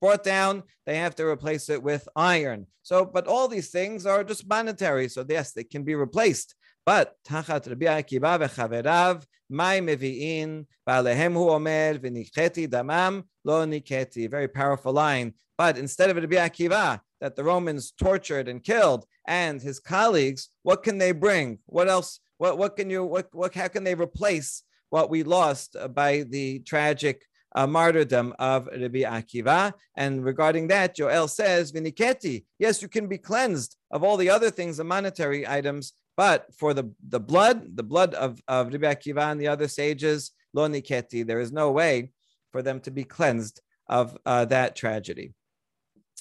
brought 0.00 0.24
down, 0.24 0.62
they 0.86 0.96
have 0.96 1.14
to 1.16 1.26
replace 1.26 1.68
it 1.68 1.82
with 1.82 2.08
iron. 2.14 2.66
So, 2.82 3.04
but 3.04 3.26
all 3.26 3.48
these 3.48 3.70
things 3.70 4.06
are 4.06 4.24
just 4.24 4.48
monetary. 4.48 5.08
So 5.08 5.24
yes, 5.28 5.52
they 5.52 5.64
can 5.64 5.84
be 5.84 5.94
replaced. 5.94 6.54
But 6.89 7.07
תחת 7.21 7.67
רבי 7.67 7.87
עקיבא 7.87 8.37
וחבריו, 8.39 9.17
מה 9.49 9.71
הם 9.71 9.85
מביאים? 9.85 10.63
ועליהם 10.87 11.33
הוא 11.33 11.51
אומר, 11.51 11.91
וניקיתי 12.01 12.67
דמם, 12.67 13.21
לא 13.45 13.65
ניקיתי. 13.65 14.27
Very 14.27 14.47
powerful 14.47 14.93
line. 14.93 15.33
But 15.57 15.77
instead 15.77 16.09
of 16.09 16.17
Rabbi 16.17 16.35
Akiva, 16.35 16.99
that 17.19 17.35
the 17.35 17.43
Romans 17.43 17.91
tortured 17.91 18.47
and 18.47 18.63
killed, 18.63 19.05
and 19.27 19.61
his 19.61 19.79
colleagues, 19.79 20.49
what 20.63 20.83
can 20.83 20.97
they 20.97 21.11
bring? 21.11 21.59
What 21.65 21.89
else? 21.89 22.19
What, 22.37 22.57
what 22.57 22.75
can 22.75 22.89
you, 22.89 23.03
what, 23.03 23.27
what, 23.33 23.55
how 23.55 23.67
can 23.67 23.83
they 23.83 23.95
replace 23.95 24.63
what 24.89 25.09
we 25.09 25.23
lost 25.23 25.75
by 25.93 26.23
the 26.29 26.59
tragic 26.59 27.23
uh, 27.55 27.65
martyrdom 27.65 28.33
of 28.39 28.67
Rabbi 28.67 29.01
Akiva. 29.01 29.73
And 29.95 30.23
regarding 30.23 30.67
that, 30.67 30.95
Joel 30.95 31.27
says, 31.27 31.71
Viniketi, 31.71 32.45
yes, 32.59 32.81
you 32.81 32.87
can 32.87 33.07
be 33.07 33.17
cleansed 33.17 33.75
of 33.91 34.03
all 34.03 34.17
the 34.17 34.29
other 34.29 34.51
things, 34.51 34.77
the 34.77 34.83
monetary 34.83 35.47
items, 35.47 35.93
but 36.16 36.46
for 36.54 36.74
the, 36.74 36.92
the 37.08 37.20
blood, 37.20 37.76
the 37.76 37.82
blood 37.82 38.14
of, 38.14 38.40
of 38.48 38.72
Rabbi 38.72 38.94
Akiva 38.94 39.30
and 39.30 39.40
the 39.40 39.48
other 39.48 39.68
sages, 39.68 40.32
lo 40.52 40.68
niketi, 40.68 41.26
there 41.26 41.40
is 41.40 41.52
no 41.52 41.70
way 41.70 42.10
for 42.50 42.62
them 42.62 42.80
to 42.80 42.90
be 42.90 43.04
cleansed 43.04 43.60
of 43.88 44.16
uh, 44.26 44.44
that 44.46 44.76
tragedy. 44.76 45.32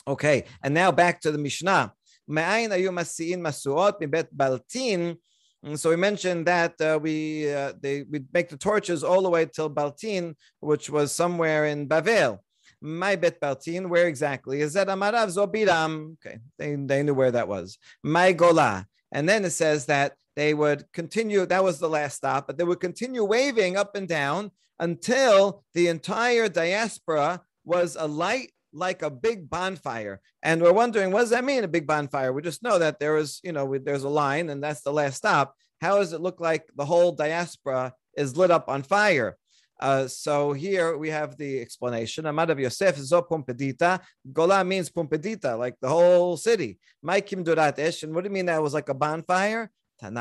Okay, 0.08 0.46
and 0.64 0.74
now 0.74 0.92
back 0.92 1.22
to 1.22 1.32
the 1.32 1.38
Mishnah. 1.38 1.94
And 5.64 5.80
so 5.80 5.90
we 5.90 5.96
mentioned 5.96 6.48
that 6.48 6.82
uh, 6.82 6.98
we 7.00 7.54
uh, 7.54 7.74
they 7.80 8.04
we 8.10 8.22
make 8.34 8.50
the 8.50 8.58
torches 8.58 9.04
all 9.04 9.22
the 9.22 9.30
way 9.30 9.46
till 9.46 9.70
Baltin, 9.70 10.36
which 10.60 10.90
was 10.90 11.12
somewhere 11.12 11.66
in 11.66 11.88
Bavel. 11.88 12.40
My 12.82 13.16
bet 13.16 13.40
Baltin, 13.40 13.90
where 13.90 14.08
exactly 14.08 14.62
is 14.62 14.74
that? 14.74 14.88
Amarav 14.88 15.30
Zobiram. 15.30 16.16
Okay, 16.26 16.40
they, 16.58 16.76
they 16.76 17.04
knew 17.04 17.14
where 17.14 17.32
that 17.32 17.48
was. 17.48 17.78
My 18.04 18.32
Gola. 18.32 18.88
And 19.12 19.28
then 19.28 19.46
it 19.46 19.52
says 19.52 19.86
that 19.88 20.14
they 20.36 20.54
would 20.54 20.86
continue, 20.94 21.46
that 21.46 21.64
was 21.64 21.80
the 21.80 21.90
last 21.90 22.16
stop, 22.16 22.48
but 22.48 22.58
they 22.58 22.64
would 22.64 22.80
continue 22.80 23.24
waving 23.24 23.76
up 23.78 23.96
and 23.96 24.08
down 24.08 24.52
until 24.80 25.64
the 25.74 25.88
entire 25.88 26.48
diaspora 26.48 27.42
was 27.66 27.96
a 28.00 28.08
light 28.08 28.52
like 28.74 29.02
a 29.02 29.10
big 29.10 29.50
bonfire. 29.50 30.22
And 30.42 30.62
we're 30.62 30.74
wondering, 30.74 31.12
what 31.12 31.22
does 31.22 31.30
that 31.32 31.44
mean, 31.44 31.64
a 31.64 31.68
big 31.68 31.86
bonfire? 31.86 32.32
We 32.32 32.42
just 32.42 32.64
know 32.64 32.80
that 32.80 33.00
there 33.00 33.18
is, 33.18 33.40
you 33.44 33.52
know, 33.52 33.78
there's 33.78 34.04
a 34.04 34.10
line 34.10 34.50
and 34.50 34.64
that's 34.64 34.82
the 34.82 34.94
last 34.94 35.18
stop. 35.18 35.56
How 35.82 35.98
does 35.98 36.14
it 36.14 36.22
look 36.22 36.40
like 36.40 36.66
the 36.76 36.86
whole 36.86 37.12
diaspora 37.12 37.94
is 38.16 38.38
lit 38.38 38.52
up 38.52 38.70
on 38.70 38.84
fire? 38.84 39.38
Uh, 39.82 40.08
so 40.08 40.54
here 40.54 40.96
we 40.96 41.10
have 41.10 41.36
the 41.38 41.60
explanation. 41.60 42.26
Amad 42.26 42.50
of 42.50 42.60
Yosef 42.60 42.96
zo 42.98 43.24
Pumbedita. 43.24 44.00
Gola 44.32 44.64
means 44.64 44.92
Pumbedita, 44.92 45.58
like 45.58 45.74
the 45.82 45.90
whole 45.90 46.38
city. 46.38 46.78
Maikim 47.04 47.44
durat 47.44 47.80
esh. 47.80 48.04
And 48.04 48.14
what 48.14 48.24
do 48.24 48.30
you 48.30 48.34
mean 48.34 48.46
that 48.46 48.62
was 48.62 48.76
like 48.76 48.90
a 48.90 48.94
bonfire? 48.94 49.72
His 50.02 50.12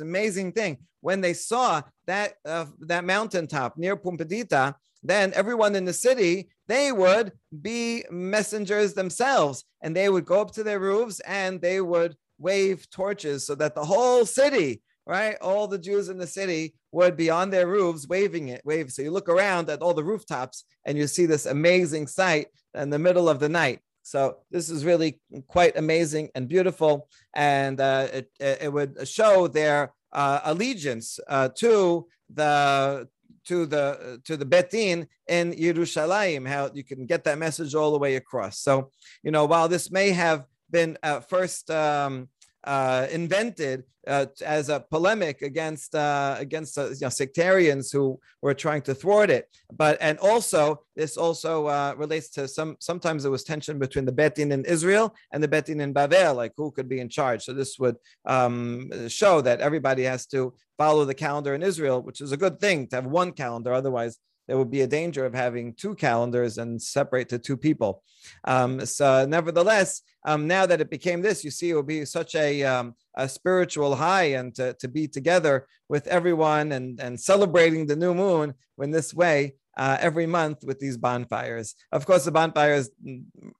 amazing 0.00 0.52
thing. 0.52 0.78
When 1.00 1.20
they 1.20 1.34
saw 1.34 1.82
that 2.06 2.34
uh, 2.44 2.66
that 2.80 3.04
mountaintop 3.04 3.76
near 3.76 3.96
Pumbedita, 3.96 4.74
then 5.02 5.32
everyone 5.34 5.76
in 5.76 5.84
the 5.84 5.92
city 5.92 6.48
they 6.66 6.92
would 6.92 7.32
be 7.60 8.04
messengers 8.10 8.94
themselves, 8.94 9.64
and 9.82 9.94
they 9.94 10.08
would 10.08 10.24
go 10.24 10.40
up 10.40 10.52
to 10.52 10.62
their 10.62 10.80
roofs 10.80 11.20
and 11.20 11.60
they 11.60 11.80
would 11.80 12.16
wave 12.38 12.88
torches 12.90 13.46
so 13.46 13.54
that 13.54 13.74
the 13.74 13.84
whole 13.84 14.24
city 14.24 14.80
right? 15.06 15.36
All 15.40 15.66
the 15.66 15.78
Jews 15.78 16.08
in 16.08 16.18
the 16.18 16.26
city 16.26 16.74
would 16.92 17.16
be 17.16 17.30
on 17.30 17.50
their 17.50 17.66
roofs 17.66 18.08
waving 18.08 18.48
it, 18.48 18.62
wave. 18.64 18.90
So 18.90 19.02
you 19.02 19.10
look 19.10 19.28
around 19.28 19.68
at 19.68 19.82
all 19.82 19.94
the 19.94 20.04
rooftops 20.04 20.64
and 20.84 20.96
you 20.96 21.06
see 21.06 21.26
this 21.26 21.46
amazing 21.46 22.06
sight 22.06 22.46
in 22.74 22.90
the 22.90 22.98
middle 22.98 23.28
of 23.28 23.40
the 23.40 23.48
night. 23.48 23.80
So 24.02 24.38
this 24.50 24.68
is 24.68 24.84
really 24.84 25.20
quite 25.46 25.78
amazing 25.78 26.28
and 26.34 26.46
beautiful, 26.46 27.08
and 27.34 27.80
uh, 27.80 28.08
it, 28.12 28.30
it 28.38 28.72
would 28.72 29.08
show 29.08 29.48
their 29.48 29.94
uh, 30.12 30.40
allegiance 30.44 31.18
uh, 31.26 31.48
to 31.56 32.06
the 32.32 33.08
to 33.46 33.64
the 33.64 34.20
to 34.24 34.36
the 34.36 34.44
Bet 34.44 34.70
Din 34.70 35.08
in 35.26 35.52
Yerushalayim. 35.52 36.46
How 36.46 36.70
you 36.74 36.84
can 36.84 37.06
get 37.06 37.24
that 37.24 37.38
message 37.38 37.74
all 37.74 37.92
the 37.92 37.98
way 37.98 38.16
across. 38.16 38.60
So 38.60 38.90
you 39.22 39.30
know, 39.30 39.46
while 39.46 39.68
this 39.68 39.90
may 39.90 40.10
have 40.10 40.44
been 40.70 40.98
uh, 41.02 41.20
first 41.20 41.70
um, 41.70 42.28
uh, 42.64 43.06
invented 43.10 43.84
uh, 44.06 44.26
as 44.44 44.68
a 44.68 44.80
polemic 44.80 45.42
against 45.42 45.94
uh, 45.94 46.36
against 46.38 46.76
uh, 46.78 46.88
you 46.88 46.96
know, 47.02 47.08
sectarians 47.08 47.90
who 47.90 48.18
were 48.42 48.54
trying 48.54 48.82
to 48.82 48.94
thwart 48.94 49.30
it. 49.30 49.48
But 49.72 49.96
and 50.00 50.18
also 50.18 50.82
this 50.96 51.16
also 51.16 51.66
uh, 51.66 51.94
relates 51.96 52.28
to 52.30 52.48
some. 52.48 52.76
Sometimes 52.80 53.22
there 53.22 53.32
was 53.32 53.44
tension 53.44 53.78
between 53.78 54.04
the 54.04 54.12
Bet 54.12 54.34
Din 54.34 54.52
in 54.52 54.64
Israel 54.64 55.14
and 55.32 55.42
the 55.42 55.48
Bet 55.48 55.66
Din 55.66 55.80
in 55.80 55.94
Bavel, 55.94 56.36
like 56.36 56.52
who 56.56 56.70
could 56.70 56.88
be 56.88 57.00
in 57.00 57.08
charge. 57.08 57.44
So 57.44 57.52
this 57.52 57.78
would 57.78 57.96
um, 58.26 59.08
show 59.08 59.40
that 59.40 59.60
everybody 59.60 60.02
has 60.04 60.26
to 60.26 60.54
follow 60.76 61.04
the 61.04 61.14
calendar 61.14 61.54
in 61.54 61.62
Israel, 61.62 62.02
which 62.02 62.20
is 62.20 62.32
a 62.32 62.36
good 62.36 62.60
thing 62.60 62.86
to 62.88 62.96
have 62.96 63.06
one 63.06 63.32
calendar. 63.32 63.72
Otherwise, 63.72 64.18
there 64.46 64.58
would 64.58 64.70
be 64.70 64.82
a 64.82 64.86
danger 64.86 65.24
of 65.24 65.34
having 65.34 65.74
two 65.74 65.94
calendars 65.94 66.58
and 66.58 66.80
separate 66.80 67.28
to 67.30 67.38
two 67.38 67.56
people. 67.56 68.02
Um, 68.44 68.84
so, 68.86 69.26
nevertheless, 69.26 70.02
um, 70.26 70.46
now 70.46 70.66
that 70.66 70.80
it 70.80 70.90
became 70.90 71.22
this, 71.22 71.44
you 71.44 71.50
see, 71.50 71.70
it 71.70 71.74
will 71.74 71.82
be 71.82 72.04
such 72.04 72.34
a, 72.34 72.62
um, 72.62 72.94
a 73.16 73.28
spiritual 73.28 73.94
high 73.94 74.34
and 74.34 74.54
to, 74.54 74.74
to 74.74 74.88
be 74.88 75.06
together 75.06 75.66
with 75.88 76.06
everyone 76.06 76.72
and, 76.72 77.00
and 77.00 77.20
celebrating 77.20 77.86
the 77.86 77.96
new 77.96 78.14
moon 78.14 78.54
in 78.80 78.90
this 78.90 79.14
way. 79.14 79.54
Uh, 79.76 79.96
every 79.98 80.24
month 80.24 80.62
with 80.62 80.78
these 80.78 80.96
bonfires. 80.96 81.74
Of 81.90 82.06
course, 82.06 82.24
the 82.24 82.30
bonfires 82.30 82.90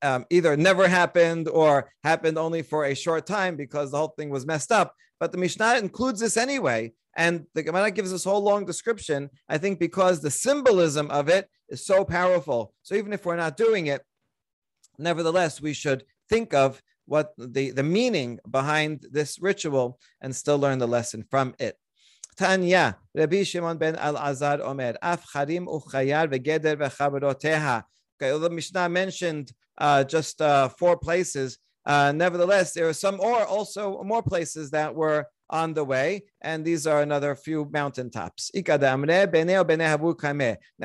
um, 0.00 0.24
either 0.30 0.56
never 0.56 0.86
happened 0.86 1.48
or 1.48 1.90
happened 2.04 2.38
only 2.38 2.62
for 2.62 2.84
a 2.84 2.94
short 2.94 3.26
time 3.26 3.56
because 3.56 3.90
the 3.90 3.96
whole 3.96 4.14
thing 4.16 4.30
was 4.30 4.46
messed 4.46 4.70
up. 4.70 4.94
But 5.20 5.32
the 5.32 5.38
Mishnah 5.38 5.76
includes 5.78 6.20
this 6.20 6.36
anyway 6.36 6.92
and 7.16 7.46
the 7.54 7.62
Gemara 7.62 7.90
gives 7.90 8.10
this 8.10 8.24
whole 8.24 8.42
long 8.42 8.64
description, 8.64 9.30
I 9.48 9.58
think, 9.58 9.78
because 9.78 10.20
the 10.20 10.30
symbolism 10.30 11.10
of 11.10 11.28
it 11.28 11.48
is 11.68 11.86
so 11.86 12.04
powerful. 12.04 12.74
So 12.82 12.94
even 12.94 13.12
if 13.12 13.24
we're 13.24 13.36
not 13.36 13.56
doing 13.56 13.86
it, 13.86 14.02
nevertheless, 14.98 15.60
we 15.60 15.72
should 15.72 16.04
think 16.28 16.54
of 16.54 16.82
what 17.06 17.32
the, 17.38 17.70
the 17.70 17.82
meaning 17.82 18.40
behind 18.50 19.06
this 19.10 19.38
ritual 19.40 19.98
and 20.20 20.34
still 20.34 20.58
learn 20.58 20.78
the 20.78 20.88
lesson 20.88 21.24
from 21.30 21.54
it. 21.58 21.76
Tanya, 22.36 22.98
Rabbi 23.14 23.44
Shimon 23.44 23.78
ben 23.78 23.94
Elazar 23.94 24.60
Omer, 24.60 24.94
Af 25.00 25.24
Charim 25.32 25.66
Uchayar 25.66 26.26
vegeder 26.26 26.76
v'chaveroteha. 26.76 27.84
Okay, 28.20 28.36
the 28.36 28.50
Mishnah 28.50 28.88
mentioned 28.88 29.52
uh, 29.78 30.02
just 30.02 30.40
uh, 30.40 30.68
four 30.68 30.96
places. 30.96 31.58
Uh, 31.86 32.12
nevertheless, 32.12 32.72
there 32.72 32.88
are 32.88 32.94
some 32.94 33.20
or 33.20 33.44
also 33.44 34.02
more 34.02 34.22
places 34.22 34.70
that 34.70 34.94
were 34.94 35.26
on 35.50 35.74
the 35.74 35.84
way, 35.84 36.22
and 36.40 36.64
these 36.64 36.86
are 36.86 37.02
another 37.02 37.34
few 37.34 37.68
mountaintops. 37.70 38.50
Now, 38.54 38.92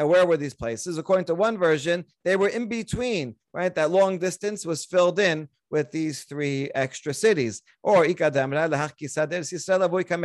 where 0.08 0.26
were 0.26 0.38
these 0.38 0.54
places? 0.54 0.98
According 0.98 1.26
to 1.26 1.36
one 1.36 1.58
version, 1.58 2.06
they 2.26 2.36
were 2.36 2.50
in 2.50 2.68
between, 2.68 3.36
right? 3.54 3.74
That 3.74 3.92
long 3.92 4.20
distance 4.20 4.66
was 4.66 4.86
filled 4.86 5.20
in 5.20 5.48
with 5.72 5.92
these 5.92 6.24
three 6.24 6.70
extra 6.74 7.14
cities. 7.14 7.62
Or 7.84 8.06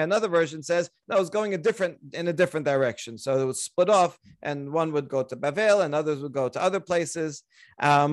another 0.04 0.28
version 0.28 0.62
says 0.62 0.90
it 1.10 1.18
was 1.18 1.30
going 1.30 1.54
a 1.54 1.58
different 1.58 1.98
in 2.12 2.28
a 2.28 2.32
different 2.32 2.66
direction. 2.66 3.18
So 3.18 3.40
it 3.40 3.44
was 3.44 3.62
split 3.62 3.90
off, 3.90 4.18
and 4.42 4.72
one 4.72 4.92
would 4.92 5.08
go 5.08 5.22
to 5.22 5.36
Bavel, 5.36 5.84
and 5.84 5.94
others 5.94 6.22
would 6.22 6.32
go 6.32 6.48
to 6.48 6.62
other 6.62 6.80
places. 6.80 7.42
Uh, 7.80 8.08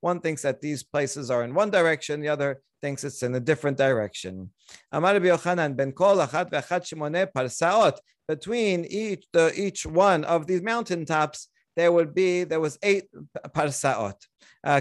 one 0.00 0.20
thinks 0.20 0.42
that 0.42 0.60
these 0.60 0.82
places 0.82 1.30
are 1.30 1.44
in 1.44 1.54
one 1.54 1.70
direction, 1.70 2.20
the 2.20 2.28
other 2.28 2.60
thinks 2.82 3.04
it's 3.04 3.22
in 3.22 3.34
a 3.34 3.40
different 3.40 3.78
direction. 3.78 4.50
Between 8.28 8.84
each 8.86 9.24
the 9.32 9.52
each 9.54 9.86
one 9.86 10.24
of 10.24 10.46
these 10.46 10.62
mountaintops, 10.62 11.48
there 11.76 11.92
would 11.92 12.14
be 12.14 12.44
there 12.44 12.60
was 12.60 12.78
eight 12.82 13.04
parsaot. 13.54 14.16
Uh, 14.64 14.80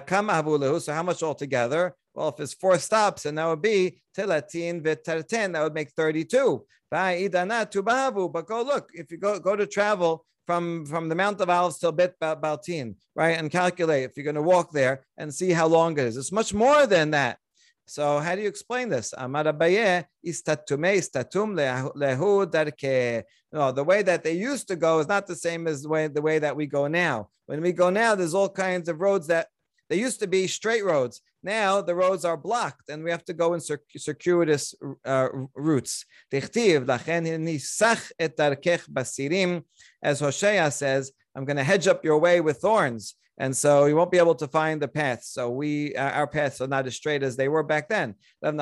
so 0.80 0.94
how 0.94 1.04
much 1.04 1.22
altogether? 1.22 1.96
Well, 2.16 2.30
if 2.30 2.40
it's 2.40 2.54
four 2.54 2.80
stops, 2.80 3.26
and 3.26 3.38
that 3.38 3.46
would 3.46 3.62
be 3.62 4.02
telatin 4.16 4.82
v'terten, 4.82 5.54
that 5.54 5.62
would 5.62 5.74
make 5.74 5.92
32. 5.92 6.66
But 6.90 8.48
go 8.48 8.62
look, 8.62 8.90
if 8.94 9.12
you 9.12 9.18
go, 9.18 9.40
go 9.40 9.56
to 9.56 9.68
travel 9.68 10.26
from, 10.48 10.86
from 10.86 11.10
the 11.10 11.16
Mount 11.16 11.42
of 11.42 11.50
Olives 11.50 11.78
till 11.80 11.92
Bet 11.92 12.18
Baltin, 12.20 12.96
right, 13.16 13.38
and 13.38 13.52
calculate 13.52 14.06
if 14.06 14.16
you're 14.16 14.24
going 14.24 14.36
to 14.36 14.42
walk 14.42 14.72
there 14.72 15.06
and 15.18 15.34
see 15.34 15.52
how 15.52 15.68
long 15.68 15.94
it 15.94 16.06
is. 16.06 16.16
It's 16.16 16.32
much 16.32 16.54
more 16.54 16.88
than 16.88 17.12
that. 17.12 17.38
So 17.88 18.19
how 18.19 18.36
do 18.36 18.41
you 18.41 18.48
explain 18.48 18.89
this? 18.89 19.13
Amar 19.17 19.43
Abaye 19.45 20.06
istatume 20.26 20.98
istatum. 20.98 21.56
No, 23.54 23.71
the 23.71 23.84
way 23.84 24.02
that 24.02 24.24
they 24.24 24.34
used 24.34 24.67
to 24.69 24.76
go 24.76 25.00
is 25.00 25.08
not 25.08 25.28
the 25.28 25.36
same 25.36 25.67
as 25.67 25.84
the 25.84 25.89
way 25.89 26.08
the 26.08 26.21
way 26.21 26.39
that 26.39 26.56
we 26.56 26.65
go 26.65 26.88
now. 26.88 27.30
When 27.45 27.62
we 27.62 27.71
go 27.71 27.91
now, 27.91 28.15
there's 28.15 28.34
all 28.34 28.50
kinds 28.50 28.89
of 28.89 29.00
roads 29.00 29.28
that 29.28 29.48
they 29.89 30.00
used 30.00 30.19
to 30.21 30.28
be 30.28 30.48
straight 30.48 30.84
roads. 30.84 31.21
Now 31.43 31.80
the 31.80 31.93
roads 31.93 32.26
are 32.26 32.38
blocked, 32.38 32.89
and 32.89 33.04
we 33.04 33.12
have 33.12 33.24
to 33.26 33.34
go 33.34 33.54
in 33.54 33.62
circuitous 33.62 34.74
uh, 35.06 35.30
routes. 35.56 36.06
As 40.04 40.19
Hosea 40.19 40.71
says, 40.71 41.12
I'm 41.36 41.45
going 41.45 41.58
to 41.58 41.63
hedge 41.63 41.88
up 41.88 42.04
your 42.04 42.17
way 42.17 42.41
with 42.41 42.58
thorns 42.58 43.15
and 43.38 43.56
so 43.56 43.86
you 43.86 43.95
won't 43.95 44.12
be 44.12 44.17
able 44.17 44.36
to 44.36 44.48
find 44.48 44.82
the 44.82 44.88
path. 44.88 45.24
So 45.24 45.50
we, 45.50 45.93
uh, 45.95 46.12
our 46.12 46.28
paths 46.28 46.62
are 46.62 46.67
not 46.67 46.88
as 46.88 46.95
straight 46.95 47.21
as 47.21 47.36
they 47.36 47.50
were 47.50 47.63
back 47.63 47.89
then. 47.89 48.15
My 48.41 48.54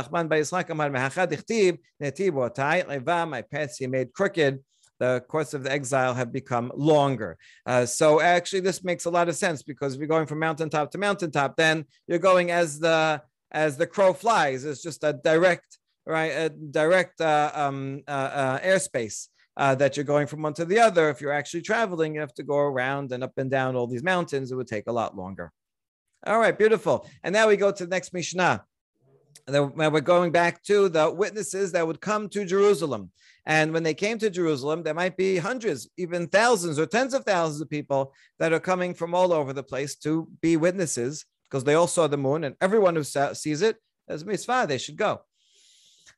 paths 3.41 3.77
he 3.77 3.87
made 3.87 4.13
crooked. 4.13 4.59
The 4.99 5.23
course 5.27 5.53
of 5.53 5.63
the 5.63 5.71
exile 5.71 6.13
have 6.13 6.31
become 6.31 6.71
longer. 6.75 7.37
Uh, 7.65 7.85
so 7.85 8.21
actually, 8.21 8.61
this 8.61 8.83
makes 8.83 9.05
a 9.05 9.09
lot 9.09 9.27
of 9.27 9.35
sense 9.35 9.61
because 9.63 9.97
you're 9.97 10.07
going 10.07 10.27
from 10.27 10.39
mountaintop 10.39 10.91
to 10.91 10.97
mountaintop, 10.97 11.57
then 11.57 11.85
you're 12.07 12.19
going 12.19 12.51
as 12.51 12.79
the 12.79 13.21
as 13.51 13.75
the 13.75 13.87
crow 13.87 14.13
flies. 14.13 14.63
It's 14.65 14.81
just 14.81 15.03
a 15.03 15.13
direct 15.13 15.77
right, 16.05 16.31
a 16.31 16.49
direct 16.49 17.21
uh, 17.21 17.51
um, 17.53 18.03
uh, 18.07 18.11
uh 18.11 18.59
airspace 18.59 19.27
uh, 19.57 19.75
that 19.75 19.95
you're 19.95 20.03
going 20.03 20.27
from 20.27 20.41
one 20.41 20.53
to 20.53 20.65
the 20.65 20.79
other. 20.79 21.09
If 21.09 21.21
you're 21.21 21.31
actually 21.31 21.61
traveling, 21.61 22.15
you 22.15 22.21
have 22.21 22.33
to 22.35 22.43
go 22.43 22.57
around 22.57 23.11
and 23.11 23.23
up 23.23 23.37
and 23.37 23.49
down 23.49 23.75
all 23.75 23.87
these 23.87 24.03
mountains. 24.03 24.51
It 24.51 24.55
would 24.55 24.67
take 24.67 24.87
a 24.87 24.91
lot 24.91 25.15
longer. 25.15 25.51
All 26.25 26.39
right, 26.39 26.57
beautiful. 26.57 27.07
And 27.23 27.33
now 27.33 27.47
we 27.47 27.57
go 27.57 27.71
to 27.71 27.85
the 27.85 27.89
next 27.89 28.13
Mishnah. 28.13 28.63
We're 29.47 29.99
going 30.01 30.31
back 30.31 30.63
to 30.63 30.87
the 30.87 31.11
witnesses 31.11 31.73
that 31.73 31.85
would 31.85 31.99
come 31.99 32.29
to 32.29 32.45
Jerusalem. 32.45 33.11
And 33.45 33.73
when 33.73 33.83
they 33.83 33.93
came 33.93 34.17
to 34.19 34.29
Jerusalem, 34.29 34.83
there 34.83 34.93
might 34.93 35.17
be 35.17 35.37
hundreds, 35.37 35.89
even 35.97 36.27
thousands 36.27 36.79
or 36.79 36.85
tens 36.85 37.13
of 37.13 37.25
thousands 37.25 37.59
of 37.59 37.69
people 37.69 38.13
that 38.39 38.53
are 38.53 38.59
coming 38.59 38.93
from 38.93 39.13
all 39.13 39.33
over 39.33 39.51
the 39.51 39.63
place 39.63 39.95
to 39.97 40.29
be 40.41 40.55
witnesses 40.55 41.25
because 41.43 41.65
they 41.65 41.73
all 41.73 41.87
saw 41.87 42.07
the 42.07 42.17
moon. 42.17 42.45
And 42.45 42.55
everyone 42.61 42.95
who 42.95 43.03
sees 43.03 43.61
it 43.61 43.75
as 44.07 44.23
mitzvah, 44.23 44.65
they 44.67 44.77
should 44.77 44.95
go. 44.95 45.21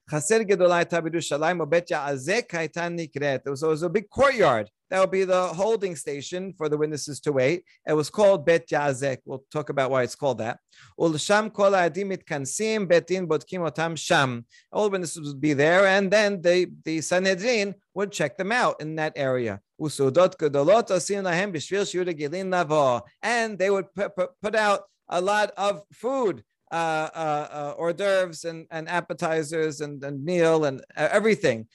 Chaser 0.09 0.43
Gedolai 0.43 0.85
Tabirushalayim 0.85 1.67
Bet 1.67 1.89
Ya'azeh 1.89 2.47
Kaitan 2.47 2.95
Nikret. 2.95 3.57
So 3.57 3.67
it 3.67 3.71
was 3.71 3.83
a 3.83 3.89
big 3.89 4.07
courtyard. 4.09 4.69
That 4.91 4.99
would 4.99 5.09
be 5.09 5.23
the 5.23 5.47
holding 5.47 5.95
station 5.95 6.53
for 6.53 6.69
the 6.69 6.77
witnesses 6.77 7.19
to 7.21 7.31
wait. 7.31 7.63
It 7.87 7.93
was 7.93 8.11
called 8.11 8.45
Bet 8.45 8.67
Yazek. 8.67 9.17
We'll 9.25 9.43
talk 9.51 9.69
about 9.69 9.89
why 9.89 10.03
it's 10.03 10.13
called 10.13 10.37
that. 10.37 10.59
Ulsham 10.99 11.51
kol 11.51 11.71
adim 11.71 12.15
kansim 12.23 12.87
betin 12.87 13.25
botkim 13.27 13.67
otam 13.67 13.97
sham. 13.97 14.45
All 14.71 14.83
the 14.83 14.91
witnesses 14.91 15.27
would 15.27 15.41
be 15.41 15.53
there, 15.53 15.87
and 15.87 16.11
then 16.11 16.39
the, 16.39 16.67
the 16.83 17.01
Sanhedrin 17.01 17.73
would 17.95 18.11
check 18.11 18.37
them 18.37 18.51
out 18.51 18.79
in 18.79 18.95
that 18.97 19.13
area. 19.15 19.59
And 23.23 23.59
they 23.59 23.69
would 23.69 23.85
put 24.41 24.55
out 24.55 24.83
a 25.09 25.21
lot 25.21 25.51
of 25.57 25.83
food 25.93 26.43
uh, 26.71 27.10
uh, 27.13 27.47
uh, 27.51 27.73
hors 27.78 27.93
d'oeuvres 27.93 28.43
and, 28.43 28.65
and 28.71 28.89
appetizers 28.89 29.82
and, 29.82 30.04
and 30.04 30.23
meal 30.23 30.65
and 30.65 30.82
uh, 30.97 31.08
everything 31.12 31.67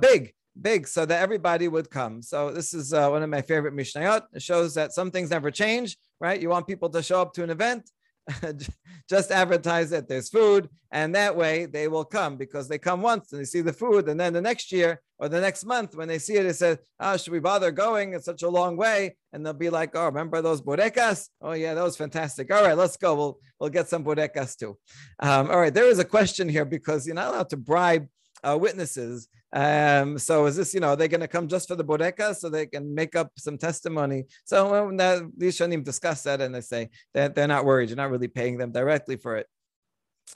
big 0.00 0.32
big 0.60 0.88
so 0.88 1.06
that 1.06 1.22
everybody 1.22 1.68
would 1.68 1.88
come. 1.88 2.20
So 2.20 2.50
this 2.50 2.74
is 2.74 2.92
uh, 2.92 3.08
one 3.10 3.22
of 3.22 3.30
my 3.30 3.42
favorite 3.42 3.74
Mishnayot. 3.74 4.22
It 4.32 4.42
shows 4.42 4.74
that 4.74 4.92
some 4.92 5.10
things 5.10 5.30
never 5.30 5.52
change, 5.52 5.96
right? 6.20 6.40
You 6.40 6.48
want 6.48 6.66
people 6.66 6.90
to 6.90 7.02
show 7.02 7.20
up 7.20 7.32
to 7.34 7.44
an 7.44 7.50
event, 7.50 7.88
just 9.08 9.30
advertise 9.30 9.90
that 9.90 10.08
there's 10.08 10.28
food, 10.28 10.68
and 10.90 11.14
that 11.14 11.36
way 11.36 11.66
they 11.66 11.86
will 11.86 12.04
come 12.04 12.36
because 12.36 12.68
they 12.68 12.78
come 12.78 13.02
once 13.02 13.30
and 13.30 13.40
they 13.40 13.44
see 13.44 13.60
the 13.60 13.72
food, 13.72 14.08
and 14.08 14.18
then 14.18 14.32
the 14.32 14.40
next 14.40 14.72
year 14.72 15.00
or 15.18 15.28
the 15.28 15.40
next 15.40 15.64
month 15.64 15.96
when 15.96 16.08
they 16.08 16.18
see 16.18 16.36
it, 16.36 16.44
they 16.44 16.52
say, 16.52 16.78
"Oh, 17.00 17.16
should 17.16 17.32
we 17.32 17.40
bother 17.40 17.70
going? 17.70 18.14
It's 18.14 18.24
such 18.24 18.42
a 18.42 18.48
long 18.48 18.76
way." 18.76 19.16
And 19.32 19.44
they'll 19.44 19.52
be 19.52 19.70
like, 19.70 19.90
"Oh, 19.94 20.06
remember 20.06 20.40
those 20.42 20.62
borecas? 20.62 21.28
Oh 21.40 21.52
yeah, 21.52 21.74
that 21.74 21.84
was 21.84 21.96
fantastic. 21.96 22.52
All 22.52 22.62
right, 22.62 22.76
let's 22.76 22.96
go. 22.96 23.14
We'll 23.14 23.38
we'll 23.58 23.70
get 23.70 23.88
some 23.88 24.04
borecas 24.04 24.56
too." 24.56 24.78
Um, 25.20 25.50
all 25.50 25.60
right, 25.60 25.74
there 25.74 25.88
is 25.88 25.98
a 25.98 26.04
question 26.04 26.48
here 26.48 26.64
because 26.64 27.06
you're 27.06 27.14
not 27.16 27.28
allowed 27.34 27.50
to 27.50 27.56
bribe 27.56 28.08
uh, 28.42 28.56
witnesses. 28.60 29.28
Um, 29.52 30.18
so 30.18 30.46
is 30.46 30.56
this, 30.56 30.74
you 30.74 30.80
know, 30.80 30.88
are 30.88 30.96
they're 30.96 31.08
going 31.08 31.20
to 31.20 31.28
come 31.28 31.48
just 31.48 31.68
for 31.68 31.74
the 31.74 31.84
bodeka 31.84 32.36
so 32.36 32.48
they 32.48 32.66
can 32.66 32.94
make 32.94 33.16
up 33.16 33.32
some 33.38 33.56
testimony? 33.56 34.24
So 34.44 34.90
these 35.36 35.58
shanim 35.58 35.84
discuss 35.84 36.22
that 36.24 36.40
and 36.40 36.54
they 36.54 36.60
say 36.60 36.90
that 37.14 37.34
they're 37.34 37.48
not 37.48 37.64
worried. 37.64 37.88
You're 37.88 37.96
not 37.96 38.10
really 38.10 38.28
paying 38.28 38.58
them 38.58 38.72
directly 38.72 39.16
for 39.16 39.36
it. 39.36 39.46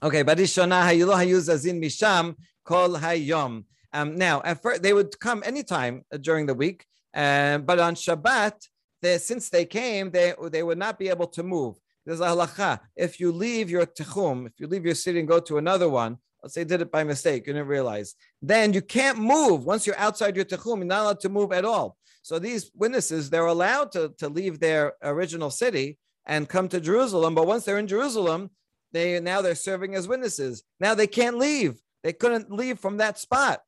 Okay, 0.02 0.22
but 0.22 0.38
hayuz 0.38 1.80
misham 1.80 2.36
kol 2.64 2.96
hayom. 2.96 3.64
Um, 3.92 4.16
now, 4.16 4.40
at 4.44 4.62
first, 4.62 4.82
they 4.82 4.92
would 4.92 5.18
come 5.20 5.42
anytime 5.44 6.04
during 6.20 6.46
the 6.46 6.54
week, 6.54 6.86
um, 7.14 7.62
but 7.62 7.78
on 7.78 7.94
Shabbat, 7.94 8.54
they, 9.02 9.18
since 9.18 9.48
they 9.50 9.64
came, 9.64 10.10
they, 10.10 10.34
they 10.50 10.62
would 10.62 10.78
not 10.78 10.98
be 10.98 11.08
able 11.08 11.26
to 11.28 11.42
move. 11.42 11.76
There's 12.06 12.20
a 12.20 12.26
halacha. 12.26 12.80
If 12.96 13.20
you 13.20 13.32
leave 13.32 13.70
your 13.70 13.86
techum, 13.86 14.46
if 14.46 14.58
you 14.58 14.66
leave 14.66 14.84
your 14.84 14.94
city 14.94 15.18
and 15.18 15.28
go 15.28 15.40
to 15.40 15.58
another 15.58 15.88
one, 15.88 16.18
let's 16.42 16.54
say 16.54 16.64
did 16.64 16.80
it 16.80 16.90
by 16.90 17.04
mistake, 17.04 17.46
you 17.46 17.52
didn't 17.52 17.68
realize, 17.68 18.14
then 18.40 18.72
you 18.72 18.82
can't 18.82 19.18
move. 19.18 19.64
Once 19.64 19.86
you're 19.86 19.98
outside 19.98 20.36
your 20.36 20.44
techum, 20.44 20.78
you're 20.78 20.86
not 20.86 21.02
allowed 21.02 21.20
to 21.20 21.28
move 21.28 21.52
at 21.52 21.64
all. 21.64 21.96
So 22.22 22.38
these 22.38 22.70
witnesses, 22.74 23.30
they're 23.30 23.46
allowed 23.46 23.92
to, 23.92 24.14
to 24.18 24.28
leave 24.28 24.58
their 24.58 24.94
original 25.02 25.50
city 25.50 25.98
and 26.26 26.48
come 26.48 26.68
to 26.68 26.80
Jerusalem. 26.80 27.34
But 27.34 27.46
once 27.46 27.64
they're 27.64 27.78
in 27.78 27.88
Jerusalem, 27.88 28.50
they 28.92 29.18
now 29.20 29.42
they're 29.42 29.54
serving 29.54 29.94
as 29.94 30.06
witnesses. 30.06 30.62
Now 30.78 30.94
they 30.94 31.06
can't 31.06 31.38
leave. 31.38 31.80
They 32.02 32.12
couldn't 32.12 32.50
leave 32.52 32.78
from 32.78 32.98
that 32.98 33.18
spot. 33.18 33.60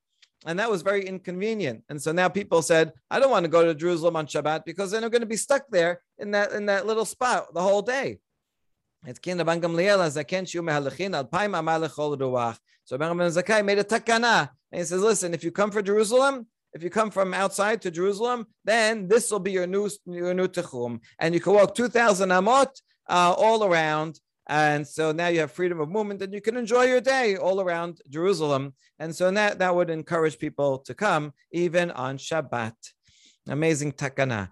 And 0.47 0.59
that 0.59 0.71
was 0.71 0.83
very 0.83 1.07
inconvenient. 1.07 1.85
And 1.89 2.01
so 2.01 2.13
now 2.13 2.29
people 2.29 2.61
said, 2.61 2.93
I 3.11 3.19
don't 3.19 3.31
want 3.31 3.45
to 3.45 3.51
go 3.51 3.65
to 3.65 3.75
Jerusalem 3.75 4.17
on 4.17 4.27
Shabbat 4.27 4.67
because 4.67 4.91
then 4.91 5.03
I'm 5.03 5.11
going 5.11 5.23
to 5.23 5.27
be 5.27 5.37
stuck 5.37 5.65
there 5.71 6.03
in 6.19 6.33
that 6.33 6.53
in 6.53 6.67
that 6.67 6.87
little 6.87 7.07
spot 7.07 7.55
the 7.55 7.63
whole 7.63 7.83
day. 7.83 8.19
So 9.07 9.13
Rabban 9.13 9.61
Zakai 13.37 13.65
made 13.65 13.79
a 13.79 13.85
takana, 13.85 14.51
and 14.73 14.81
he 14.81 14.85
says, 14.85 15.03
listen, 15.03 15.35
if 15.35 15.45
you 15.45 15.51
come 15.51 15.71
for 15.71 15.83
Jerusalem, 15.83 16.47
if 16.73 16.83
you 16.83 16.89
come 16.91 17.11
from 17.11 17.35
outside 17.35 17.83
to 17.83 17.91
Jerusalem, 17.91 18.47
then 18.65 19.09
this 19.09 19.31
will 19.31 19.41
be 19.41 19.53
your 19.53 19.67
new 19.67 19.91
your 20.07 20.35
new 20.35 20.49
techum, 20.49 21.01
and 21.19 21.35
you 21.35 21.41
can 21.41 21.55
walk 21.55 21.75
two 21.75 21.89
thousand 21.89 22.31
amot 22.31 22.81
uh, 23.09 23.35
all 23.37 23.65
around. 23.65 24.21
And 24.49 24.87
so 24.87 25.13
now 25.13 25.29
you 25.29 25.41
have 25.41 25.53
freedom 25.53 25.81
of 25.81 25.89
movement, 25.89 26.21
and 26.23 26.33
you 26.33 26.41
can 26.41 26.57
enjoy 26.57 26.85
your 26.85 27.01
day 27.01 27.37
all 27.37 27.61
around 27.61 28.01
Jerusalem. 28.09 28.75
And 28.99 29.15
so 29.15 29.31
that 29.31 29.59
that 29.59 29.75
would 29.75 29.91
encourage 29.91 30.39
people 30.39 30.79
to 30.81 30.95
come 30.95 31.33
even 31.53 31.91
on 31.91 32.19
Shabbat. 32.19 32.75
Amazing 33.49 33.93
takana. 33.93 34.49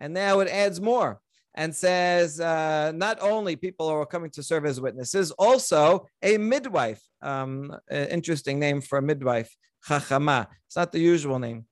And 0.00 0.14
now 0.14 0.40
it 0.40 0.48
adds 0.48 0.80
more 0.80 1.20
and 1.54 1.74
says 1.74 2.40
uh, 2.40 2.92
not 2.94 3.18
only 3.20 3.56
people 3.56 3.88
are 3.88 4.06
coming 4.06 4.30
to 4.30 4.42
serve 4.44 4.64
as 4.64 4.80
witnesses, 4.80 5.32
also 5.32 6.06
a 6.22 6.38
midwife. 6.38 7.02
Um, 7.20 7.76
interesting 7.90 8.60
name 8.60 8.80
for 8.80 8.98
a 8.98 9.02
midwife, 9.02 9.56
chachama. 9.88 10.46
It's 10.66 10.76
not 10.76 10.92
the 10.92 11.00
usual 11.00 11.40
name. 11.40 11.67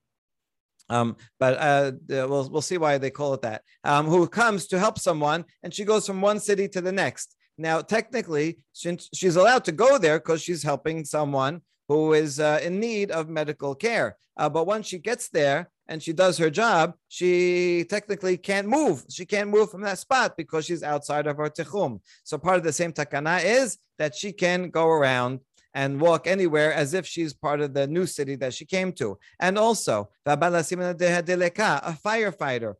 Um, 0.88 1.16
but 1.38 1.58
uh, 1.58 1.92
we'll, 2.08 2.48
we'll 2.50 2.62
see 2.62 2.78
why 2.78 2.98
they 2.98 3.10
call 3.10 3.34
it 3.34 3.42
that. 3.42 3.62
Um, 3.84 4.06
who 4.06 4.26
comes 4.28 4.66
to 4.68 4.78
help 4.78 4.98
someone, 4.98 5.44
and 5.62 5.72
she 5.74 5.84
goes 5.84 6.06
from 6.06 6.20
one 6.20 6.40
city 6.40 6.68
to 6.68 6.80
the 6.80 6.92
next. 6.92 7.36
Now, 7.58 7.80
technically, 7.80 8.58
since 8.72 9.08
she's 9.14 9.36
allowed 9.36 9.64
to 9.64 9.72
go 9.72 9.98
there 9.98 10.18
because 10.18 10.42
she's 10.42 10.62
helping 10.62 11.04
someone 11.04 11.62
who 11.88 12.12
is 12.12 12.40
uh, 12.40 12.60
in 12.62 12.80
need 12.80 13.10
of 13.10 13.28
medical 13.28 13.74
care. 13.74 14.16
Uh, 14.36 14.48
but 14.48 14.66
once 14.66 14.86
she 14.86 14.98
gets 14.98 15.28
there, 15.28 15.70
and 15.88 16.02
she 16.02 16.12
does 16.12 16.38
her 16.38 16.50
job, 16.50 16.94
she 17.08 17.84
technically 17.88 18.36
can't 18.36 18.68
move. 18.68 19.04
She 19.08 19.24
can't 19.24 19.50
move 19.50 19.70
from 19.70 19.82
that 19.82 19.98
spot 19.98 20.36
because 20.36 20.66
she's 20.66 20.82
outside 20.82 21.26
of 21.26 21.36
her 21.36 21.48
techum. 21.48 22.00
So 22.24 22.38
part 22.38 22.56
of 22.56 22.64
the 22.64 22.72
same 22.72 22.92
takana 22.92 23.44
is 23.44 23.78
that 23.98 24.14
she 24.14 24.32
can 24.32 24.70
go 24.70 24.88
around 24.88 25.40
and 25.76 26.00
walk 26.00 26.26
anywhere 26.26 26.72
as 26.72 26.94
if 26.94 27.06
she's 27.06 27.34
part 27.34 27.60
of 27.60 27.74
the 27.74 27.86
new 27.86 28.06
city 28.06 28.34
that 28.36 28.54
she 28.54 28.64
came 28.64 28.92
to. 28.94 29.18
And 29.38 29.58
also, 29.58 30.08
a 30.24 30.36
firefighter, 32.06 32.74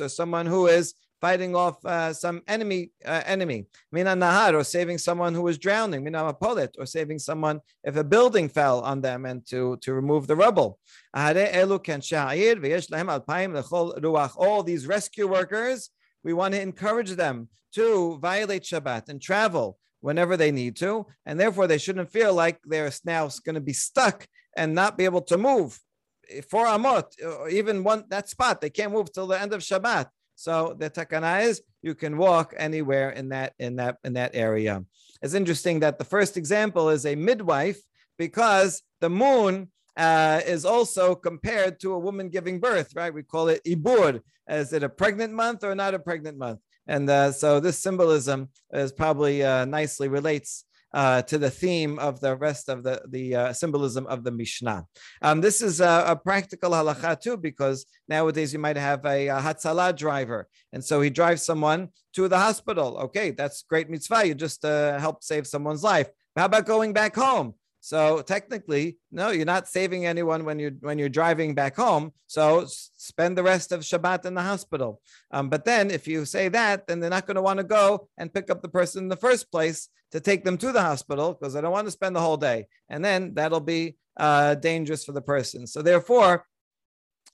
or 0.00 0.08
someone 0.10 0.46
who 0.46 0.66
is 0.66 0.94
fighting 1.22 1.56
off 1.56 1.82
uh, 1.84 2.12
some 2.12 2.42
enemy 2.46 2.90
uh, 3.06 3.22
enemy. 3.24 3.66
Mina 3.92 4.14
nahar, 4.14 4.52
or 4.54 4.62
saving 4.62 4.98
someone 4.98 5.34
who 5.34 5.40
was 5.42 5.56
drowning. 5.56 6.04
Mina 6.04 6.36
or 6.78 6.86
saving 6.86 7.18
someone 7.18 7.60
if 7.82 7.96
a 7.96 8.04
building 8.04 8.50
fell 8.50 8.80
on 8.80 9.00
them 9.00 9.24
and 9.24 9.46
to, 9.46 9.78
to 9.78 9.94
remove 9.94 10.26
the 10.26 10.36
rubble. 10.36 10.78
All 14.36 14.62
these 14.62 14.86
rescue 14.86 15.26
workers, 15.26 15.90
we 16.22 16.32
want 16.34 16.54
to 16.54 16.60
encourage 16.60 17.12
them 17.12 17.48
to 17.72 18.18
violate 18.18 18.64
Shabbat 18.64 19.08
and 19.08 19.22
travel 19.22 19.78
whenever 20.00 20.36
they 20.36 20.50
need 20.50 20.76
to, 20.76 21.06
and 21.26 21.38
therefore 21.38 21.66
they 21.66 21.78
shouldn't 21.78 22.10
feel 22.10 22.34
like 22.34 22.58
they're 22.64 22.92
now 23.04 23.28
going 23.44 23.54
to 23.54 23.60
be 23.60 23.72
stuck 23.72 24.26
and 24.56 24.74
not 24.74 24.98
be 24.98 25.04
able 25.04 25.22
to 25.22 25.38
move. 25.38 25.78
For 26.48 26.64
Amot, 26.66 27.06
even 27.50 27.84
one 27.84 28.04
that 28.08 28.28
spot, 28.28 28.60
they 28.60 28.70
can't 28.70 28.92
move 28.92 29.12
till 29.12 29.26
the 29.26 29.40
end 29.40 29.52
of 29.52 29.62
Shabbat. 29.62 30.06
So 30.36 30.74
the 30.78 30.88
takana 30.88 31.42
is 31.42 31.60
you 31.82 31.94
can 31.94 32.16
walk 32.16 32.54
anywhere 32.56 33.10
in 33.10 33.28
that 33.30 33.52
in 33.58 33.76
that 33.76 33.98
in 34.04 34.14
that 34.14 34.30
area. 34.34 34.84
It's 35.22 35.34
interesting 35.34 35.80
that 35.80 35.98
the 35.98 36.04
first 36.04 36.36
example 36.36 36.88
is 36.88 37.04
a 37.04 37.14
midwife 37.14 37.78
because 38.16 38.82
the 39.00 39.10
moon 39.10 39.70
uh, 39.96 40.40
is 40.46 40.64
also 40.64 41.14
compared 41.14 41.80
to 41.80 41.92
a 41.92 41.98
woman 41.98 42.30
giving 42.30 42.58
birth, 42.58 42.94
right? 42.94 43.12
We 43.12 43.22
call 43.22 43.48
it 43.48 43.60
ibur. 43.66 44.20
Is 44.48 44.72
it 44.72 44.82
a 44.82 44.88
pregnant 44.88 45.32
month 45.32 45.62
or 45.62 45.74
not 45.74 45.94
a 45.94 45.98
pregnant 45.98 46.38
month? 46.38 46.60
And 46.90 47.08
uh, 47.08 47.30
so 47.30 47.60
this 47.60 47.78
symbolism 47.78 48.48
is 48.72 48.90
probably 48.90 49.44
uh, 49.44 49.64
nicely 49.64 50.08
relates 50.08 50.64
uh, 50.92 51.22
to 51.22 51.38
the 51.38 51.48
theme 51.48 52.00
of 52.00 52.18
the 52.18 52.34
rest 52.34 52.68
of 52.68 52.82
the, 52.82 53.00
the 53.08 53.36
uh, 53.36 53.52
symbolism 53.52 54.08
of 54.08 54.24
the 54.24 54.32
Mishnah. 54.32 54.84
Um, 55.22 55.40
this 55.40 55.62
is 55.62 55.80
a, 55.80 56.04
a, 56.08 56.16
practical 56.16 56.72
halacha 56.72 57.20
too, 57.20 57.36
because 57.36 57.86
nowadays 58.08 58.52
you 58.52 58.58
might 58.58 58.76
have 58.76 59.06
a, 59.06 59.28
a 59.28 59.38
Hatzalah 59.38 59.96
driver. 59.96 60.48
And 60.72 60.84
so 60.84 61.00
he 61.00 61.10
drives 61.10 61.44
someone 61.44 61.90
to 62.14 62.26
the 62.26 62.38
hospital. 62.38 62.98
Okay, 63.04 63.30
that's 63.30 63.62
great 63.62 63.88
mitzvah. 63.88 64.26
You 64.26 64.34
just 64.34 64.64
uh, 64.64 64.98
help 64.98 65.22
save 65.22 65.46
someone's 65.46 65.84
life. 65.84 66.08
How 66.36 66.46
about 66.46 66.66
going 66.66 66.92
back 66.92 67.14
home? 67.14 67.54
So 67.80 68.20
technically, 68.20 68.98
no, 69.10 69.30
you're 69.30 69.46
not 69.46 69.66
saving 69.66 70.04
anyone 70.04 70.44
when 70.44 70.58
you're 70.58 70.72
when 70.80 70.98
you're 70.98 71.08
driving 71.08 71.54
back 71.54 71.76
home. 71.76 72.12
So 72.26 72.66
spend 72.66 73.36
the 73.36 73.42
rest 73.42 73.72
of 73.72 73.80
Shabbat 73.80 74.26
in 74.26 74.34
the 74.34 74.42
hospital. 74.42 75.00
Um, 75.30 75.48
but 75.48 75.64
then, 75.64 75.90
if 75.90 76.06
you 76.06 76.24
say 76.24 76.48
that, 76.48 76.86
then 76.86 77.00
they're 77.00 77.10
not 77.10 77.26
going 77.26 77.36
to 77.36 77.42
want 77.42 77.58
to 77.58 77.64
go 77.64 78.08
and 78.18 78.32
pick 78.32 78.50
up 78.50 78.60
the 78.62 78.68
person 78.68 79.04
in 79.04 79.08
the 79.08 79.16
first 79.16 79.50
place 79.50 79.88
to 80.12 80.20
take 80.20 80.44
them 80.44 80.58
to 80.58 80.72
the 80.72 80.82
hospital 80.82 81.32
because 81.32 81.54
they 81.54 81.60
don't 81.60 81.72
want 81.72 81.86
to 81.86 81.92
spend 81.92 82.14
the 82.14 82.20
whole 82.20 82.36
day, 82.36 82.66
and 82.88 83.04
then 83.04 83.34
that'll 83.34 83.60
be 83.60 83.96
uh, 84.16 84.54
dangerous 84.56 85.04
for 85.04 85.12
the 85.12 85.22
person. 85.22 85.66
So 85.66 85.82
therefore, 85.82 86.44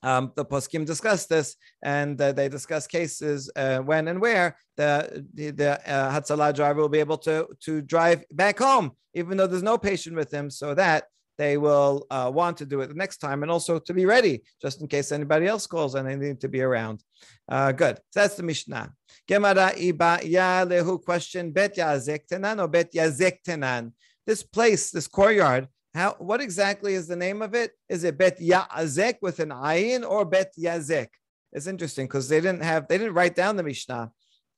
um, 0.03 0.31
the 0.35 0.45
poskim 0.45 0.85
discuss 0.85 1.25
this, 1.25 1.55
and 1.83 2.19
uh, 2.21 2.31
they 2.31 2.49
discuss 2.49 2.87
cases 2.87 3.49
uh, 3.55 3.79
when 3.79 4.07
and 4.07 4.21
where 4.21 4.57
the 4.75 5.25
the, 5.33 5.51
the 5.51 5.91
uh, 5.91 6.11
Hatzalah 6.11 6.53
driver 6.53 6.81
will 6.81 6.89
be 6.89 6.99
able 6.99 7.17
to 7.19 7.47
to 7.61 7.81
drive 7.81 8.23
back 8.31 8.59
home, 8.59 8.91
even 9.13 9.37
though 9.37 9.47
there's 9.47 9.63
no 9.63 9.77
patient 9.77 10.15
with 10.15 10.31
him, 10.31 10.49
so 10.49 10.73
that 10.75 11.05
they 11.37 11.57
will 11.57 12.05
uh, 12.09 12.31
want 12.33 12.57
to 12.57 12.65
do 12.65 12.81
it 12.81 12.87
the 12.87 12.93
next 12.93 13.17
time, 13.17 13.43
and 13.43 13.51
also 13.51 13.79
to 13.79 13.93
be 13.93 14.05
ready 14.05 14.43
just 14.61 14.81
in 14.81 14.87
case 14.87 15.11
anybody 15.11 15.45
else 15.45 15.67
calls 15.67 15.95
and 15.95 16.07
they 16.07 16.15
need 16.15 16.41
to 16.41 16.47
be 16.49 16.61
around. 16.61 17.03
Uh, 17.47 17.71
good. 17.71 17.97
So 18.09 18.21
that's 18.21 18.35
the 18.35 18.43
Mishnah. 18.43 18.91
Gemara 19.27 19.71
iba 19.77 20.19
lehu 20.67 21.03
question 21.03 21.51
bet 21.51 21.75
yazek 21.75 22.27
tenan 22.31 22.59
or 22.59 22.67
bet 22.67 22.93
yazek 22.93 23.37
tenan. 23.47 23.93
This 24.25 24.43
place, 24.43 24.91
this 24.91 25.07
courtyard, 25.07 25.67
how, 25.97 26.15
what 26.19 26.41
exactly 26.41 26.93
is 26.93 27.07
the 27.07 27.15
name 27.15 27.41
of 27.41 27.53
it? 27.53 27.71
Is 27.89 28.03
it 28.03 28.17
Bet 28.17 28.39
Yazek 28.39 29.15
with 29.21 29.39
an 29.39 29.49
ayin 29.49 30.07
or 30.07 30.25
Bet 30.25 30.53
Yazek? 30.57 31.07
It's 31.51 31.67
interesting 31.67 32.05
because 32.05 32.29
they 32.29 32.39
didn't 32.39 32.63
have, 32.63 32.87
they 32.87 32.97
didn't 32.97 33.13
write 33.13 33.35
down 33.35 33.55
the 33.55 33.63
Mishnah 33.63 34.11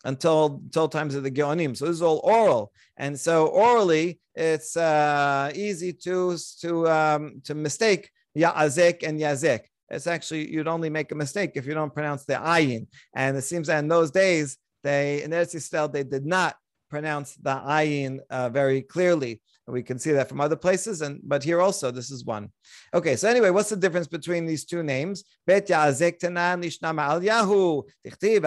until 0.04 0.62
until 0.63 0.88
times 0.88 1.15
of 1.15 1.23
the 1.23 1.32
Geonim. 1.32 1.75
So 1.75 1.86
this 1.86 1.95
is 1.95 2.02
all 2.02 2.21
oral, 2.23 2.71
and 2.97 3.19
so 3.19 3.47
orally 3.47 4.19
it's 4.36 4.78
uh, 4.78 5.52
easy 5.54 5.93
to 5.93 6.38
to 6.62 6.89
um, 6.89 7.41
to 7.45 7.56
mistake 7.56 8.10
Yazek 8.38 9.04
and 9.04 9.19
Yazek. 9.19 9.62
It's 9.89 10.08
actually 10.08 10.52
you'd 10.52 10.67
only 10.67 10.89
make 10.89 11.12
a 11.12 11.15
mistake 11.15 11.52
if 11.56 11.65
you 11.65 11.73
don't 11.73 11.93
pronounce 11.93 12.25
the 12.25 12.36
ayin. 12.36 12.88
And 13.15 13.38
it 13.38 13.41
seems 13.41 13.67
that 13.67 13.80
in 13.80 13.88
those 13.88 14.12
days 14.12 14.58
they 14.84 15.23
in 15.23 15.32
Eretz 15.32 15.56
Yisrael 15.56 15.91
they 15.91 16.04
did 16.04 16.25
not 16.25 16.56
pronounce 16.89 17.36
the 17.36 17.56
ayin 17.56 18.19
uh, 18.30 18.49
very 18.49 18.82
clearly. 18.82 19.41
We 19.69 19.84
can 19.84 19.99
see 19.99 20.12
that 20.13 20.27
from 20.27 20.41
other 20.41 20.55
places, 20.55 21.01
and 21.01 21.21
but 21.23 21.43
here 21.43 21.62
also 21.62 21.91
this 21.91 22.10
is 22.10 22.25
one. 22.25 22.49
Okay, 22.93 23.15
so 23.15 23.29
anyway, 23.29 23.51
what's 23.51 23.69
the 23.69 23.75
difference 23.75 24.08
between 24.08 24.45
these 24.45 24.65
two 24.65 24.82
names? 24.82 25.23
Bet 25.45 25.67
Yazek 25.67 26.19
Tanan 26.19 26.63
Lishna 26.63 26.91
Ma'al 26.93 27.23
Yahu 27.23 27.84
Tichtiv 28.05 28.41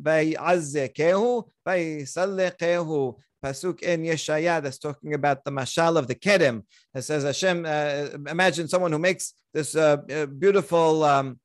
Vayazekehu 0.00 1.48
Vayisalekehu 1.66 3.16
pasuk 3.44 3.82
in 3.82 4.02
Yeshaya 4.02 4.62
that's 4.62 4.78
talking 4.78 5.14
about 5.14 5.44
the 5.44 5.50
mashal 5.50 5.96
of 5.96 6.08
the 6.08 6.14
kerem. 6.14 6.62
It 6.94 7.02
says 7.02 7.24
Hashem. 7.24 7.64
Uh, 7.66 8.30
imagine 8.30 8.68
someone 8.68 8.92
who 8.92 8.98
makes 8.98 9.34
this 9.52 9.76
uh, 9.76 9.98
uh 10.10 10.26
beautiful 10.26 11.04
um, 11.04 11.38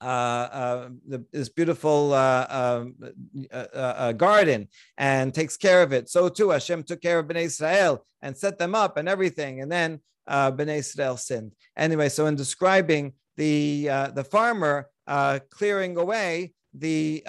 uh, 0.00 0.04
uh, 0.04 0.88
the, 1.06 1.24
this 1.32 1.48
beautiful 1.48 2.12
uh, 2.12 2.46
um, 2.48 2.94
uh, 3.52 3.56
uh, 3.56 4.12
garden 4.12 4.68
and 4.98 5.32
takes 5.32 5.56
care 5.56 5.82
of 5.82 5.92
it. 5.92 6.08
So 6.08 6.28
too, 6.28 6.50
Hashem 6.50 6.82
took 6.84 7.00
care 7.00 7.18
of 7.18 7.26
Bnei 7.26 7.44
Israel 7.44 8.04
and 8.22 8.36
set 8.36 8.58
them 8.58 8.74
up 8.74 8.96
and 8.96 9.08
everything. 9.08 9.60
And 9.60 9.70
then 9.70 10.00
uh, 10.26 10.52
Bnei 10.52 10.78
Israel 10.78 11.16
sinned. 11.16 11.52
Anyway, 11.76 12.08
so 12.08 12.26
in 12.26 12.36
describing 12.36 13.12
the 13.36 13.86
the 14.14 14.24
farmer 14.24 14.88
clearing 15.50 15.96
away 15.96 16.52
the 16.74 17.22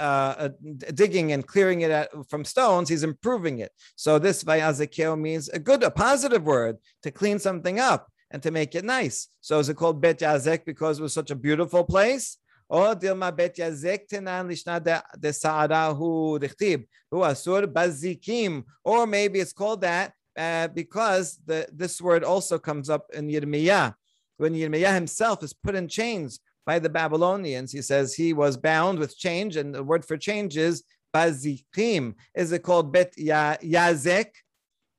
digging 0.93 1.31
and 1.31 1.45
clearing 1.45 1.81
it 1.81 1.91
at, 1.91 2.09
from 2.29 2.43
stones, 2.43 2.89
he's 2.89 3.03
improving 3.03 3.59
it. 3.59 3.71
So 3.95 4.19
this 4.19 4.43
vayazekeo 4.43 5.19
means 5.19 5.49
a 5.49 5.59
good, 5.59 5.83
a 5.83 5.91
positive 5.91 6.43
word 6.43 6.77
to 7.03 7.11
clean 7.11 7.39
something 7.39 7.79
up 7.79 8.09
and 8.31 8.43
to 8.43 8.51
make 8.51 8.75
it 8.75 8.83
nice. 8.83 9.29
So 9.41 9.59
is 9.59 9.69
it 9.69 9.77
called 9.77 10.01
bet 10.01 10.19
yazek 10.19 10.65
because 10.65 10.99
it 10.99 11.03
was 11.03 11.13
such 11.13 11.31
a 11.31 11.35
beautiful 11.35 11.83
place? 11.83 12.37
או 12.70 12.94
דילמה 12.94 13.30
בית 13.30 13.58
יזק 13.58 14.00
תנן 14.08 14.48
לשנת 14.48 14.82
דסערה 15.16 15.86
הוא 15.86 16.38
דכתיב, 16.38 16.80
הוא 17.08 17.26
אסור 17.32 17.66
בזיקים, 17.66 18.62
or 18.88 19.06
maybe 19.06 19.40
it's 19.40 19.52
called 19.52 19.80
that 19.80 20.12
uh, 20.38 20.68
because 20.68 21.38
the, 21.46 21.66
this 21.72 22.00
word 22.00 22.24
also 22.24 22.58
comes 22.58 22.88
up 22.88 23.04
in 23.12 23.28
Yirmiyah. 23.28 23.94
When 24.38 24.54
Yirmiyah 24.54 24.94
himself 24.94 25.42
is 25.42 25.52
put 25.52 25.74
in 25.74 25.88
chains 25.88 26.40
by 26.64 26.78
the 26.78 26.88
Babylonians, 26.88 27.72
he 27.72 27.82
says 27.82 28.14
he 28.14 28.32
was 28.32 28.56
bound 28.56 28.98
with 28.98 29.18
change, 29.18 29.56
and 29.56 29.74
the 29.74 29.84
word 29.84 30.04
for 30.04 30.16
change 30.16 30.56
is 30.56 30.82
bazikim. 31.14 32.14
Is 32.34 32.52
it 32.52 32.62
called 32.62 32.92
bet 32.92 33.14
yazek? 33.16 34.30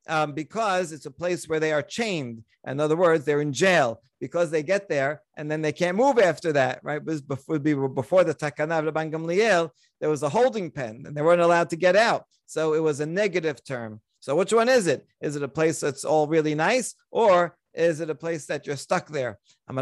Um, 0.08 0.34
because 0.34 0.92
it's 0.92 1.06
a 1.06 1.12
place 1.12 1.48
where 1.48 1.62
they 1.62 1.72
are 1.72 1.82
chained. 1.82 2.44
In 2.68 2.80
other 2.80 2.98
words, 2.98 3.26
they're 3.26 3.42
in 3.42 3.54
jail 3.54 4.02
because 4.21 4.51
they 4.51 4.63
get 4.63 4.89
there 4.89 5.23
and 5.37 5.51
then 5.51 5.63
they 5.63 5.73
can't 5.73 5.97
move 5.97 6.19
after 6.19 6.53
that, 6.53 6.81
right? 6.83 6.97
It 6.97 7.05
was 7.05 7.21
before, 7.21 7.59
before 7.59 8.25
the 8.25 8.35
Takana 8.35 8.79
of 8.79 8.93
Rabban 8.93 9.13
Gamliel, 9.13 9.71
there 10.01 10.11
was 10.11 10.23
a 10.23 10.29
holding 10.29 10.71
pen 10.71 11.05
and 11.07 11.17
they 11.17 11.23
weren't 11.23 11.41
allowed 11.41 11.71
to 11.71 11.77
get 11.77 11.97
out. 11.97 12.25
So 12.47 12.75
it 12.75 12.83
was 12.83 13.01
a 13.01 13.07
negative 13.07 13.65
term. 13.65 14.01
So 14.21 14.35
which 14.35 14.53
one 14.53 14.69
is 14.69 14.87
it? 14.87 15.07
Is 15.21 15.37
it 15.37 15.43
a 15.43 15.49
place 15.49 15.81
that's 15.81 16.05
all 16.05 16.27
really 16.27 16.55
nice 16.55 16.95
or 17.11 17.57
is 17.75 18.01
it 18.01 18.11
a 18.11 18.15
place 18.15 18.47
that 18.47 18.67
you're 18.67 18.77
stuck 18.77 19.09
there? 19.09 19.39
So 19.69 19.75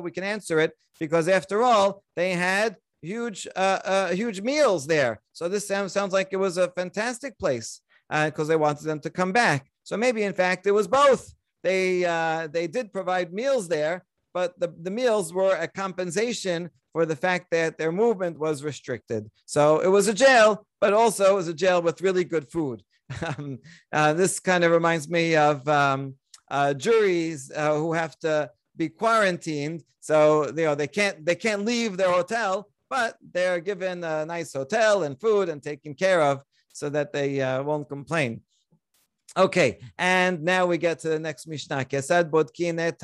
we 0.00 0.10
can 0.10 0.24
answer 0.24 0.60
it 0.60 0.72
because 1.00 1.28
after 1.28 1.62
all, 1.62 2.02
they 2.14 2.32
had 2.32 2.76
huge, 3.06 3.46
uh, 3.56 3.78
uh, 3.84 4.08
huge 4.08 4.40
meals 4.40 4.86
there. 4.86 5.20
So 5.32 5.48
this 5.48 5.66
sounds, 5.66 5.92
sounds 5.92 6.12
like 6.12 6.28
it 6.32 6.36
was 6.36 6.58
a 6.58 6.70
fantastic 6.70 7.38
place 7.38 7.80
because 8.08 8.48
uh, 8.48 8.52
they 8.52 8.56
wanted 8.56 8.84
them 8.84 9.00
to 9.00 9.10
come 9.10 9.32
back. 9.32 9.70
So 9.84 9.96
maybe, 9.96 10.22
in 10.24 10.32
fact, 10.32 10.66
it 10.66 10.72
was 10.72 10.88
both. 10.88 11.32
They 11.62 12.04
uh, 12.04 12.48
they 12.48 12.66
did 12.66 12.92
provide 12.92 13.32
meals 13.32 13.66
there, 13.66 14.04
but 14.32 14.58
the, 14.60 14.72
the 14.82 14.90
meals 14.90 15.32
were 15.32 15.56
a 15.56 15.66
compensation 15.66 16.70
for 16.92 17.06
the 17.06 17.16
fact 17.16 17.46
that 17.50 17.76
their 17.78 17.92
movement 17.92 18.38
was 18.38 18.62
restricted. 18.62 19.28
So 19.46 19.80
it 19.80 19.88
was 19.88 20.08
a 20.08 20.14
jail, 20.14 20.66
but 20.80 20.92
also 20.92 21.32
it 21.32 21.34
was 21.34 21.48
a 21.48 21.54
jail 21.54 21.82
with 21.82 22.02
really 22.02 22.24
good 22.24 22.48
food. 22.50 22.82
Um, 23.24 23.60
uh, 23.92 24.14
this 24.14 24.40
kind 24.40 24.64
of 24.64 24.72
reminds 24.72 25.08
me 25.08 25.36
of 25.36 25.66
um, 25.68 26.16
uh, 26.50 26.74
juries 26.74 27.52
uh, 27.54 27.74
who 27.76 27.92
have 27.92 28.18
to 28.18 28.50
be 28.76 28.88
quarantined, 28.88 29.84
so 30.00 30.46
you 30.46 30.64
know 30.64 30.74
they 30.74 30.88
can't 30.88 31.24
they 31.24 31.36
can't 31.36 31.64
leave 31.64 31.96
their 31.96 32.10
hotel 32.10 32.68
but 32.88 33.16
they're 33.32 33.60
given 33.60 34.04
a 34.04 34.26
nice 34.26 34.52
hotel 34.52 35.02
and 35.04 35.20
food 35.20 35.48
and 35.48 35.62
taken 35.62 35.94
care 35.94 36.22
of 36.22 36.42
so 36.72 36.88
that 36.90 37.12
they 37.12 37.40
uh, 37.40 37.62
won't 37.62 37.88
complain. 37.88 38.40
Okay, 39.36 39.78
and 39.98 40.42
now 40.42 40.66
we 40.66 40.78
get 40.78 40.98
to 41.00 41.08
the 41.08 41.18
next 41.18 41.46
Mishnah. 41.46 41.84
Kesad 41.84 42.30
bodkin 42.30 42.78
et. 42.78 43.02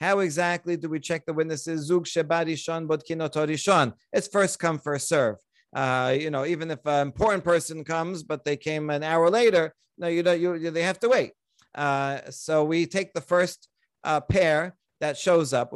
How 0.00 0.20
exactly 0.20 0.76
do 0.76 0.88
we 0.88 0.98
check 0.98 1.26
the 1.26 1.32
witnesses? 1.32 1.86
Zug 1.86 2.06
shebarishon 2.06 2.86
bodkin 2.86 3.18
otorishon. 3.18 3.92
It's 4.12 4.28
first 4.28 4.58
come, 4.58 4.78
first 4.78 5.08
serve. 5.08 5.36
Uh, 5.74 6.16
you 6.18 6.30
know, 6.30 6.46
even 6.46 6.70
if 6.70 6.84
an 6.86 7.06
important 7.06 7.44
person 7.44 7.84
comes, 7.84 8.22
but 8.22 8.44
they 8.44 8.56
came 8.56 8.90
an 8.90 9.02
hour 9.02 9.30
later, 9.30 9.74
no, 9.98 10.08
you 10.08 10.22
don't. 10.22 10.40
You, 10.40 10.70
they 10.70 10.82
have 10.82 10.98
to 11.00 11.08
wait. 11.08 11.32
Uh, 11.74 12.20
so 12.30 12.64
we 12.64 12.86
take 12.86 13.12
the 13.12 13.20
first 13.20 13.68
uh, 14.02 14.20
pair 14.20 14.76
that 15.00 15.18
shows 15.18 15.52
up. 15.52 15.72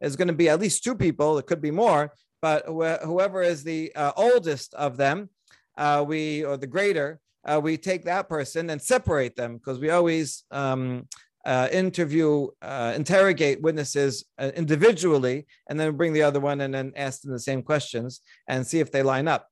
is 0.00 0.16
going 0.16 0.28
to 0.28 0.34
be 0.34 0.48
at 0.48 0.60
least 0.60 0.84
two 0.84 0.94
people. 0.94 1.38
It 1.38 1.46
could 1.46 1.62
be 1.62 1.70
more, 1.70 2.12
but 2.40 2.64
whoever 2.66 3.42
is 3.42 3.64
the 3.64 3.92
uh, 3.94 4.12
oldest 4.16 4.74
of 4.74 4.96
them, 4.96 5.30
uh, 5.76 6.04
we 6.06 6.44
or 6.44 6.56
the 6.56 6.66
greater, 6.66 7.20
uh, 7.44 7.60
we 7.62 7.76
take 7.76 8.04
that 8.04 8.28
person 8.28 8.70
and 8.70 8.80
separate 8.80 9.36
them 9.36 9.56
because 9.56 9.80
we 9.80 9.90
always 9.90 10.44
um, 10.50 11.08
uh, 11.44 11.68
interview, 11.72 12.46
uh, 12.60 12.92
interrogate 12.94 13.60
witnesses 13.62 14.24
uh, 14.38 14.52
individually, 14.54 15.46
and 15.68 15.78
then 15.78 15.96
bring 15.96 16.12
the 16.12 16.22
other 16.22 16.38
one 16.40 16.60
and 16.60 16.72
then 16.72 16.92
ask 16.96 17.22
them 17.22 17.32
the 17.32 17.38
same 17.38 17.62
questions 17.62 18.20
and 18.48 18.66
see 18.66 18.78
if 18.78 18.92
they 18.92 19.02
line 19.02 19.26
up. 19.26 19.48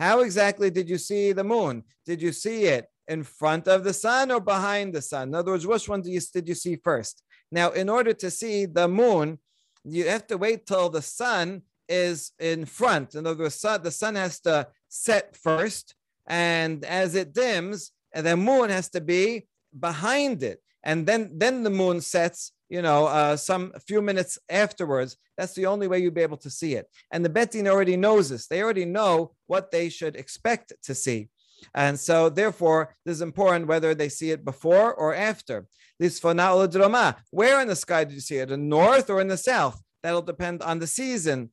How 0.00 0.20
exactly 0.20 0.70
did 0.70 0.88
you 0.88 0.96
see 0.96 1.32
the 1.32 1.44
moon? 1.44 1.84
Did 2.06 2.22
you 2.22 2.32
see 2.32 2.64
it 2.64 2.86
in 3.06 3.22
front 3.22 3.68
of 3.68 3.84
the 3.84 3.92
sun 3.92 4.30
or 4.30 4.40
behind 4.40 4.94
the 4.94 5.02
sun? 5.02 5.28
In 5.28 5.34
other 5.34 5.52
words, 5.52 5.66
which 5.66 5.90
one 5.90 6.00
did 6.00 6.10
you, 6.10 6.20
did 6.32 6.48
you 6.48 6.54
see 6.54 6.76
first? 6.76 7.22
Now, 7.52 7.70
in 7.72 7.90
order 7.90 8.14
to 8.14 8.30
see 8.30 8.64
the 8.64 8.88
moon, 8.88 9.38
you 9.84 10.08
have 10.08 10.26
to 10.28 10.38
wait 10.38 10.64
till 10.64 10.88
the 10.88 11.02
sun 11.02 11.62
is 11.86 12.32
in 12.38 12.64
front. 12.64 13.14
In 13.14 13.26
other 13.26 13.42
words, 13.42 13.60
the 13.60 13.90
sun 13.90 14.14
has 14.14 14.40
to 14.40 14.68
set 14.88 15.36
first, 15.36 15.94
and 16.26 16.82
as 16.86 17.14
it 17.14 17.34
dims, 17.34 17.92
the 18.14 18.36
moon 18.36 18.70
has 18.70 18.88
to 18.90 19.02
be 19.02 19.48
behind 19.78 20.42
it, 20.42 20.62
and 20.82 21.06
then 21.06 21.30
then 21.34 21.62
the 21.62 21.70
moon 21.70 22.00
sets. 22.00 22.52
You 22.68 22.82
know, 22.82 23.06
uh, 23.06 23.36
some 23.36 23.72
few 23.88 24.00
minutes 24.00 24.38
afterwards. 24.48 25.16
That's 25.36 25.54
the 25.54 25.66
only 25.66 25.88
way 25.88 25.98
you'll 25.98 26.12
be 26.12 26.20
able 26.20 26.36
to 26.36 26.50
see 26.50 26.74
it. 26.74 26.86
And 27.10 27.24
the 27.24 27.28
Bet 27.28 27.50
Din 27.50 27.66
already 27.66 27.96
knows 27.96 28.28
this. 28.28 28.46
They 28.46 28.62
already 28.62 28.84
know 28.84 29.32
what 29.48 29.72
they 29.72 29.88
should 29.88 30.14
expect 30.14 30.72
to 30.84 30.94
see. 30.94 31.30
And 31.74 31.98
so, 31.98 32.28
therefore, 32.28 32.94
this 33.04 33.14
is 33.14 33.22
important 33.22 33.66
whether 33.66 33.94
they 33.94 34.08
see 34.08 34.30
it 34.30 34.44
before 34.44 34.94
or 34.94 35.14
after. 35.14 35.66
This 35.98 36.22
Where 36.22 37.60
in 37.60 37.68
the 37.68 37.76
sky 37.76 38.04
did 38.04 38.14
you 38.14 38.20
see 38.20 38.36
it? 38.36 38.50
In 38.50 38.60
the 38.60 38.76
north 38.76 39.10
or 39.10 39.20
in 39.20 39.28
the 39.28 39.36
south? 39.36 39.82
That'll 40.02 40.22
depend 40.22 40.62
on 40.62 40.78
the 40.78 40.86
season. 40.86 41.50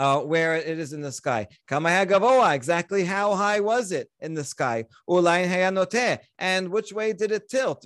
Uh, 0.00 0.20
where 0.20 0.56
it 0.56 0.78
is 0.78 0.94
in 0.94 1.02
the 1.02 1.12
sky. 1.12 1.46
Exactly 1.70 3.04
how 3.04 3.34
high 3.34 3.60
was 3.60 3.92
it 3.92 4.08
in 4.20 4.32
the 4.32 4.44
sky? 4.44 4.86
And 6.38 6.68
which 6.70 6.90
way 6.90 7.12
did 7.12 7.32
it 7.32 7.50
tilt? 7.50 7.84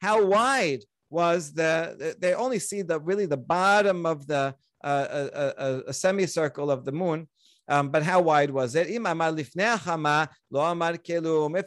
How 0.00 0.24
wide 0.24 0.82
was 1.10 1.52
the? 1.52 2.16
They 2.18 2.32
only 2.32 2.58
see 2.58 2.80
the 2.80 2.98
really 2.98 3.26
the 3.26 3.36
bottom 3.36 4.06
of 4.06 4.26
the 4.26 4.54
uh, 4.82 5.06
a, 5.34 5.52
a, 5.66 5.82
a 5.88 5.92
semicircle 5.92 6.70
of 6.70 6.86
the 6.86 6.92
moon. 6.92 7.28
Um, 7.68 7.90
but 7.90 8.02
how 8.02 8.22
wide 8.22 8.50
was 8.50 8.74
it? 8.74 8.86
If 8.88 9.02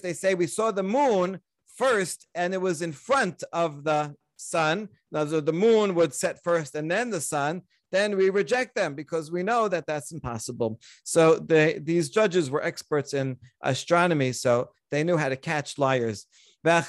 they 0.02 0.14
say 0.14 0.34
we 0.34 0.48
saw 0.48 0.72
the 0.72 0.90
moon 1.00 1.40
first 1.76 2.28
and 2.34 2.56
it 2.56 2.62
was 2.62 2.82
in 2.82 2.92
front 2.92 3.44
of 3.54 3.84
the 3.84 4.16
sun, 4.36 4.90
so 5.14 5.42
the 5.42 5.54
moon 5.54 5.94
would 5.94 6.16
set 6.16 6.44
first 6.44 6.74
and 6.74 6.90
then 6.90 7.12
the 7.12 7.22
sun, 7.22 7.62
then 7.92 8.18
we 8.18 8.30
reject 8.30 8.76
them 8.76 8.96
because 8.96 9.32
we 9.32 9.44
know 9.44 9.68
that 9.68 9.86
that's 9.86 10.12
impossible. 10.12 10.80
So 11.04 11.36
the, 11.36 11.80
these 11.82 12.10
judges 12.10 12.50
were 12.50 12.64
experts 12.64 13.14
in 13.14 13.38
astronomy, 13.62 14.34
so 14.34 14.70
they 14.92 15.04
knew 15.04 15.18
how 15.18 15.30
to 15.30 15.36
catch 15.36 15.78
liars. 15.78 16.26
And 16.64 16.84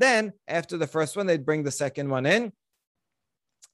then 0.00 0.32
after 0.48 0.76
the 0.76 0.86
first 0.86 1.16
one, 1.16 1.26
they'd 1.26 1.46
bring 1.46 1.62
the 1.62 1.70
second 1.70 2.08
one 2.10 2.26
in 2.26 2.52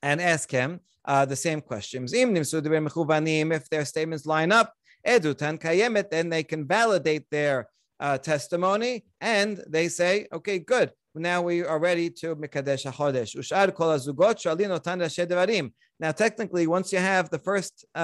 and 0.03 0.21
ask 0.21 0.51
him 0.51 0.81
uh, 1.05 1.25
the 1.25 1.37
same 1.37 1.61
questions. 1.61 2.13
If 2.13 3.69
their 3.71 3.85
statements 3.85 4.27
line 4.27 4.53
up, 4.53 4.73
then 5.05 6.29
they 6.29 6.43
can 6.45 6.67
validate 6.67 7.31
their 7.31 7.69
uh, 8.01 8.19
testimony 8.19 9.05
and 9.21 9.63
they 9.69 9.89
say, 9.89 10.29
okay, 10.33 10.59
good. 10.59 10.93
Now 11.19 11.43
we 11.43 11.65
are 11.65 11.79
ready 11.79 12.11
to 12.11 12.37
Mikadesh 12.37 12.91
HaChodesh. 12.91 13.37
Ushar 13.37 13.75
kol 13.75 13.89
azugot 13.89 14.37
shalin 14.37 14.71
otan 14.79 15.01
devarim. 15.01 15.73
Now, 16.01 16.13
technically, 16.13 16.69
once 16.69 16.93
you 16.93 16.99
have 17.01 17.29
the 17.29 17.41
first 17.41 17.85
uh, 17.95 17.99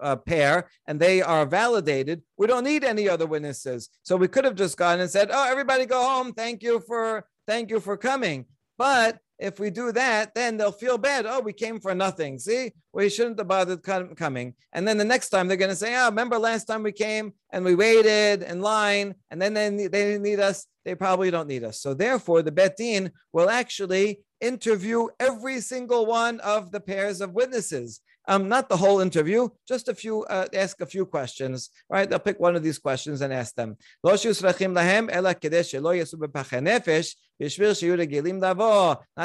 uh, 0.00 0.16
pair 0.16 0.68
and 0.86 1.00
they 1.00 1.22
are 1.22 1.46
validated, 1.46 2.22
we 2.36 2.46
don't 2.46 2.64
need 2.64 2.84
any 2.84 3.08
other 3.08 3.26
witnesses. 3.26 3.88
So 4.02 4.16
we 4.16 4.28
could 4.28 4.44
have 4.44 4.56
just 4.56 4.76
gone 4.76 5.00
and 5.00 5.10
said, 5.10 5.30
"Oh, 5.32 5.50
everybody, 5.50 5.86
go 5.86 6.02
home. 6.02 6.32
Thank 6.34 6.62
you 6.62 6.80
for 6.86 7.24
thank 7.46 7.70
you 7.70 7.80
for 7.80 7.96
coming." 7.96 8.44
But 8.76 9.18
if 9.40 9.58
we 9.58 9.70
do 9.70 9.90
that, 9.92 10.34
then 10.34 10.58
they'll 10.58 10.70
feel 10.70 10.98
bad. 10.98 11.24
Oh, 11.26 11.40
we 11.40 11.54
came 11.54 11.80
for 11.80 11.94
nothing. 11.94 12.38
See, 12.38 12.72
we 12.92 13.08
shouldn't 13.08 13.38
have 13.38 13.48
bothered 13.48 13.82
coming. 13.82 14.54
And 14.74 14.86
then 14.86 14.98
the 14.98 15.04
next 15.04 15.30
time 15.30 15.48
they're 15.48 15.56
going 15.56 15.70
to 15.70 15.76
say, 15.76 15.96
oh, 15.96 16.06
remember 16.06 16.38
last 16.38 16.66
time 16.66 16.82
we 16.82 16.92
came 16.92 17.32
and 17.50 17.64
we 17.64 17.74
waited 17.74 18.42
in 18.42 18.60
line 18.60 19.14
and 19.30 19.40
then 19.40 19.54
they, 19.54 19.68
they 19.70 19.88
didn't 19.88 20.22
need 20.22 20.40
us. 20.40 20.66
They 20.84 20.94
probably 20.94 21.30
don't 21.30 21.48
need 21.48 21.64
us. 21.64 21.80
So 21.80 21.94
therefore, 21.94 22.42
the 22.42 22.52
Bet 22.52 22.76
Din 22.76 23.10
will 23.32 23.48
actually 23.48 24.20
interview 24.40 25.08
every 25.18 25.60
single 25.60 26.04
one 26.04 26.40
of 26.40 26.70
the 26.70 26.80
pairs 26.80 27.20
of 27.20 27.32
witnesses 27.32 28.00
um, 28.30 28.48
not 28.48 28.68
the 28.68 28.76
whole 28.76 29.00
interview, 29.00 29.48
just 29.66 29.88
a 29.88 29.94
few, 29.94 30.22
uh, 30.22 30.46
ask 30.54 30.80
a 30.80 30.86
few 30.86 31.04
questions, 31.04 31.70
right? 31.88 32.08
They'll 32.08 32.20
pick 32.20 32.38
one 32.38 32.54
of 32.54 32.62
these 32.62 32.78
questions 32.78 33.22
and 33.22 33.32
ask 33.32 33.56
them. 33.56 33.76
Not 34.04 34.22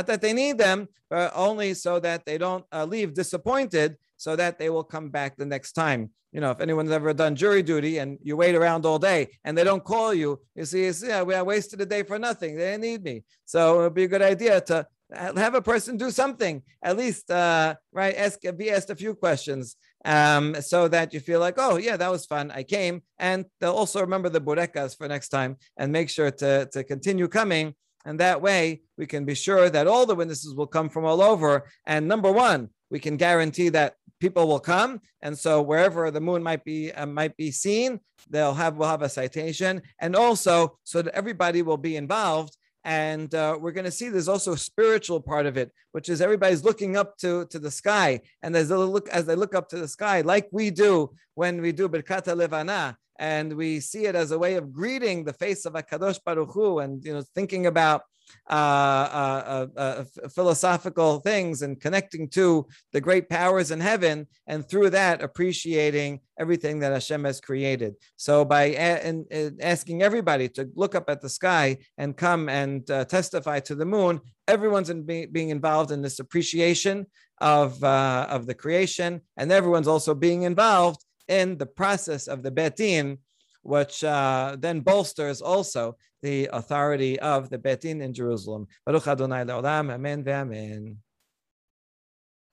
that 0.08 0.22
they 0.22 0.34
need 0.34 0.58
them, 0.58 0.88
but 1.10 1.32
only 1.36 1.74
so 1.76 1.99
that 1.99 2.26
they 2.26 2.39
don't 2.39 2.66
uh, 2.74 2.86
leave 2.86 3.14
disappointed, 3.14 3.95
so 4.18 4.36
that 4.36 4.58
they 4.58 4.72
will 4.72 4.84
come 4.84 5.10
back 5.10 5.38
the 5.38 5.45
next 5.45 5.74
time. 5.74 6.10
You 6.32 6.41
know, 6.41 6.49
if 6.51 6.60
anyone's 6.60 6.91
ever 6.91 7.14
done 7.14 7.36
jury 7.36 7.62
duty 7.62 7.99
and 7.99 8.18
you 8.24 8.36
wait 8.36 8.56
around 8.56 8.86
all 8.86 8.99
day 8.99 9.30
and 9.45 9.56
they 9.56 9.64
don't 9.64 9.84
call 9.84 10.14
you, 10.14 10.41
you 10.56 10.66
see, 10.66 10.89
yeah, 11.08 11.22
we 11.22 11.39
wasted 11.41 11.80
a 11.80 11.86
day 11.86 12.03
for 12.03 12.18
nothing. 12.18 12.58
They 12.58 12.72
didn't 12.72 12.82
need 12.82 13.03
me. 13.03 13.24
So 13.45 13.82
it'd 13.82 13.93
be 13.93 14.06
a 14.06 14.08
good 14.10 14.24
idea 14.24 14.60
to 14.62 14.88
have 15.14 15.56
a 15.56 15.62
person 15.62 15.97
do 15.97 16.10
something 16.10 16.64
at 16.84 16.97
least 16.97 17.30
uh, 17.30 17.76
right 17.91 18.16
ask 18.16 18.39
be 18.58 18.72
asked 18.72 18.89
a 18.89 18.95
few 18.95 19.14
questions 19.14 19.76
um, 20.03 20.60
so 20.62 20.88
that 20.88 21.14
you 21.14 21.20
feel 21.20 21.39
like 21.39 21.56
oh 21.58 21.78
yeah 21.78 21.95
that 21.95 22.12
was 22.12 22.26
fun 22.26 22.51
i 22.51 22.64
came. 22.64 23.01
And 23.20 23.45
they'll 23.60 23.72
also 23.72 24.01
remember 24.01 24.30
the 24.30 24.41
burekas 24.41 24.95
for 24.95 25.08
next 25.08 25.30
time 25.30 25.58
and 25.78 25.91
make 25.91 26.10
sure 26.10 26.32
to, 26.32 26.68
to 26.74 26.84
continue 26.84 27.28
coming. 27.28 27.76
And 28.06 28.20
that 28.20 28.41
way 28.41 28.82
we 28.97 29.06
can 29.08 29.26
be 29.26 29.36
sure 29.36 29.70
that 29.70 29.88
all 29.88 30.06
the 30.06 30.16
witnesses 30.16 30.53
will 30.53 30.68
come 30.68 30.89
from 30.89 31.06
all 31.06 31.22
over. 31.22 31.70
And 31.86 32.08
number 32.08 32.32
one 32.32 32.70
we 32.89 32.99
can 32.99 33.18
guarantee 33.18 33.70
that 33.70 33.95
people 34.20 34.47
will 34.47 34.60
come. 34.60 35.01
And 35.22 35.38
so 35.38 35.62
wherever 35.62 36.12
the 36.12 36.22
moon 36.22 36.43
might 36.43 36.64
be 36.64 36.91
uh, 36.91 37.06
might 37.06 37.36
be 37.38 37.51
seen 37.51 37.99
they'll 38.30 38.53
have 38.53 38.78
will 38.78 38.88
have 38.88 39.01
a 39.01 39.10
citation. 39.10 39.82
And 39.99 40.16
also 40.16 40.78
so 40.84 41.01
that 41.01 41.16
everybody 41.16 41.62
will 41.62 41.78
be 41.78 41.95
involved 41.95 42.58
and 42.86 43.34
uh, 43.34 43.58
we're 43.60 43.72
going 43.72 43.86
to 43.86 43.92
see 43.92 44.10
there's 44.10 44.30
also 44.30 44.54
a 44.54 44.58
spiritual 44.58 45.20
part 45.20 45.48
of 45.48 45.58
it, 45.58 45.72
which 45.92 46.08
is 46.08 46.22
everybody's 46.22 46.64
looking 46.64 46.96
up 46.96 47.18
to, 47.18 47.46
to 47.48 47.58
the 47.58 47.72
sky. 47.72 48.22
And 48.44 48.56
as 48.56 48.70
they 48.70 48.76
look 48.76 49.10
as 49.10 49.26
they 49.26 49.36
look 49.36 49.56
up 49.56 49.68
to 49.70 49.78
the 49.78 49.88
sky, 49.88 50.22
like 50.22 50.48
we 50.52 50.70
do 50.70 51.12
when 51.34 51.62
we 51.62 51.72
do 51.72 51.90
Birkat 51.90 52.26
HaLevana, 52.26 52.96
and 53.20 53.53
we 53.55 53.80
see 53.80 54.05
it 54.05 54.16
as 54.16 54.32
a 54.32 54.39
way 54.39 54.55
of 54.55 54.72
greeting 54.74 55.24
the 55.24 55.34
face 55.34 55.66
of 55.66 55.74
Hakadosh 55.74 56.20
Baruch 56.24 56.53
Hu, 56.53 56.80
and 56.80 57.03
you 57.03 57.13
know 57.13 57.24
thinking 57.34 57.66
about 57.68 58.01
uh, 58.49 58.53
uh, 58.53 59.68
uh, 59.76 59.80
uh 59.80 60.03
philosophical 60.30 61.20
things 61.20 61.61
and 61.61 61.80
connecting 61.80 62.28
to 62.28 62.66
the 62.91 63.01
great 63.01 63.30
powers 63.30 63.72
in 63.72 63.80
heaven, 63.80 64.28
and 64.47 64.68
through 64.68 64.89
that 64.89 65.22
appreciating 65.22 66.20
everything 66.39 66.80
that 66.80 66.91
Hashem 66.91 67.24
has 67.24 67.39
created. 67.39 67.95
So 68.18 68.43
by 68.43 68.63
a- 68.63 69.07
in, 69.07 69.26
in 69.32 69.57
asking 69.61 70.01
everybody 70.01 70.49
to 70.49 70.70
look 70.76 70.95
up 70.95 71.09
at 71.09 71.22
the 71.22 71.30
sky 71.30 71.78
and 71.97 72.18
come 72.18 72.49
and 72.49 72.89
uh, 72.89 73.05
testify 73.05 73.59
to 73.61 73.76
the 73.76 73.86
moon, 73.86 74.20
everyone's 74.47 74.89
in 74.89 75.03
be- 75.03 75.28
being 75.28 75.49
involved 75.49 75.91
in 75.91 76.01
this 76.01 76.20
appreciation 76.20 77.05
of 77.39 77.82
uh, 77.84 78.28
of 78.30 78.47
the 78.47 78.53
creation, 78.53 79.22
and 79.38 79.51
everyone's 79.51 79.88
also 79.88 80.13
being 80.13 80.43
involved 80.43 81.05
in 81.28 81.57
the 81.57 81.65
process 81.65 82.28
of 82.28 82.43
the 82.43 82.51
Bet 82.51 82.76
Din, 82.76 83.17
which 83.63 84.03
uh, 84.03 84.55
then 84.59 84.82
bolsters 84.82 85.41
also 85.41 85.97
the 86.21 86.49
authority 86.53 87.19
of 87.19 87.49
the 87.49 87.57
Bet 87.57 87.82
Din 87.82 88.01
in 88.01 88.13
Jerusalem. 88.13 88.67
Baruch 88.86 89.07
Adonai 89.07 89.43
Le'olam, 89.43 89.91
Amen 89.91 90.23
ve'amen. 90.23 90.95